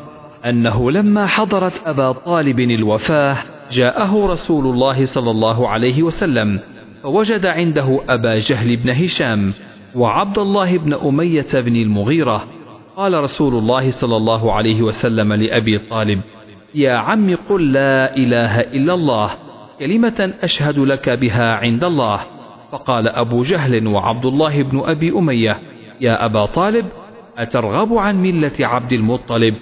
[0.46, 3.36] أنه لما حضرت أبا طالب الوفاة
[3.70, 6.60] جاءه رسول الله صلى الله عليه وسلم
[7.02, 9.52] فوجد عنده أبا جهل بن هشام
[9.94, 12.44] وعبد الله بن أمية بن المغيرة.
[12.96, 16.20] قال رسول الله صلى الله عليه وسلم لأبي طالب
[16.74, 19.30] يا عم قل لا إله إلا الله
[19.78, 22.20] كلمة أشهد لك بها عند الله.
[22.72, 25.58] فقال أبو جهل وعبد الله بن أبي أمية
[26.00, 26.86] يا أبا طالب
[27.38, 29.54] أترغب عن ملة عبد المطلب؟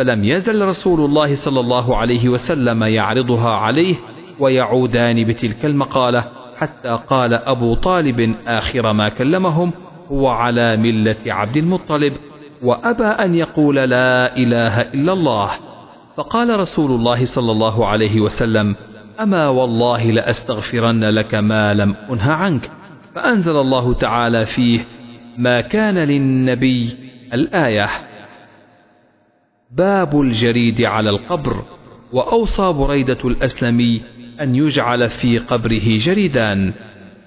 [0.00, 3.96] فلم يزل رسول الله صلى الله عليه وسلم يعرضها عليه
[4.38, 6.24] ويعودان بتلك المقالة
[6.56, 9.72] حتى قال أبو طالب آخر ما كلمهم
[10.08, 12.12] هو على ملة عبد المطلب
[12.62, 15.50] وأبى أن يقول لا إله إلا الله.
[16.16, 18.76] فقال رسول الله صلى الله عليه وسلم
[19.20, 22.70] أما والله لأستغفرن لك ما لم أنه عنك.
[23.14, 24.80] فأنزل الله تعالى فيه
[25.38, 26.88] ما كان للنبي
[27.34, 27.86] الآية.
[29.72, 31.64] باب الجريد على القبر
[32.12, 34.02] وأوصى بريدة الأسلمي
[34.40, 36.72] أن يجعل في قبره جريدان.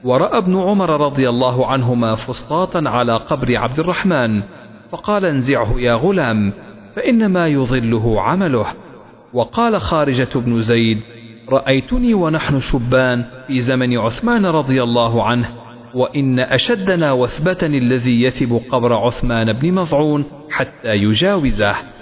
[0.04, 4.42] ورأى ابن عمر رضي الله عنهما فسطاطا على قبر عبد الرحمن
[4.92, 6.54] فقال انزعه يا غلام
[6.96, 8.66] فإنما يظله عمله.
[9.34, 11.02] وقال خارجة بن زيد
[11.50, 15.50] رأيتني ونحن شبان في زمن عثمان رضي الله عنه
[15.94, 21.93] وإن أشدنا وثبة الذي يثب قبر عثمان بن مضعون حتى يجاوزه.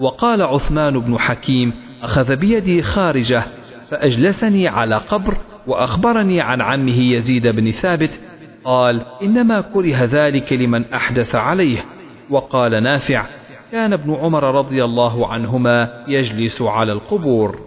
[0.00, 1.72] وقال عثمان بن حكيم
[2.02, 3.44] أخذ بيدي خارجة
[3.90, 5.36] فأجلسني على قبر
[5.66, 8.24] وأخبرني عن عمه يزيد بن ثابت
[8.64, 11.84] قال إنما كره ذلك لمن أحدث عليه.
[12.30, 13.24] وقال نافع
[13.72, 17.58] كان ابن عمر رضي الله عنهما يجلس على القبور.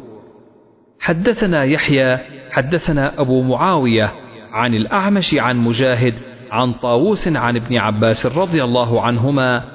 [0.99, 2.17] حدثنا يحيى
[2.51, 4.11] حدثنا أبو معاوية
[4.51, 6.13] عن الأعمش عن مجاهد
[6.51, 9.72] عن طاووس عن ابن عباس رضي الله عنهما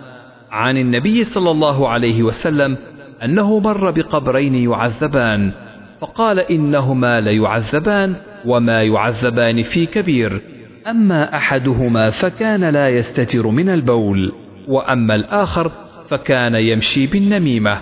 [0.51, 2.77] عن النبي صلى الله عليه وسلم
[3.25, 5.53] أنه مر بقبرين يعذبان
[6.01, 8.15] فقال إنهما ليعذبان
[8.45, 10.43] وما يعذبان في كبير
[10.87, 14.33] أما أحدهما فكان لا يستتر من البول
[14.69, 15.73] وأما الآخر
[16.09, 17.81] فكان يمشي بالنميمة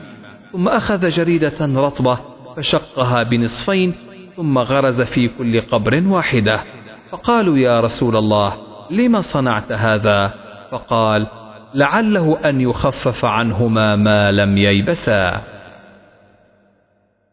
[0.52, 2.18] ثم أخذ جريدة رطبة
[2.56, 3.94] فشقها بنصفين
[4.36, 6.60] ثم غرز في كل قبر واحدة
[7.10, 8.52] فقالوا يا رسول الله
[8.90, 10.34] لم صنعت هذا؟
[10.70, 11.26] فقال
[11.76, 15.42] لعله أن يخفف عنهما ما لم ييبسا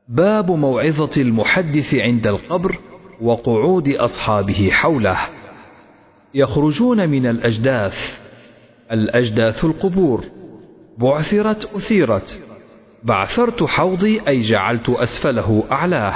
[0.08, 2.78] باب موعظة المحدث عند القبر
[3.22, 5.18] وقعود أصحابه حوله.
[6.34, 8.20] يخرجون من الأجداث.
[8.92, 10.26] الأجداث القبور.
[10.98, 12.44] بعثرت أثيرت.
[13.04, 16.16] بعثرت حوضي أي جعلت أسفله أعلاه.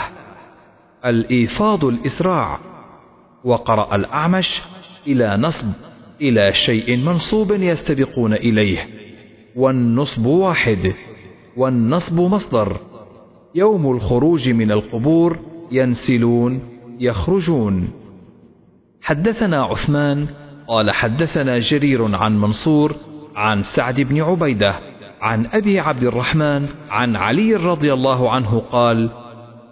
[1.06, 2.60] الإيفاض الإسراع.
[3.44, 4.62] وقرأ الأعمش
[5.08, 5.87] إلى نصب.
[6.22, 8.90] إلى شيء منصوب يستبقون إليه
[9.56, 10.94] والنصب واحد
[11.58, 12.78] والنصب مصدر.
[13.56, 15.40] يوم الخروج من القبور
[15.72, 16.60] ينسلون
[17.00, 17.90] يخرجون.
[19.02, 20.28] حدثنا عثمان
[20.68, 22.96] قال حدثنا جرير عن منصور
[23.36, 24.74] عن سعد بن عبيدة
[25.22, 29.10] عن أبي عبد الرحمن عن علي رضي الله عنه قال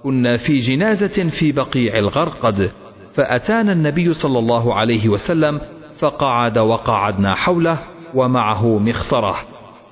[0.04, 2.72] كنا في جنازة في بقيع الغرقد
[3.14, 5.60] فأتانا النبي صلى الله عليه وسلم
[6.00, 7.80] فقعد وقعدنا حوله
[8.14, 9.36] ومعه مخصرة.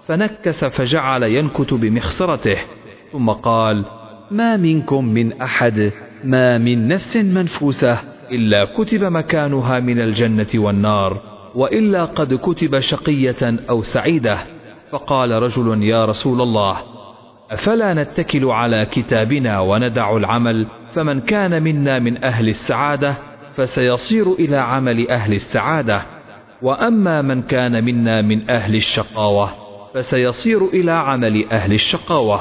[0.08, 2.58] فنكس فجعل ينكت بمخصرته
[3.12, 3.86] ثم قال
[4.32, 5.92] ما منكم من أحد
[6.24, 8.00] ما من نفس منفوسة
[8.32, 11.22] إلا كتب مكانها من الجنة والنار
[11.56, 14.38] وإلا قد كتب شقية أو سعيدة.
[14.92, 16.78] فقال رجل يا رسول الله
[17.52, 23.18] أفلا نتكل على كتابنا وندع العمل فمن كان منا من أهل السعادة
[23.56, 26.02] فسيصير إلى عمل أهل السعادة.
[26.62, 29.50] وأما من كان منا من أهل الشقاوة
[29.94, 32.40] فسيصير إلى عمل أهل الشقاوة.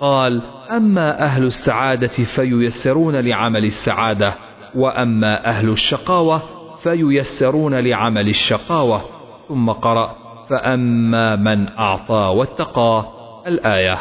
[0.00, 4.34] قال أما أهل السعادة فييسرون لعمل السعادة
[4.74, 6.42] وأما أهل الشقاوة
[6.82, 9.02] فييسرون لعمل الشقاوة.
[9.48, 10.16] ثم قرأ
[10.50, 13.04] فأما من أعطى واتقى
[13.46, 13.98] الآية.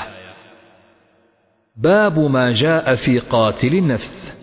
[1.75, 4.40] باب ما جاء في قاتل النفس.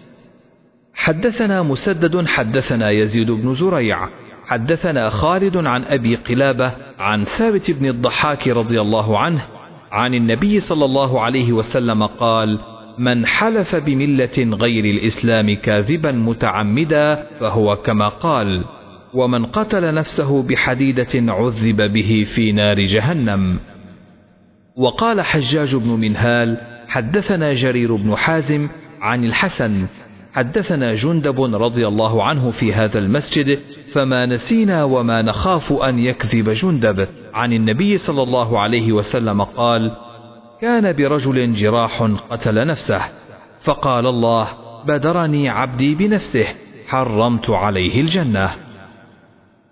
[0.98, 4.08] حدثنا مسدد حدثنا يزيد بن زريع
[4.46, 9.42] حدثنا خالد عن أبي قلابة عن ثابت بن الضحاك رضي الله عنه
[9.92, 12.58] عن النبي صلى الله عليه وسلم قال
[12.98, 18.64] من حلف بملة غير الإسلام كاذبا متعمدا فهو كما قال
[19.14, 23.58] ومن قتل نفسه بحديدة عذب به في نار جهنم
[24.76, 26.56] وقال حجاج بن منهال
[26.88, 28.68] حدثنا جرير بن حازم
[29.00, 29.86] عن الحسن
[30.38, 33.58] حدثنا جندب رضي الله عنه في هذا المسجد
[33.92, 37.08] فما نسينا وما نخاف أن يكذب جندب.
[37.34, 39.92] عن النبي صلى الله عليه وسلم قال
[40.60, 43.00] كان برجل جراح قتل نفسه
[43.60, 44.48] فقال الله
[44.86, 46.46] بدرني عبدي بنفسه
[46.88, 48.50] حرمت عليه الجنة.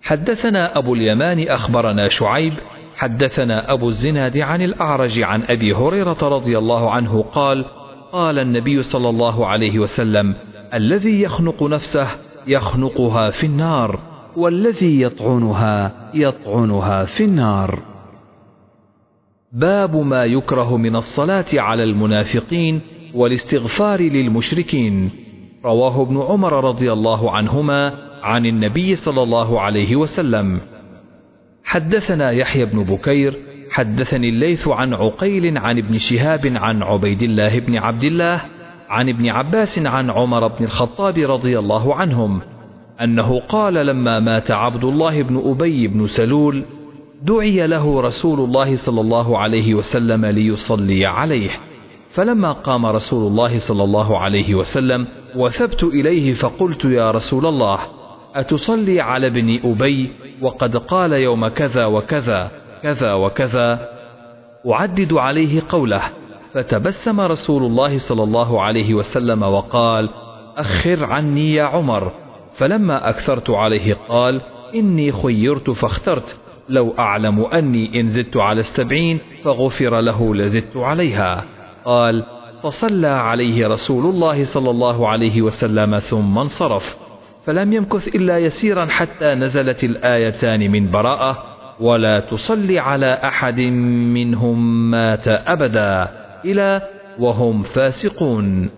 [0.03, 2.53] حدثنا أبو اليمان أخبرنا شعيب
[2.97, 7.65] حدثنا أبو الزناد عن الأعرج عن أبي هريرة رضي الله عنه قال
[8.13, 10.35] قال النبي صلى الله عليه وسلم
[10.75, 12.07] الذي يخنق نفسه
[12.47, 13.99] يخنقها في النار
[14.37, 17.79] والذي يطعنها يطعنها في النار.
[19.53, 22.81] باب ما يكره من الصلاة على المنافقين
[23.15, 25.11] والاستغفار للمشركين.
[25.65, 30.61] رواه ابن عمر رضي الله عنهما عن النبي صلى الله عليه وسلم.
[31.65, 33.37] حدثنا يحيى بن بكير
[33.71, 38.56] حدثني الليث عن عقيل عن ابن شهاب عن عبيد الله بن عبد الله
[38.89, 42.41] عن ابن عباس عن عمر بن الخطاب رضي الله عنهم
[43.03, 46.65] أنه قال لما مات عبد الله بن أبي بن سلول
[47.23, 51.51] دعي له رسول الله صلى الله عليه وسلم ليصلي عليه.
[52.11, 55.07] فلما قام رسول الله صلى الله عليه وسلم
[55.37, 57.79] وثبت إليه فقلت يا رسول الله
[58.35, 60.11] أتصلي على ابن أبي
[60.43, 62.51] وقد قال يوم كذا وكذا
[62.83, 63.89] كذا وكذا
[64.73, 66.03] أعدد عليه قوله.
[66.57, 70.11] فتبسم رسول الله صلى الله عليه وسلم وقال
[70.57, 72.13] أخر عني يا عمر.
[72.53, 74.41] فلما أكثرت عليه قال
[74.75, 76.41] إني خيرت فاخترت.
[76.69, 81.45] لو أعلم أني إن زدت على السبعين فغفر له لزدت عليها.
[81.85, 82.25] قال
[82.63, 86.97] فصلى عليه رسول الله صلى الله عليه وسلم ثم انصرف.
[87.45, 91.43] فلم يمكث إلا يسيرا حتى نزلت الآيتان من براءة
[91.81, 96.26] ولا تصلي على أحد منهم مات أبدا.
[96.53, 96.83] إلى
[97.19, 98.71] وهم فاسقون.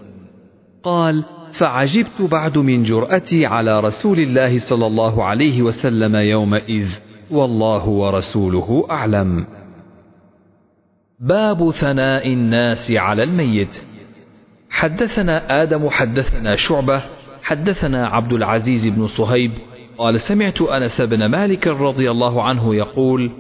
[0.83, 6.89] قال فعجبت بعد من جرأتي على رسول الله صلى الله عليه وسلم يومئذ
[7.31, 9.47] والله ورسوله أعلم.
[11.21, 13.83] باب ثناء الناس على الميت.
[14.71, 17.03] حدثنا آدم حدثنا شعبة
[17.43, 19.53] حدثنا عبد العزيز بن صهيب.
[19.99, 23.33] قال سمعت أنس بن مالك رضي الله عنه يقول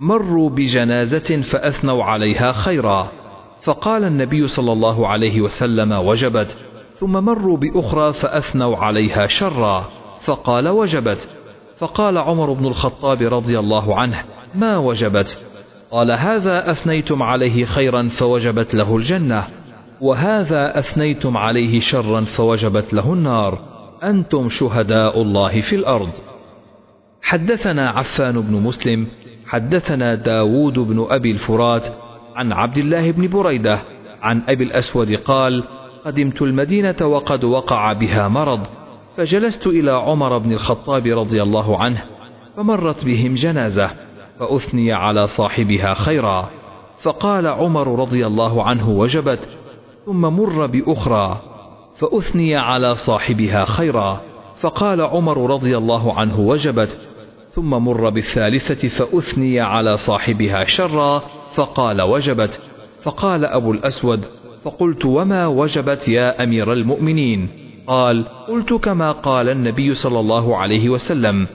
[0.00, 3.23] مروا بجنازة فأثنوا عليها خيرا.
[3.64, 6.56] فقال النبي صلى الله عليه وسلم وجبت.
[6.98, 9.84] ثم مروا بأخرى فأثنوا عليها شرا
[10.20, 11.28] فقال وجبت.
[11.78, 14.24] فقال عمر بن الخطاب رضي الله عنه
[14.54, 15.38] ما وجبت؟
[15.90, 19.44] قال هذا أثنيتم عليه خيرا فوجبت له الجنة
[20.00, 23.58] وهذا أثنيتم عليه شرا فوجبت له النار
[24.02, 26.10] أنتم شهداء الله في الأرض.
[27.22, 29.06] حدثنا عفان بن مسلم
[29.46, 31.88] حدثنا داود بن أبي الفرات
[32.34, 33.80] عن عبد الله بن بريدة
[34.22, 35.64] عن أبي الأسود قال
[36.04, 38.60] قدمت المدينة وقد وقع بها مرض
[39.16, 42.04] فجلست إلى عمر بن الخطاب رضي الله عنه
[42.56, 43.90] فمرت بهم جنازة
[44.38, 46.50] فأثني على صاحبها خيرا.
[47.02, 49.48] فقال عمر رضي الله عنه وجبت
[50.06, 51.40] ثم مر بأخرى
[51.96, 54.20] فأثني على صاحبها خيرا.
[54.60, 56.98] فقال عمر رضي الله عنه وجبت
[57.50, 61.22] ثم مر بالثالثة فأثني على صاحبها شرا.
[61.54, 62.60] فقال وجبت
[63.02, 64.24] فقال أبو الأسود
[64.64, 67.48] فقلت وما وجبت يا أمير المؤمنين؟
[67.86, 71.46] قال قلت كما قال النبي صلى الله عليه وسلم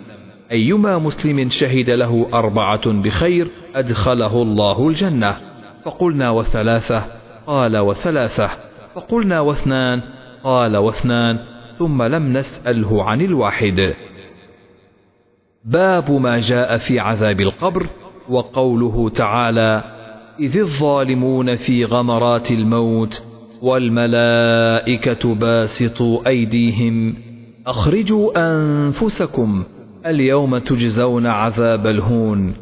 [0.52, 5.38] أيما مسلم شهد له أربعة بخير أدخله الله الجنة.
[5.86, 7.06] فقلنا وثلاثة
[7.48, 8.50] قال وثلاثة.
[8.96, 10.02] فقلنا واثنان
[10.44, 11.40] قال واثنان
[11.78, 13.94] ثم لم نسأله عن الواحد.
[15.66, 17.88] باب ما جاء في عذاب القبر
[18.30, 19.84] وقوله تعالى
[20.40, 23.24] إذ الظالمون في غمرات الموت
[23.62, 27.16] والملائكة باسطوا أيديهم
[27.68, 29.64] أخرجوا أنفسكم
[30.06, 32.54] اليوم تجزون عذاب الهون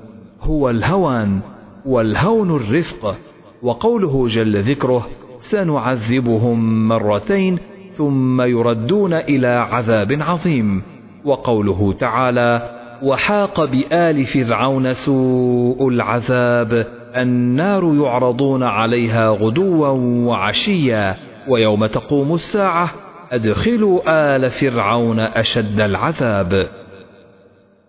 [0.42, 1.40] هو الهوان
[1.86, 3.18] والهون الرفق.
[3.64, 5.08] وقوله جل ذكره
[5.38, 7.60] سنعذبهم مرتين
[7.94, 10.82] ثم يردون إلى عذاب عظيم.
[11.26, 16.88] وقوله تعالى وحاق بآل فرعون سوء العذاب.
[17.16, 19.88] النار يعرضون عليها غدوا
[20.28, 21.16] وعشيا
[21.48, 22.90] ويوم تقوم الساعة
[23.32, 26.68] أدخلوا آل فرعون أشد العذاب.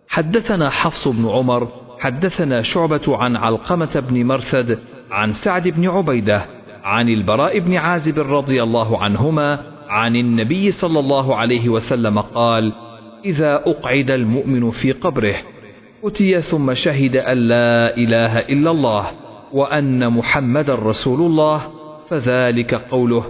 [0.08, 1.68] حدثنا حفص بن عمر
[2.00, 4.78] حدثنا شعبة عن علقمة بن مرثد
[5.10, 6.46] عن سعد بن عبيدة
[6.84, 12.72] عن البراء بن عازب رضي الله عنهما عن النبي صلى الله عليه وسلم قال
[13.24, 15.34] إذا أقعد المؤمن في قبره
[16.04, 19.04] أتي ثم شهد أن لا إله إلا الله
[19.52, 21.62] وأن محمد رسول الله
[22.08, 23.24] فذلك قوله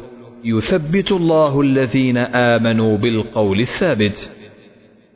[0.44, 4.30] يثبت الله الذين آمنوا بالقول الثابت.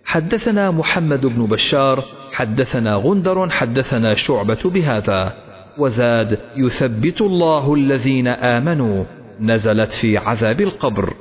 [0.04, 5.34] حدثنا محمد بن بشار حدثنا غندر حدثنا شعبة بهذا
[5.78, 9.04] وزاد يثبت الله الذين آمنوا
[9.40, 11.14] نزلت في عذاب القبر.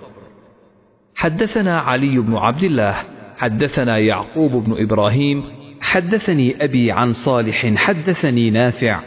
[1.16, 2.96] حدثنا علي بن عبد الله
[3.42, 5.44] حدثنا يعقوب بن إبراهيم
[5.82, 9.00] حدثني أبي عن صالح حدثني نافع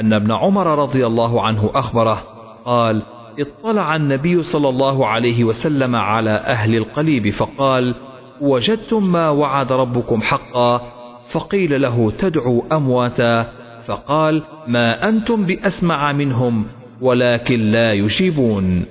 [0.00, 2.22] أن ابن عمر رضي الله عنه أخبره
[2.64, 3.02] قال
[3.38, 7.94] اطلع النبي صلى الله عليه وسلم على أهل القليب فقال
[8.40, 10.80] وجدتم ما وعد ربكم حقا؟
[11.30, 13.52] فقيل له تدعو أمواتا؟
[13.86, 16.66] فقال ما أنتم بأسمع منهم
[17.00, 18.84] ولكن لا يجيبون.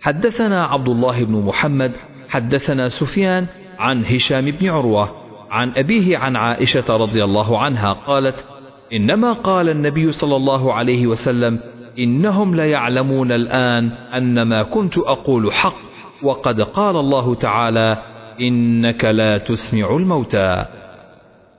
[0.00, 1.92] حدثنا عبد الله بن محمد
[2.28, 3.46] حدثنا سفيان
[3.78, 5.10] عن هشام بن عروة
[5.50, 8.44] عن أبيه عن عائشة رضي الله عنها قالت
[8.92, 11.58] إنما قال النبي صلى الله عليه وسلم
[11.98, 15.74] إنهم ليعلمون الآن أن ما كنت أقول حق
[16.22, 18.02] وقد قال الله تعالى
[18.40, 20.64] إنك لا تسمع الموتى.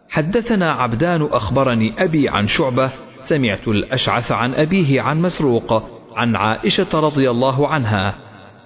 [0.10, 5.84] حدثنا عبدان أخبرني أبي عن شعبة سمعت الأشعث عن أبيه عن مسروق
[6.16, 8.16] عن عائشة رضي الله عنها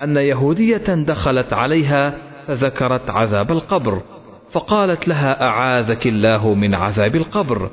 [0.04, 4.02] أن يهودية دخلت عليها فذكرت عذاب القبر
[4.49, 7.70] فقالت لها أعاذك الله من عذاب القبر؟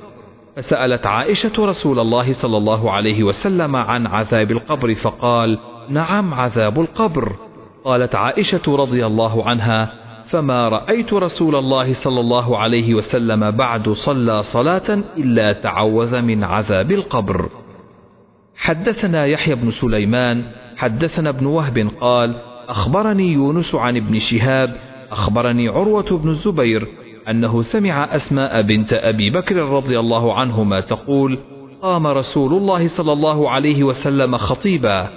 [0.57, 7.33] فسألت عائشة رسول الله صلى الله عليه وسلم عن عذاب القبر فقال نعم عذاب القبر.
[7.85, 9.93] قالت عائشة رضي الله عنها
[10.25, 16.93] فما رأيت رسول الله صلى الله عليه وسلم بعد صلى صلاة إلا تعوذ من عذاب
[16.93, 17.51] القبر.
[18.57, 20.45] حدثنا يحيى بن سليمان
[20.77, 24.77] حدثنا ابن وهب قال أخبرني يونس عن ابن شهاب
[25.13, 26.89] أخبرني عروة بن الزبير
[27.29, 31.39] أنه سمع أسماء بنت أبي بكر رضي الله عنهما تقول
[31.83, 35.09] قام رسول الله صلى الله عليه وسلم خطيبا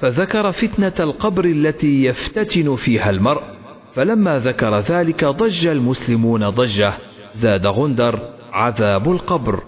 [0.00, 3.42] فذكر فتنة القبر التي يفتتن فيها المرء
[3.94, 6.92] فلما ذكر ذلك ضج المسلمون ضجة
[7.34, 8.20] زاد غندر
[8.52, 9.62] عذاب القبر.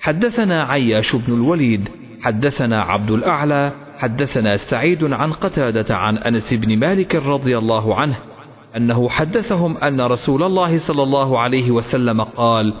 [0.00, 1.88] حدثنا عياش بن الوليد
[2.22, 8.16] حدثنا عبد الأعلى حدثنا سعيد عن قتادة عن أنس بن مالك رضي الله عنه
[8.76, 12.74] أنه حدثهم أن رسول الله صلى الله عليه وسلم قال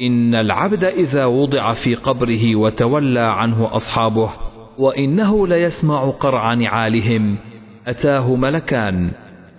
[0.00, 4.30] إن العبد إذا وضع في قبره وتولى عنه أصحابه
[4.78, 7.36] وإنه ليسمع قرع نعالهم
[7.86, 9.10] أتاه ملكان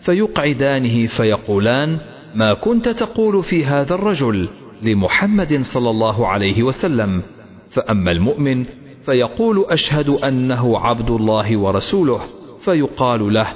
[0.06, 1.98] فيقعدانه فيقولان
[2.36, 4.50] ما كنت تقول في هذا الرجل
[4.82, 7.22] لمحمد صلى الله عليه وسلم؟
[7.70, 8.66] فأما المؤمن
[9.06, 12.20] فيقول أشهد أنه عبد الله ورسوله
[12.60, 13.48] فيقال له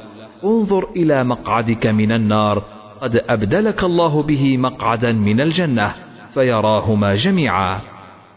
[0.44, 2.64] انظر إلى مقعدك من النار
[3.02, 5.94] قد أبدلك الله به مقعدا من الجنة
[6.34, 7.80] فيراهما جميعا.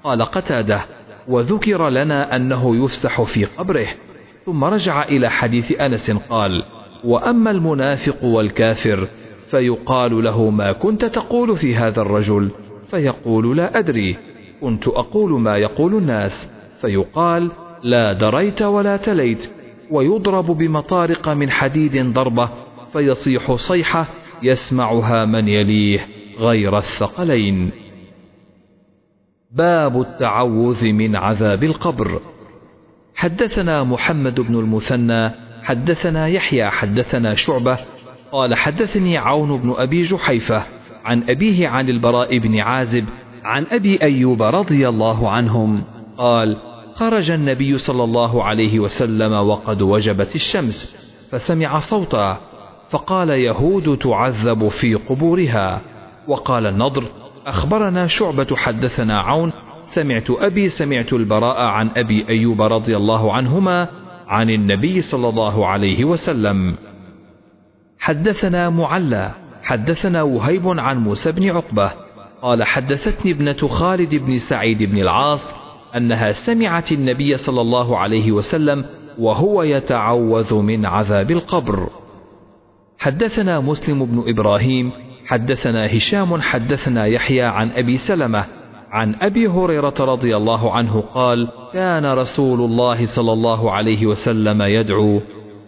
[0.05, 0.81] قال قتادة
[1.29, 3.87] وذكر لنا أنه يفسح في قبره.
[4.47, 6.65] ثم رجع إلى حديث أنس قال
[7.05, 9.09] وأما المنافق والكافر
[9.51, 12.51] فيقال له ما كنت تقول في هذا الرجل؟
[12.91, 14.17] فيقول لا أدري
[14.61, 16.58] كنت أقول ما يقول الناس.
[16.81, 17.51] فيقال
[17.83, 19.51] لا دريت ولا تليت
[19.91, 22.51] ويضرب بمطارق من حديد ضربة
[22.93, 24.09] فيصيح صيحة
[24.43, 26.07] يسمعها من يليه
[26.39, 27.71] غير الثقلين.
[29.51, 32.21] باب التعوذ من عذاب القبر.
[33.15, 35.31] حدثنا محمد بن المثنى
[35.63, 37.79] حدثنا يحيى حدثنا شعبة
[38.33, 40.63] قال حدثني عون بن أبي جحيفة
[41.05, 43.05] عن أبيه عن البراء بن عازب
[43.45, 45.85] عن أبي أيوب رضي الله عنهم
[46.19, 46.57] قال
[46.99, 50.97] خرج النبي صلى الله عليه وسلم وقد وجبت الشمس
[51.31, 52.39] فسمع صوتا
[52.91, 55.81] فقال يهود تعذب في قبورها.
[56.29, 57.05] وقال النضر
[57.47, 59.53] أخبرنا شعبة حدثنا عون
[59.85, 63.89] سمعت أبي سمعت البراء عن أبي أيوب رضي الله عنهما
[64.27, 66.75] عن النبي صلى الله عليه وسلم.
[67.99, 69.31] حدثنا معلى
[69.63, 71.91] حدثنا وهيب عن موسى بن عقبة
[72.43, 78.85] قال حدثتني ابنة خالد بن سعيد بن العاص أنها سمعت النبي صلى الله عليه وسلم
[79.19, 81.89] وهو يتعوذ من عذاب القبر.
[82.99, 84.93] حدثنا مسلم بن إبراهيم
[85.27, 88.45] حدثنا هشام حدثنا يحيى عن أبي سلمة
[88.91, 95.21] عن أبي هريرة رضي الله عنه قال كان رسول الله صلى الله عليه وسلم يدعو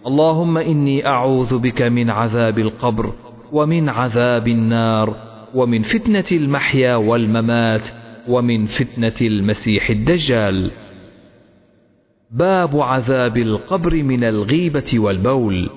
[0.07, 3.13] اللهم إني أعوذ بك من عذاب القبر
[3.51, 5.15] ومن عذاب النار
[5.55, 7.87] ومن فتنة المحيا والممات
[8.27, 10.71] ومن فتنة المسيح الدجال.
[12.31, 15.69] باب عذاب القبر من الغيبة والبول.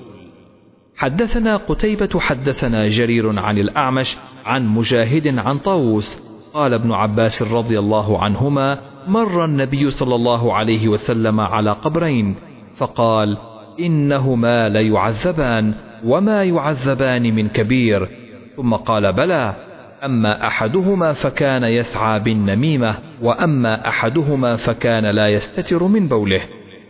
[0.96, 6.22] حدثنا قتيبة حدثنا جرير عن الأعمش عن مجاهد عن طاووس.
[6.54, 12.34] قال ابن عباس رضي الله عنهما مر النبي صلى الله عليه وسلم على قبرين
[12.76, 13.38] فقال
[13.80, 18.08] إنهما ليعذبان وما يعذبان من كبير.
[18.56, 19.63] ثم قال بلى.
[20.04, 26.40] أما أحدهما فكان يسعى بالنميمة وأما أحدهما فكان لا يستتر من بوله.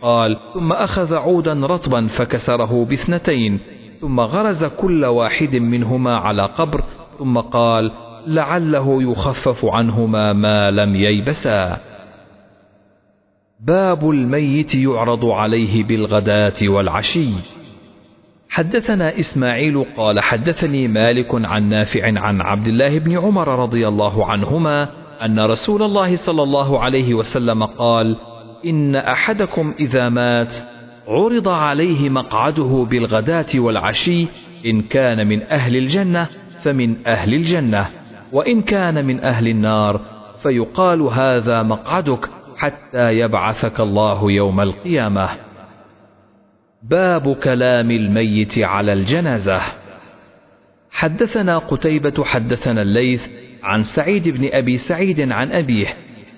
[0.01, 3.59] قال ثم أخذ عودا رطبا فكسره باثنتين
[4.01, 6.83] ثم غرز كل واحد منهما على قبر
[7.19, 7.91] ثم قال
[8.27, 11.77] لعله يخفف عنهما ما لم ييبسا.
[13.59, 17.29] باب الميت يعرض عليه بالغداة والعشي.
[18.49, 24.89] حدثنا إسماعيل قال حدثني مالك عن نافع عن عبد الله بن عمر رضي الله عنهما
[25.25, 28.15] أن رسول الله صلى الله عليه وسلم قال
[28.65, 30.55] إن أحدكم إذا مات
[31.07, 34.27] عرض عليه مقعده بالغداة والعشي
[34.65, 36.27] إن كان من أهل الجنة
[36.61, 37.85] فمن أهل الجنة
[38.31, 40.01] وإن كان من أهل النار
[40.43, 45.29] فيقال هذا مقعدك حتى يبعثك الله يوم القيامة.
[46.89, 49.59] باب كلام الميت على الجنازة.
[50.91, 53.27] حدثنا قتيبة حدثنا الليث
[53.63, 55.87] عن سعيد بن أبي سعيد عن أبيه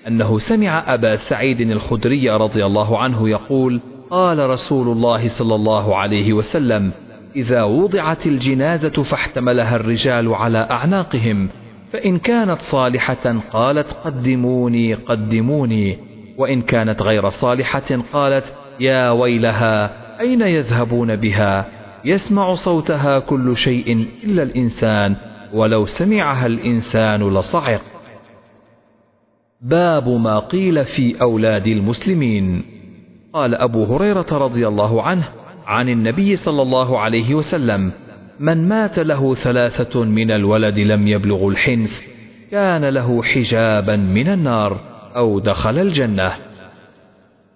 [0.06, 3.80] أنه سمع أبا سعيد الخدري رضي الله عنه يقول
[4.10, 6.92] قال رسول الله صلى الله عليه وسلم
[7.36, 11.48] إذا وضعت الجنازة فاحتملها الرجال على أعناقهم
[11.92, 15.98] فإن كانت صالحة قالت قدموني قدموني
[16.38, 21.66] وإن كانت غير صالحة قالت يا ويلها أين يذهبون بها؟
[22.04, 25.16] يسمع صوتها كل شيء إلا الإنسان
[25.52, 27.82] ولو سمعها الإنسان لصعق.
[29.60, 32.62] باب ما قيل في أولاد المسلمين.
[33.32, 35.28] قال أبو هريرة رضي الله عنه
[35.66, 37.92] عن النبي صلى الله عليه وسلم
[38.40, 42.02] من مات له ثلاثة من الولد لم يبلغ الحنث
[42.50, 44.80] كان له حجابا من النار
[45.16, 46.32] أو دخل الجنة.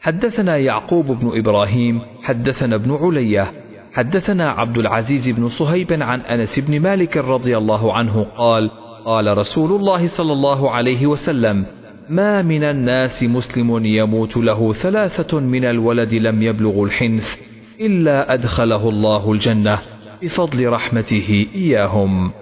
[0.03, 3.53] حدثنا يعقوب بن إبراهيم حدثنا ابن علية
[3.93, 8.71] حدثنا عبد العزيز بن صهيب عن أنس بن مالك رضي الله عنه قال
[9.05, 11.67] قال رسول الله صلى الله عليه وسلم
[12.09, 17.37] ما من الناس مسلم يموت له ثلاثة من الولد لم يبلغ الحنث
[17.81, 19.79] إلا أدخله الله الجنة
[20.23, 22.33] بفضل رحمته إياهم.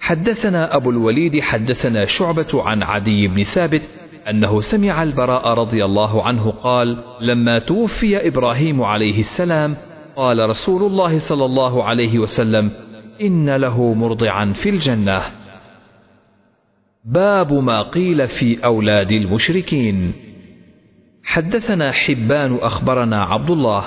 [0.00, 3.82] حدثنا أبو الوليد حدثنا شعبة عن عدي بن ثابت
[4.28, 9.76] أنه سمع البراء رضي الله عنه قال لما توفي إبراهيم عليه السلام
[10.16, 12.70] قال رسول الله صلى الله عليه وسلم
[13.20, 15.20] إن له مرضعا في الجنة.
[17.04, 20.12] باب ما قيل في أولاد المشركين.
[21.24, 23.84] حدثنا حبان أخبرنا عبد الله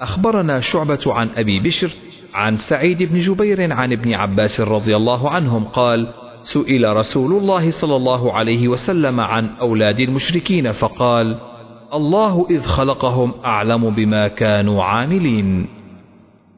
[0.00, 1.90] أخبرنا شعبة عن أبي بشر
[2.34, 6.08] عن سعيد بن جبير عن ابن عباس رضي الله عنهم قال
[6.46, 11.38] سئل رسول الله صلى الله عليه وسلم عن أولاد المشركين فقال
[11.94, 15.66] الله إذ خلقهم أعلم بما كانوا عاملين.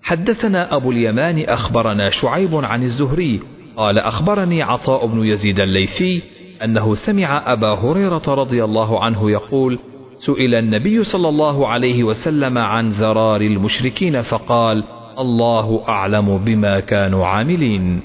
[0.03, 3.41] حدثنا أبو اليمان أخبرنا شعيب عن الزهري
[3.77, 6.23] قال أخبرني عطاء بن يزيد الليثي
[6.65, 9.79] أنه سمع أبا هريرة رضي الله عنه يقول
[10.19, 14.85] سئل النبي صلى الله عليه وسلم عن زرار المشركين فقال
[15.19, 18.01] الله أعلم بما كانوا عاملين.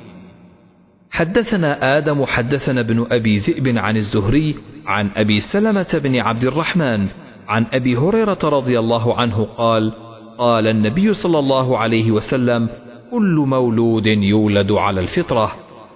[1.14, 7.07] حدثنا آدم حدثنا ابن أبي ذئب عن الزهري عن أبي سلمة بن عبد الرحمن
[7.48, 9.91] عن أبي هريرة رضي الله عنه قال
[10.38, 12.69] قال النبي صلى الله عليه وسلم
[13.11, 15.52] كل مولود يولد على الفطرة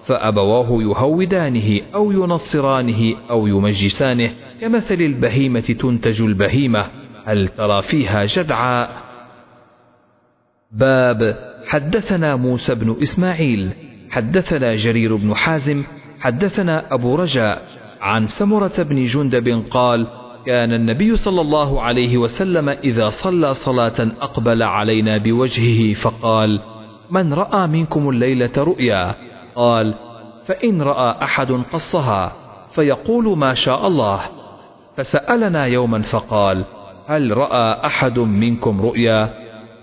[0.06, 4.30] فأبواه يهودانه أو ينصرانه أو يمجسانه
[4.61, 6.85] كمثل البهيمة تنتج البهيمة
[7.26, 8.89] هل ترى فيها جدعاء؟
[10.72, 11.38] باب
[11.68, 15.84] حدثنا موسى بن إسماعيل حدثنا جرير بن حازم
[16.19, 17.61] حدثنا أبو رجاء
[18.01, 20.07] عن سمرة بن جندب قال
[20.45, 26.61] كان النبي صلى الله عليه وسلم إذا صلى صلاة أقبل علينا بوجهه فقال
[27.11, 29.15] من رأى منكم الليلة رؤيا؟
[29.55, 29.93] قال
[30.45, 32.35] فإن رأى أحد قصها
[32.71, 34.19] فيقول ما شاء الله.
[34.95, 36.65] فسألنا يوما فقال
[37.07, 39.34] هل رأى أحد منكم رؤيا؟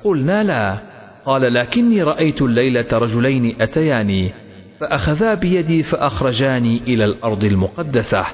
[0.05, 0.94] قلنا لا.
[1.27, 4.33] قال لكني رأيت الليلة رجلين أتياني
[4.81, 8.25] فأخذا بيدي فأخرجاني إلى الأرض المقدسة.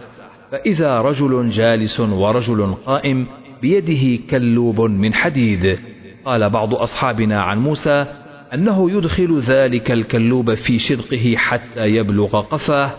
[0.53, 3.27] فإذا رجل جالس ورجل قائم
[3.63, 5.79] بيده كلوب من حديد.
[6.25, 8.07] قال بعض أصحابنا عن موسى
[8.55, 12.93] أنه يدخل ذلك الكلوب في شدقه حتى يبلغ قفاه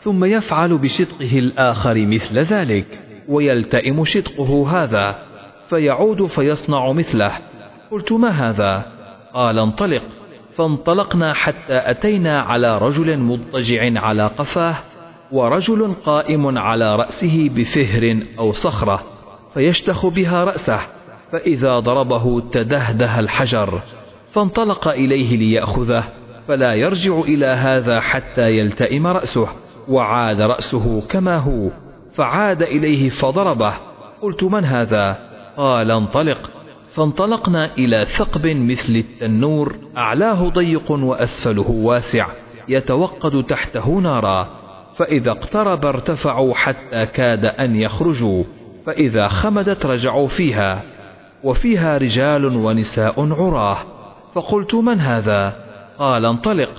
[0.00, 2.86] ثم يفعل بشدقه الآخر مثل ذلك
[3.28, 5.18] ويلتئم شدقه هذا
[5.68, 7.32] فيعود فيصنع مثله.
[7.90, 8.95] قلت ما هذا؟
[9.36, 10.02] قال انطلق.
[10.56, 14.76] فانطلقنا حتى أتينا على رجل مضطجع على قفاه
[15.32, 19.00] ورجل قائم على رأسه بفهر أو صخرة
[19.54, 20.78] فيشتخ بها رأسه
[21.32, 23.80] فإذا ضربه تدهده الحجر.
[24.32, 26.04] فانطلق إليه ليأخذه
[26.48, 29.48] فلا يرجع إلى هذا حتى يلتئم رأسه
[29.88, 31.70] وعاد رأسه كما هو.
[32.14, 33.74] فعاد إليه فضربه.
[34.22, 35.18] قلت من هذا؟
[35.56, 36.50] قال انطلق.
[36.96, 42.26] فانطلقنا إلى ثقب مثل التنور أعلاه ضيق وأسفله واسع
[42.68, 44.48] يتوقد تحته نارا
[44.96, 48.44] فإذا اقترب ارتفعوا حتى كاد أن يخرجوا
[48.86, 50.82] فإذا خمدت رجعوا فيها
[51.44, 53.78] وفيها رجال ونساء عراه
[54.34, 55.56] فقلت من هذا؟
[55.98, 56.70] قال انطلق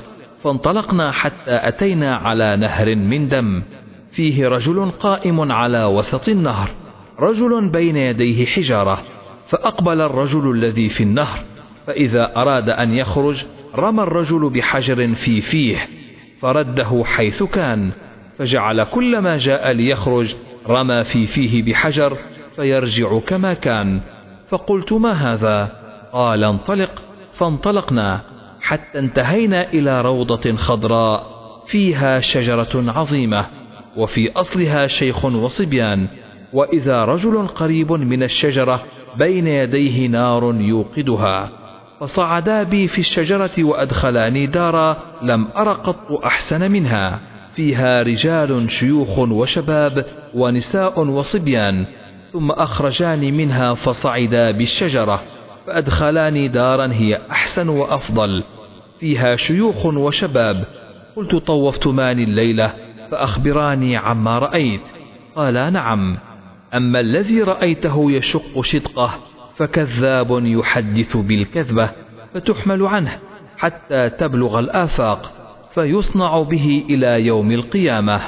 [0.43, 1.35] فانطلقنا حتى
[1.67, 3.63] أتينا على نهر من دم
[4.11, 6.69] فيه رجل قائم على وسط النهر
[7.19, 9.16] رجل بين يديه حجارة
[9.49, 11.39] فأقبل الرجل الذي في النهر
[11.87, 13.45] فإذا أراد أن يخرج
[13.75, 15.77] رمى الرجل بحجر في فيه
[16.41, 17.91] فرده حيث كان
[18.37, 20.35] فجعل كل ما جاء ليخرج
[20.67, 22.17] رمى في فيه بحجر
[22.55, 24.01] فيرجع كما كان.
[24.47, 25.71] فقلت ما هذا؟
[26.13, 27.03] قال انطلق.
[27.33, 28.21] فانطلقنا
[28.61, 31.27] حتى انتهينا إلى روضة خضراء
[31.67, 33.45] فيها شجرة عظيمة
[33.97, 36.07] وفي أصلها شيخ وصبيان.
[36.53, 38.83] وإذا رجل قريب من الشجرة
[39.17, 41.49] بين يديه نار يوقدها.
[41.99, 47.19] فصعدا بي في الشجرة وأدخلاني دارا لم أر قط أحسن منها.
[47.51, 51.85] فيها رجال شيوخ وشباب ونساء وصبيان.
[52.33, 55.21] ثم أخرجاني منها فصعدا بالشجرة.
[55.67, 58.43] فأدخلاني دارا هي أحسن وأفضل.
[58.99, 60.63] فيها شيوخ وشباب.
[61.15, 62.73] قلت طوفت ماني الليلة
[63.11, 64.93] فأخبراني عما رأيت.
[65.35, 66.17] قال نعم.
[66.73, 69.09] أما الذي رأيته يشق شدقه
[69.55, 71.89] فكذاب يحدث بالكذبة
[72.33, 73.19] فتحمل عنه
[73.57, 75.31] حتى تبلغ الآفاق
[75.73, 78.21] فيصنع به إلى يوم القيامة.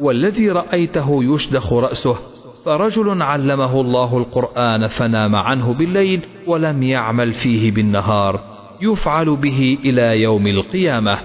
[0.00, 2.16] والذي رأيته يشدخ رأسه
[2.64, 8.40] فرجل علمه الله القرآن فنام عنه بالليل ولم يعمل فيه بالنهار
[8.80, 11.18] يفعل به إلى يوم القيامة.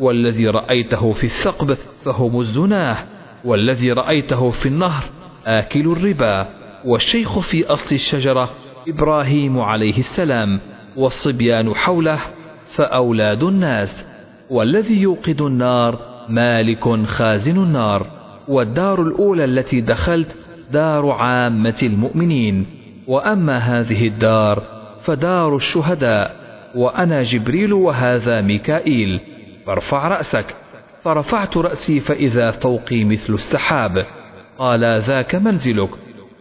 [0.00, 2.96] والذي رأيته في الثقب فهم الزناه
[3.44, 5.04] والذي رأيته في النهر
[5.46, 6.46] آكل الربا.
[6.84, 8.50] والشيخ في أصل الشجرة
[8.88, 10.60] إبراهيم عليه السلام
[10.96, 12.18] والصبيان حوله
[12.66, 14.06] فأولاد الناس.
[14.50, 15.98] والذي يوقد النار
[16.28, 18.06] مالك خازن النار.
[18.48, 20.36] والدار الأولى التي دخلت
[20.72, 22.66] دار عامة المؤمنين.
[23.06, 24.62] وأما هذه الدار
[25.00, 26.36] فدار الشهداء.
[26.74, 29.20] وأنا جبريل وهذا ميكائيل.
[29.66, 30.56] فارفع رأسك.
[31.02, 34.06] فرفعت رأسي فإذا فوقي مثل السحاب.
[34.58, 35.90] قال ذاك منزلك.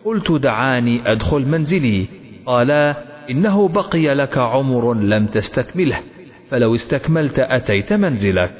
[0.05, 2.07] قلت دعاني أدخل منزلي.
[2.45, 2.95] قالا
[3.29, 5.99] إنه بقي لك عمر لم تستكمله
[6.49, 8.53] فلو استكملت أتيت منزلك.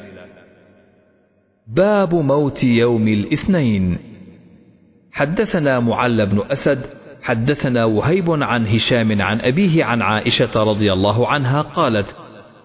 [1.68, 3.98] باب موت يوم الاثنين.
[5.12, 6.86] حدثنا معل بن أسد
[7.24, 12.18] حدثنا وهيب عن هشام عن أبيه عن عائشة رضي الله عنها قالت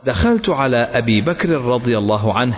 [0.06, 2.56] دخلت على أبي بكر رضي الله عنه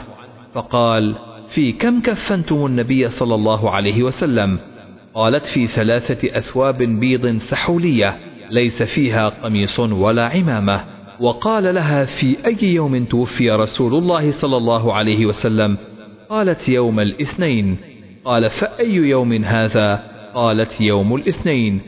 [0.55, 1.15] فقال
[1.51, 4.59] في كم كفنتم النبي صلى الله عليه وسلم؟
[5.14, 8.18] قالت في ثلاثة أثواب بيض سحولية
[8.51, 10.85] ليس فيها قميص ولا عمامة.
[11.20, 15.78] وقال لها في أي يوم توفي رسول الله صلى الله عليه وسلم؟
[16.28, 17.77] قالت يوم الاثنين.
[18.24, 20.02] قال فأي يوم هذا؟
[20.35, 21.81] قالت يوم الاثنين.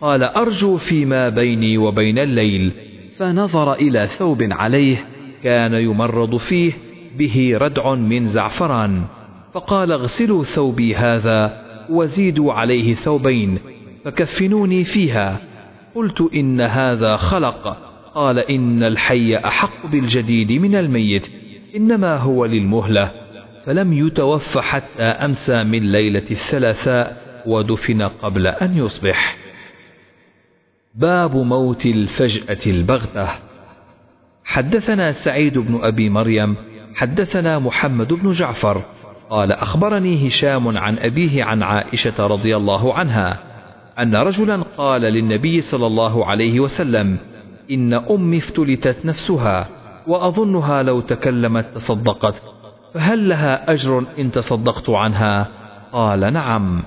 [0.00, 2.72] قال أرجو فيما بيني وبين الليل.
[3.16, 5.06] فنظر إلى ثوب عليه
[5.42, 6.72] كان يمرض فيه
[7.18, 9.04] به ردع من زعفران
[9.52, 13.58] فقال اغسلوا ثوبي هذا وزيدوا عليه ثوبين
[14.04, 15.40] فكفنوني فيها.
[15.94, 17.76] قلت إن هذا خلق.
[18.14, 21.30] قال إن الحي أحق بالجديد من الميت
[21.76, 23.12] إنما هو للمهلة.
[23.64, 27.16] فلم يتوف حتى أمسى من ليلة الثلاثاء
[27.46, 29.36] ودفن قبل أن يصبح.
[30.94, 33.28] باب موت الفجأة البغتة.
[34.44, 36.56] حدثنا سعيد بن أبي مريم
[36.94, 38.82] حدثنا محمد بن جعفر
[39.30, 43.38] قال أخبرني هشام عن أبيه عن عائشة رضي الله عنها
[43.98, 47.18] أن رجلا قال للنبي صلى الله عليه وسلم
[47.70, 49.68] إن أمي افتلتت نفسها
[50.06, 52.42] وأظنها لو تكلمت تصدقت
[52.94, 55.48] فهل لها أجر إن تصدقت عنها؟
[55.92, 56.82] قال نعم.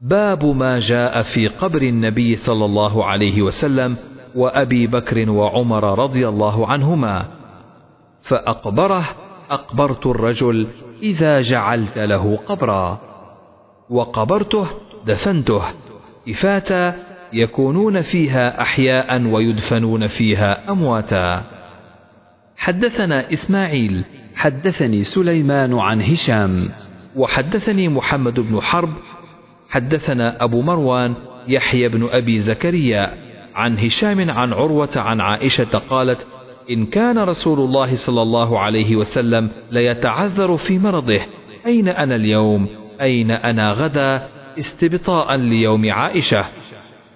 [0.00, 3.96] باب ما جاء في قبر النبي صلى الله عليه وسلم
[4.34, 7.26] وأبي بكر وعمر رضي الله عنهما.
[8.26, 9.04] فأقبره
[9.50, 10.66] أقبرت الرجل
[11.02, 13.00] إذا جعلت له قبرا.
[13.90, 14.66] وقبرته
[15.06, 15.62] دفنته.
[16.28, 16.94] إفاتا
[17.32, 21.42] يكونون فيها أحياء ويدفنون فيها أمواتا.
[22.56, 24.04] حدثنا إسماعيل.
[24.36, 26.68] حدثني سليمان عن هشام.
[27.16, 28.92] وحدثني محمد بن حرب.
[29.70, 31.14] حدثنا أبو مروان
[31.48, 33.12] يحيى بن أبي زكريا.
[33.54, 36.26] عن هشام عن عروة عن عائشة قالت
[36.70, 41.20] إن كان رسول الله صلى الله عليه وسلم ليتعذر في مرضه
[41.66, 42.66] أين أنا اليوم؟
[43.00, 44.28] أين أنا غدا؟
[44.58, 46.44] استبطاء ليوم عائشة.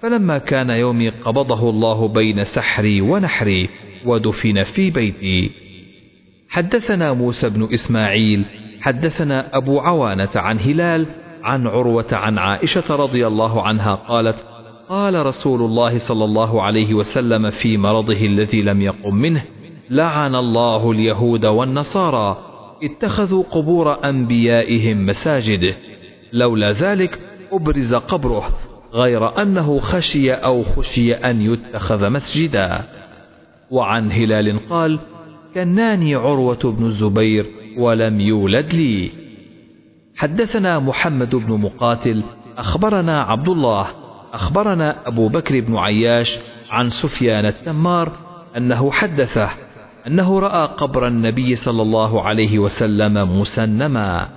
[0.01, 3.69] فلما كان يومي قبضه الله بين سحري ونحري
[4.05, 5.51] ودفن في بيتي.
[6.49, 8.45] حدثنا موسى بن إسماعيل
[8.81, 11.05] حدثنا أبو عوانة عن هلال
[11.43, 14.45] عن عروة عن عائشة رضي الله عنها قالت
[14.91, 19.43] قال رسول الله صلى الله عليه وسلم في مرضه الذي لم يقم منه
[19.89, 22.37] لعن الله اليهود والنصارى
[22.83, 25.75] اتخذوا قبور أنبيائهم مساجد
[26.33, 27.19] لولا ذلك
[27.51, 28.49] أبرز قبره
[28.93, 32.83] غير أنه خشي أو خشي أن يتخذ مسجدا.
[33.71, 34.99] وعن هلال قال
[35.53, 37.45] كناني عروة بن الزبير
[37.77, 39.11] ولم يولد لي.
[40.15, 42.23] حدثنا محمد بن مقاتل
[42.57, 44.00] أخبرنا عبد الله
[44.33, 46.39] أخبرنا أبو بكر بن عياش
[46.69, 48.11] عن سفيان التمار
[48.57, 49.49] أنه حدثه
[50.07, 54.29] أنه رأى قبر النبي صلى الله عليه وسلم مسنما.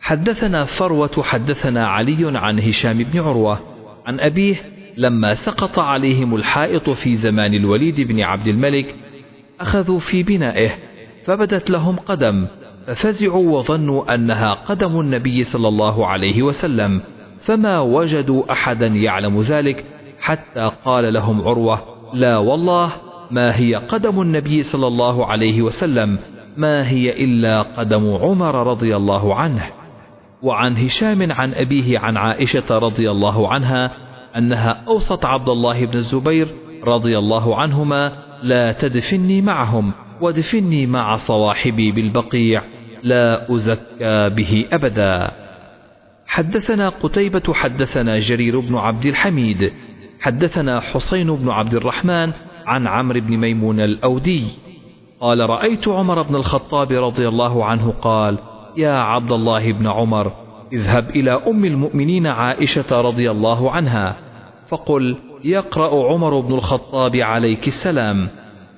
[0.00, 3.60] حدثنا فروة حدثنا علي عن هشام بن عروة
[4.06, 4.56] عن أبيه
[4.96, 8.94] لما سقط عليهم الحائط في زمان الوليد بن عبد الملك
[9.60, 10.70] أخذوا في بنائه
[11.24, 12.46] فبدت لهم قدم
[12.86, 17.00] ففزعوا وظنوا أنها قدم النبي صلى الله عليه وسلم.
[17.42, 19.84] فما وجدوا أحدا يعلم ذلك
[20.20, 21.78] حتى قال لهم عروة
[22.14, 22.92] لا والله
[23.30, 26.18] ما هي قدم النبي صلى الله عليه وسلم
[26.56, 29.62] ما هي إلا قدم عمر رضي الله عنه.
[30.42, 33.90] وعن هشام عن أبيه عن عائشة رضي الله عنها
[34.36, 36.48] أنها أوصت عبد الله بن الزبير
[36.84, 38.12] رضي الله عنهما
[38.42, 42.62] لا تدفني معهم ودفني مع صواحبي بالبقيع
[43.02, 45.41] لا أزكى به أبدا.
[46.32, 49.72] حدثنا قتيبة حدثنا جرير بن عبد الحميد.
[50.20, 52.32] حدثنا حسين بن عبد الرحمن
[52.66, 54.44] عن عمرو بن ميمون الأودي.
[55.20, 58.38] قال رأيت عمر بن الخطاب رضي الله عنه قال
[58.76, 60.32] يا عبد الله بن عمر
[60.72, 64.16] اذهب إلى أم المؤمنين عائشة رضي الله عنها.
[64.68, 68.28] فقل يقرأ عمر بن الخطاب عليك السلام.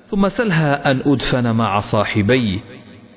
[0.07, 2.59] ثم سلها أن أدفن مع صاحبي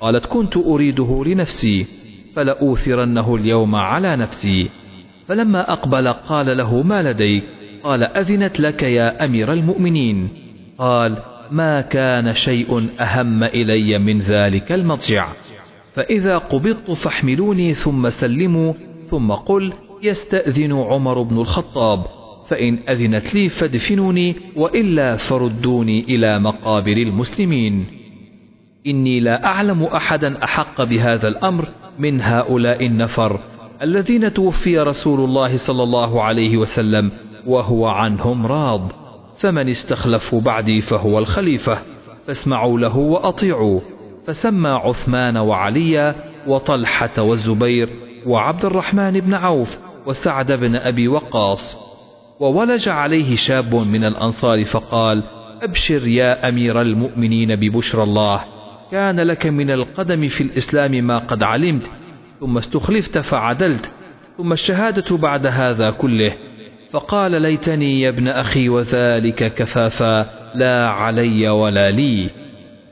[0.01, 1.98] قالت كنت أريده لنفسي.
[2.35, 4.69] فلأوثرنه اليوم على نفسي.
[5.27, 7.43] فلما أقبل قال له ما لديك؟
[7.83, 10.29] قال أذنت لك يا أمير المؤمنين.
[10.77, 11.17] قال
[11.51, 15.27] ما كان شيء أهم إلي من ذلك المضجع.
[15.93, 18.73] فإذا قبضت فاحملوني ثم سلموا
[19.09, 19.73] ثم قل
[20.03, 22.05] يستأذن عمر بن الخطاب.
[22.47, 27.85] فإن أذنت لي فادفنوني وإلا فردوني إلى مقابر المسلمين.
[28.87, 31.67] إني لا أعلم أحدا أحق بهذا الأمر
[31.99, 33.39] من هؤلاء النفر
[33.81, 37.11] الذين توفي رسول الله صلى الله عليه وسلم
[37.47, 38.91] وهو عنهم راض.
[39.37, 41.77] فمن استخلفوا بعدي فهو الخليفة.
[42.27, 43.79] فاسمعوا له وأطيعوا
[44.27, 46.15] فسمى عثمان وعليا
[46.47, 47.89] وطلحة والزبير
[48.25, 51.77] وعبد الرحمن بن عوف وسعد بن أبي وقاص.
[52.39, 55.23] وولج عليه شاب من الأنصار فقال
[55.61, 58.39] أبشر يا أمير المؤمنين ببشرى الله.
[58.91, 61.91] كان لك من القدم في الإسلام ما قد علمت
[62.39, 63.91] ثم استخلفت فعدلت
[64.37, 66.33] ثم الشهادة بعد هذا كله.
[66.91, 72.29] فقال ليتني يا ابن أخي وذلك كفافا لا علي ولا لي.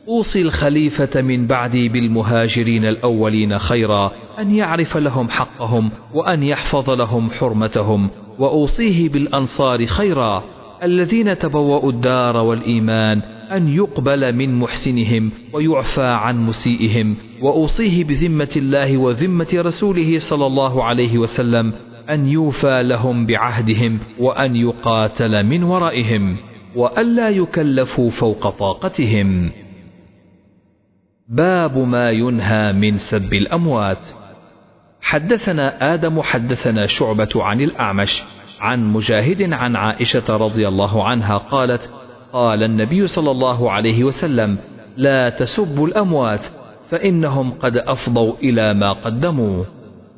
[0.07, 8.09] أوصي الخليفة من بعدي بالمهاجرين الأولين خيرا أن يعرف لهم حقهم وأن يحفظ لهم حرمتهم
[8.39, 10.43] وأوصيه بالأنصار خيرا.
[10.83, 13.21] الذين تبوأوا الدار والإيمان
[13.51, 21.17] أن يقبل من محسنهم ويعفى عن مسيئهم وأوصيه بذمة الله وذمة رسوله صلى الله عليه
[21.17, 21.73] وسلم
[22.09, 26.37] أن يوفى لهم بعهدهم وأن يقاتل من ورائهم
[26.75, 29.49] وألا يكلفوا فوق طاقتهم.
[31.27, 34.09] باب ما ينهى من سب الأموات.
[35.01, 38.23] حدثنا آدم حدثنا شعبة عن الأعمش
[38.61, 41.91] عن مجاهد عن عائشة رضي الله عنها قالت
[42.33, 44.57] قال النبي صلى الله عليه وسلم
[44.97, 46.45] لا تسبوا الأموات
[46.89, 49.63] فإنهم قد أفضوا إلى ما قدموا.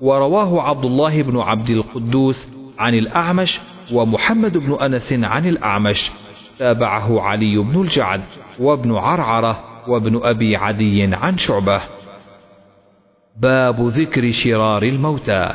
[0.02, 2.50] ورواه عبد الله بن عبد القدوس
[2.80, 3.60] عن الأعمش
[3.94, 6.12] ومحمد بن أنس عن الأعمش.
[6.60, 8.22] تابعه علي بن الجعد
[8.60, 11.82] وابن عرعرة وابن أبي عدي عن شعبة.
[13.38, 15.54] باب ذكر شرار الموتى.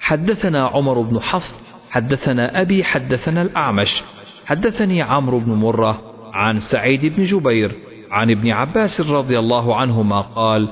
[0.00, 4.02] حدثنا عمر بن حفص حدثنا أبي حدثنا الأعمش.
[4.46, 6.02] حدثني عمرو بن مرة
[6.32, 7.72] عن سعيد بن جبير
[8.10, 10.68] عن ابن عباس رضي الله عنهما قال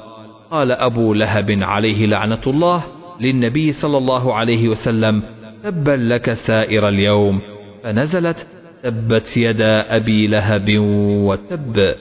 [0.50, 2.84] قال أبو لهب عليه لعنة الله
[3.20, 5.22] للنبي صلى الله عليه وسلم
[5.64, 7.40] تبا لك سائر اليوم
[7.84, 8.46] فنزلت
[8.82, 11.94] تبت يدا أبي لهب وتب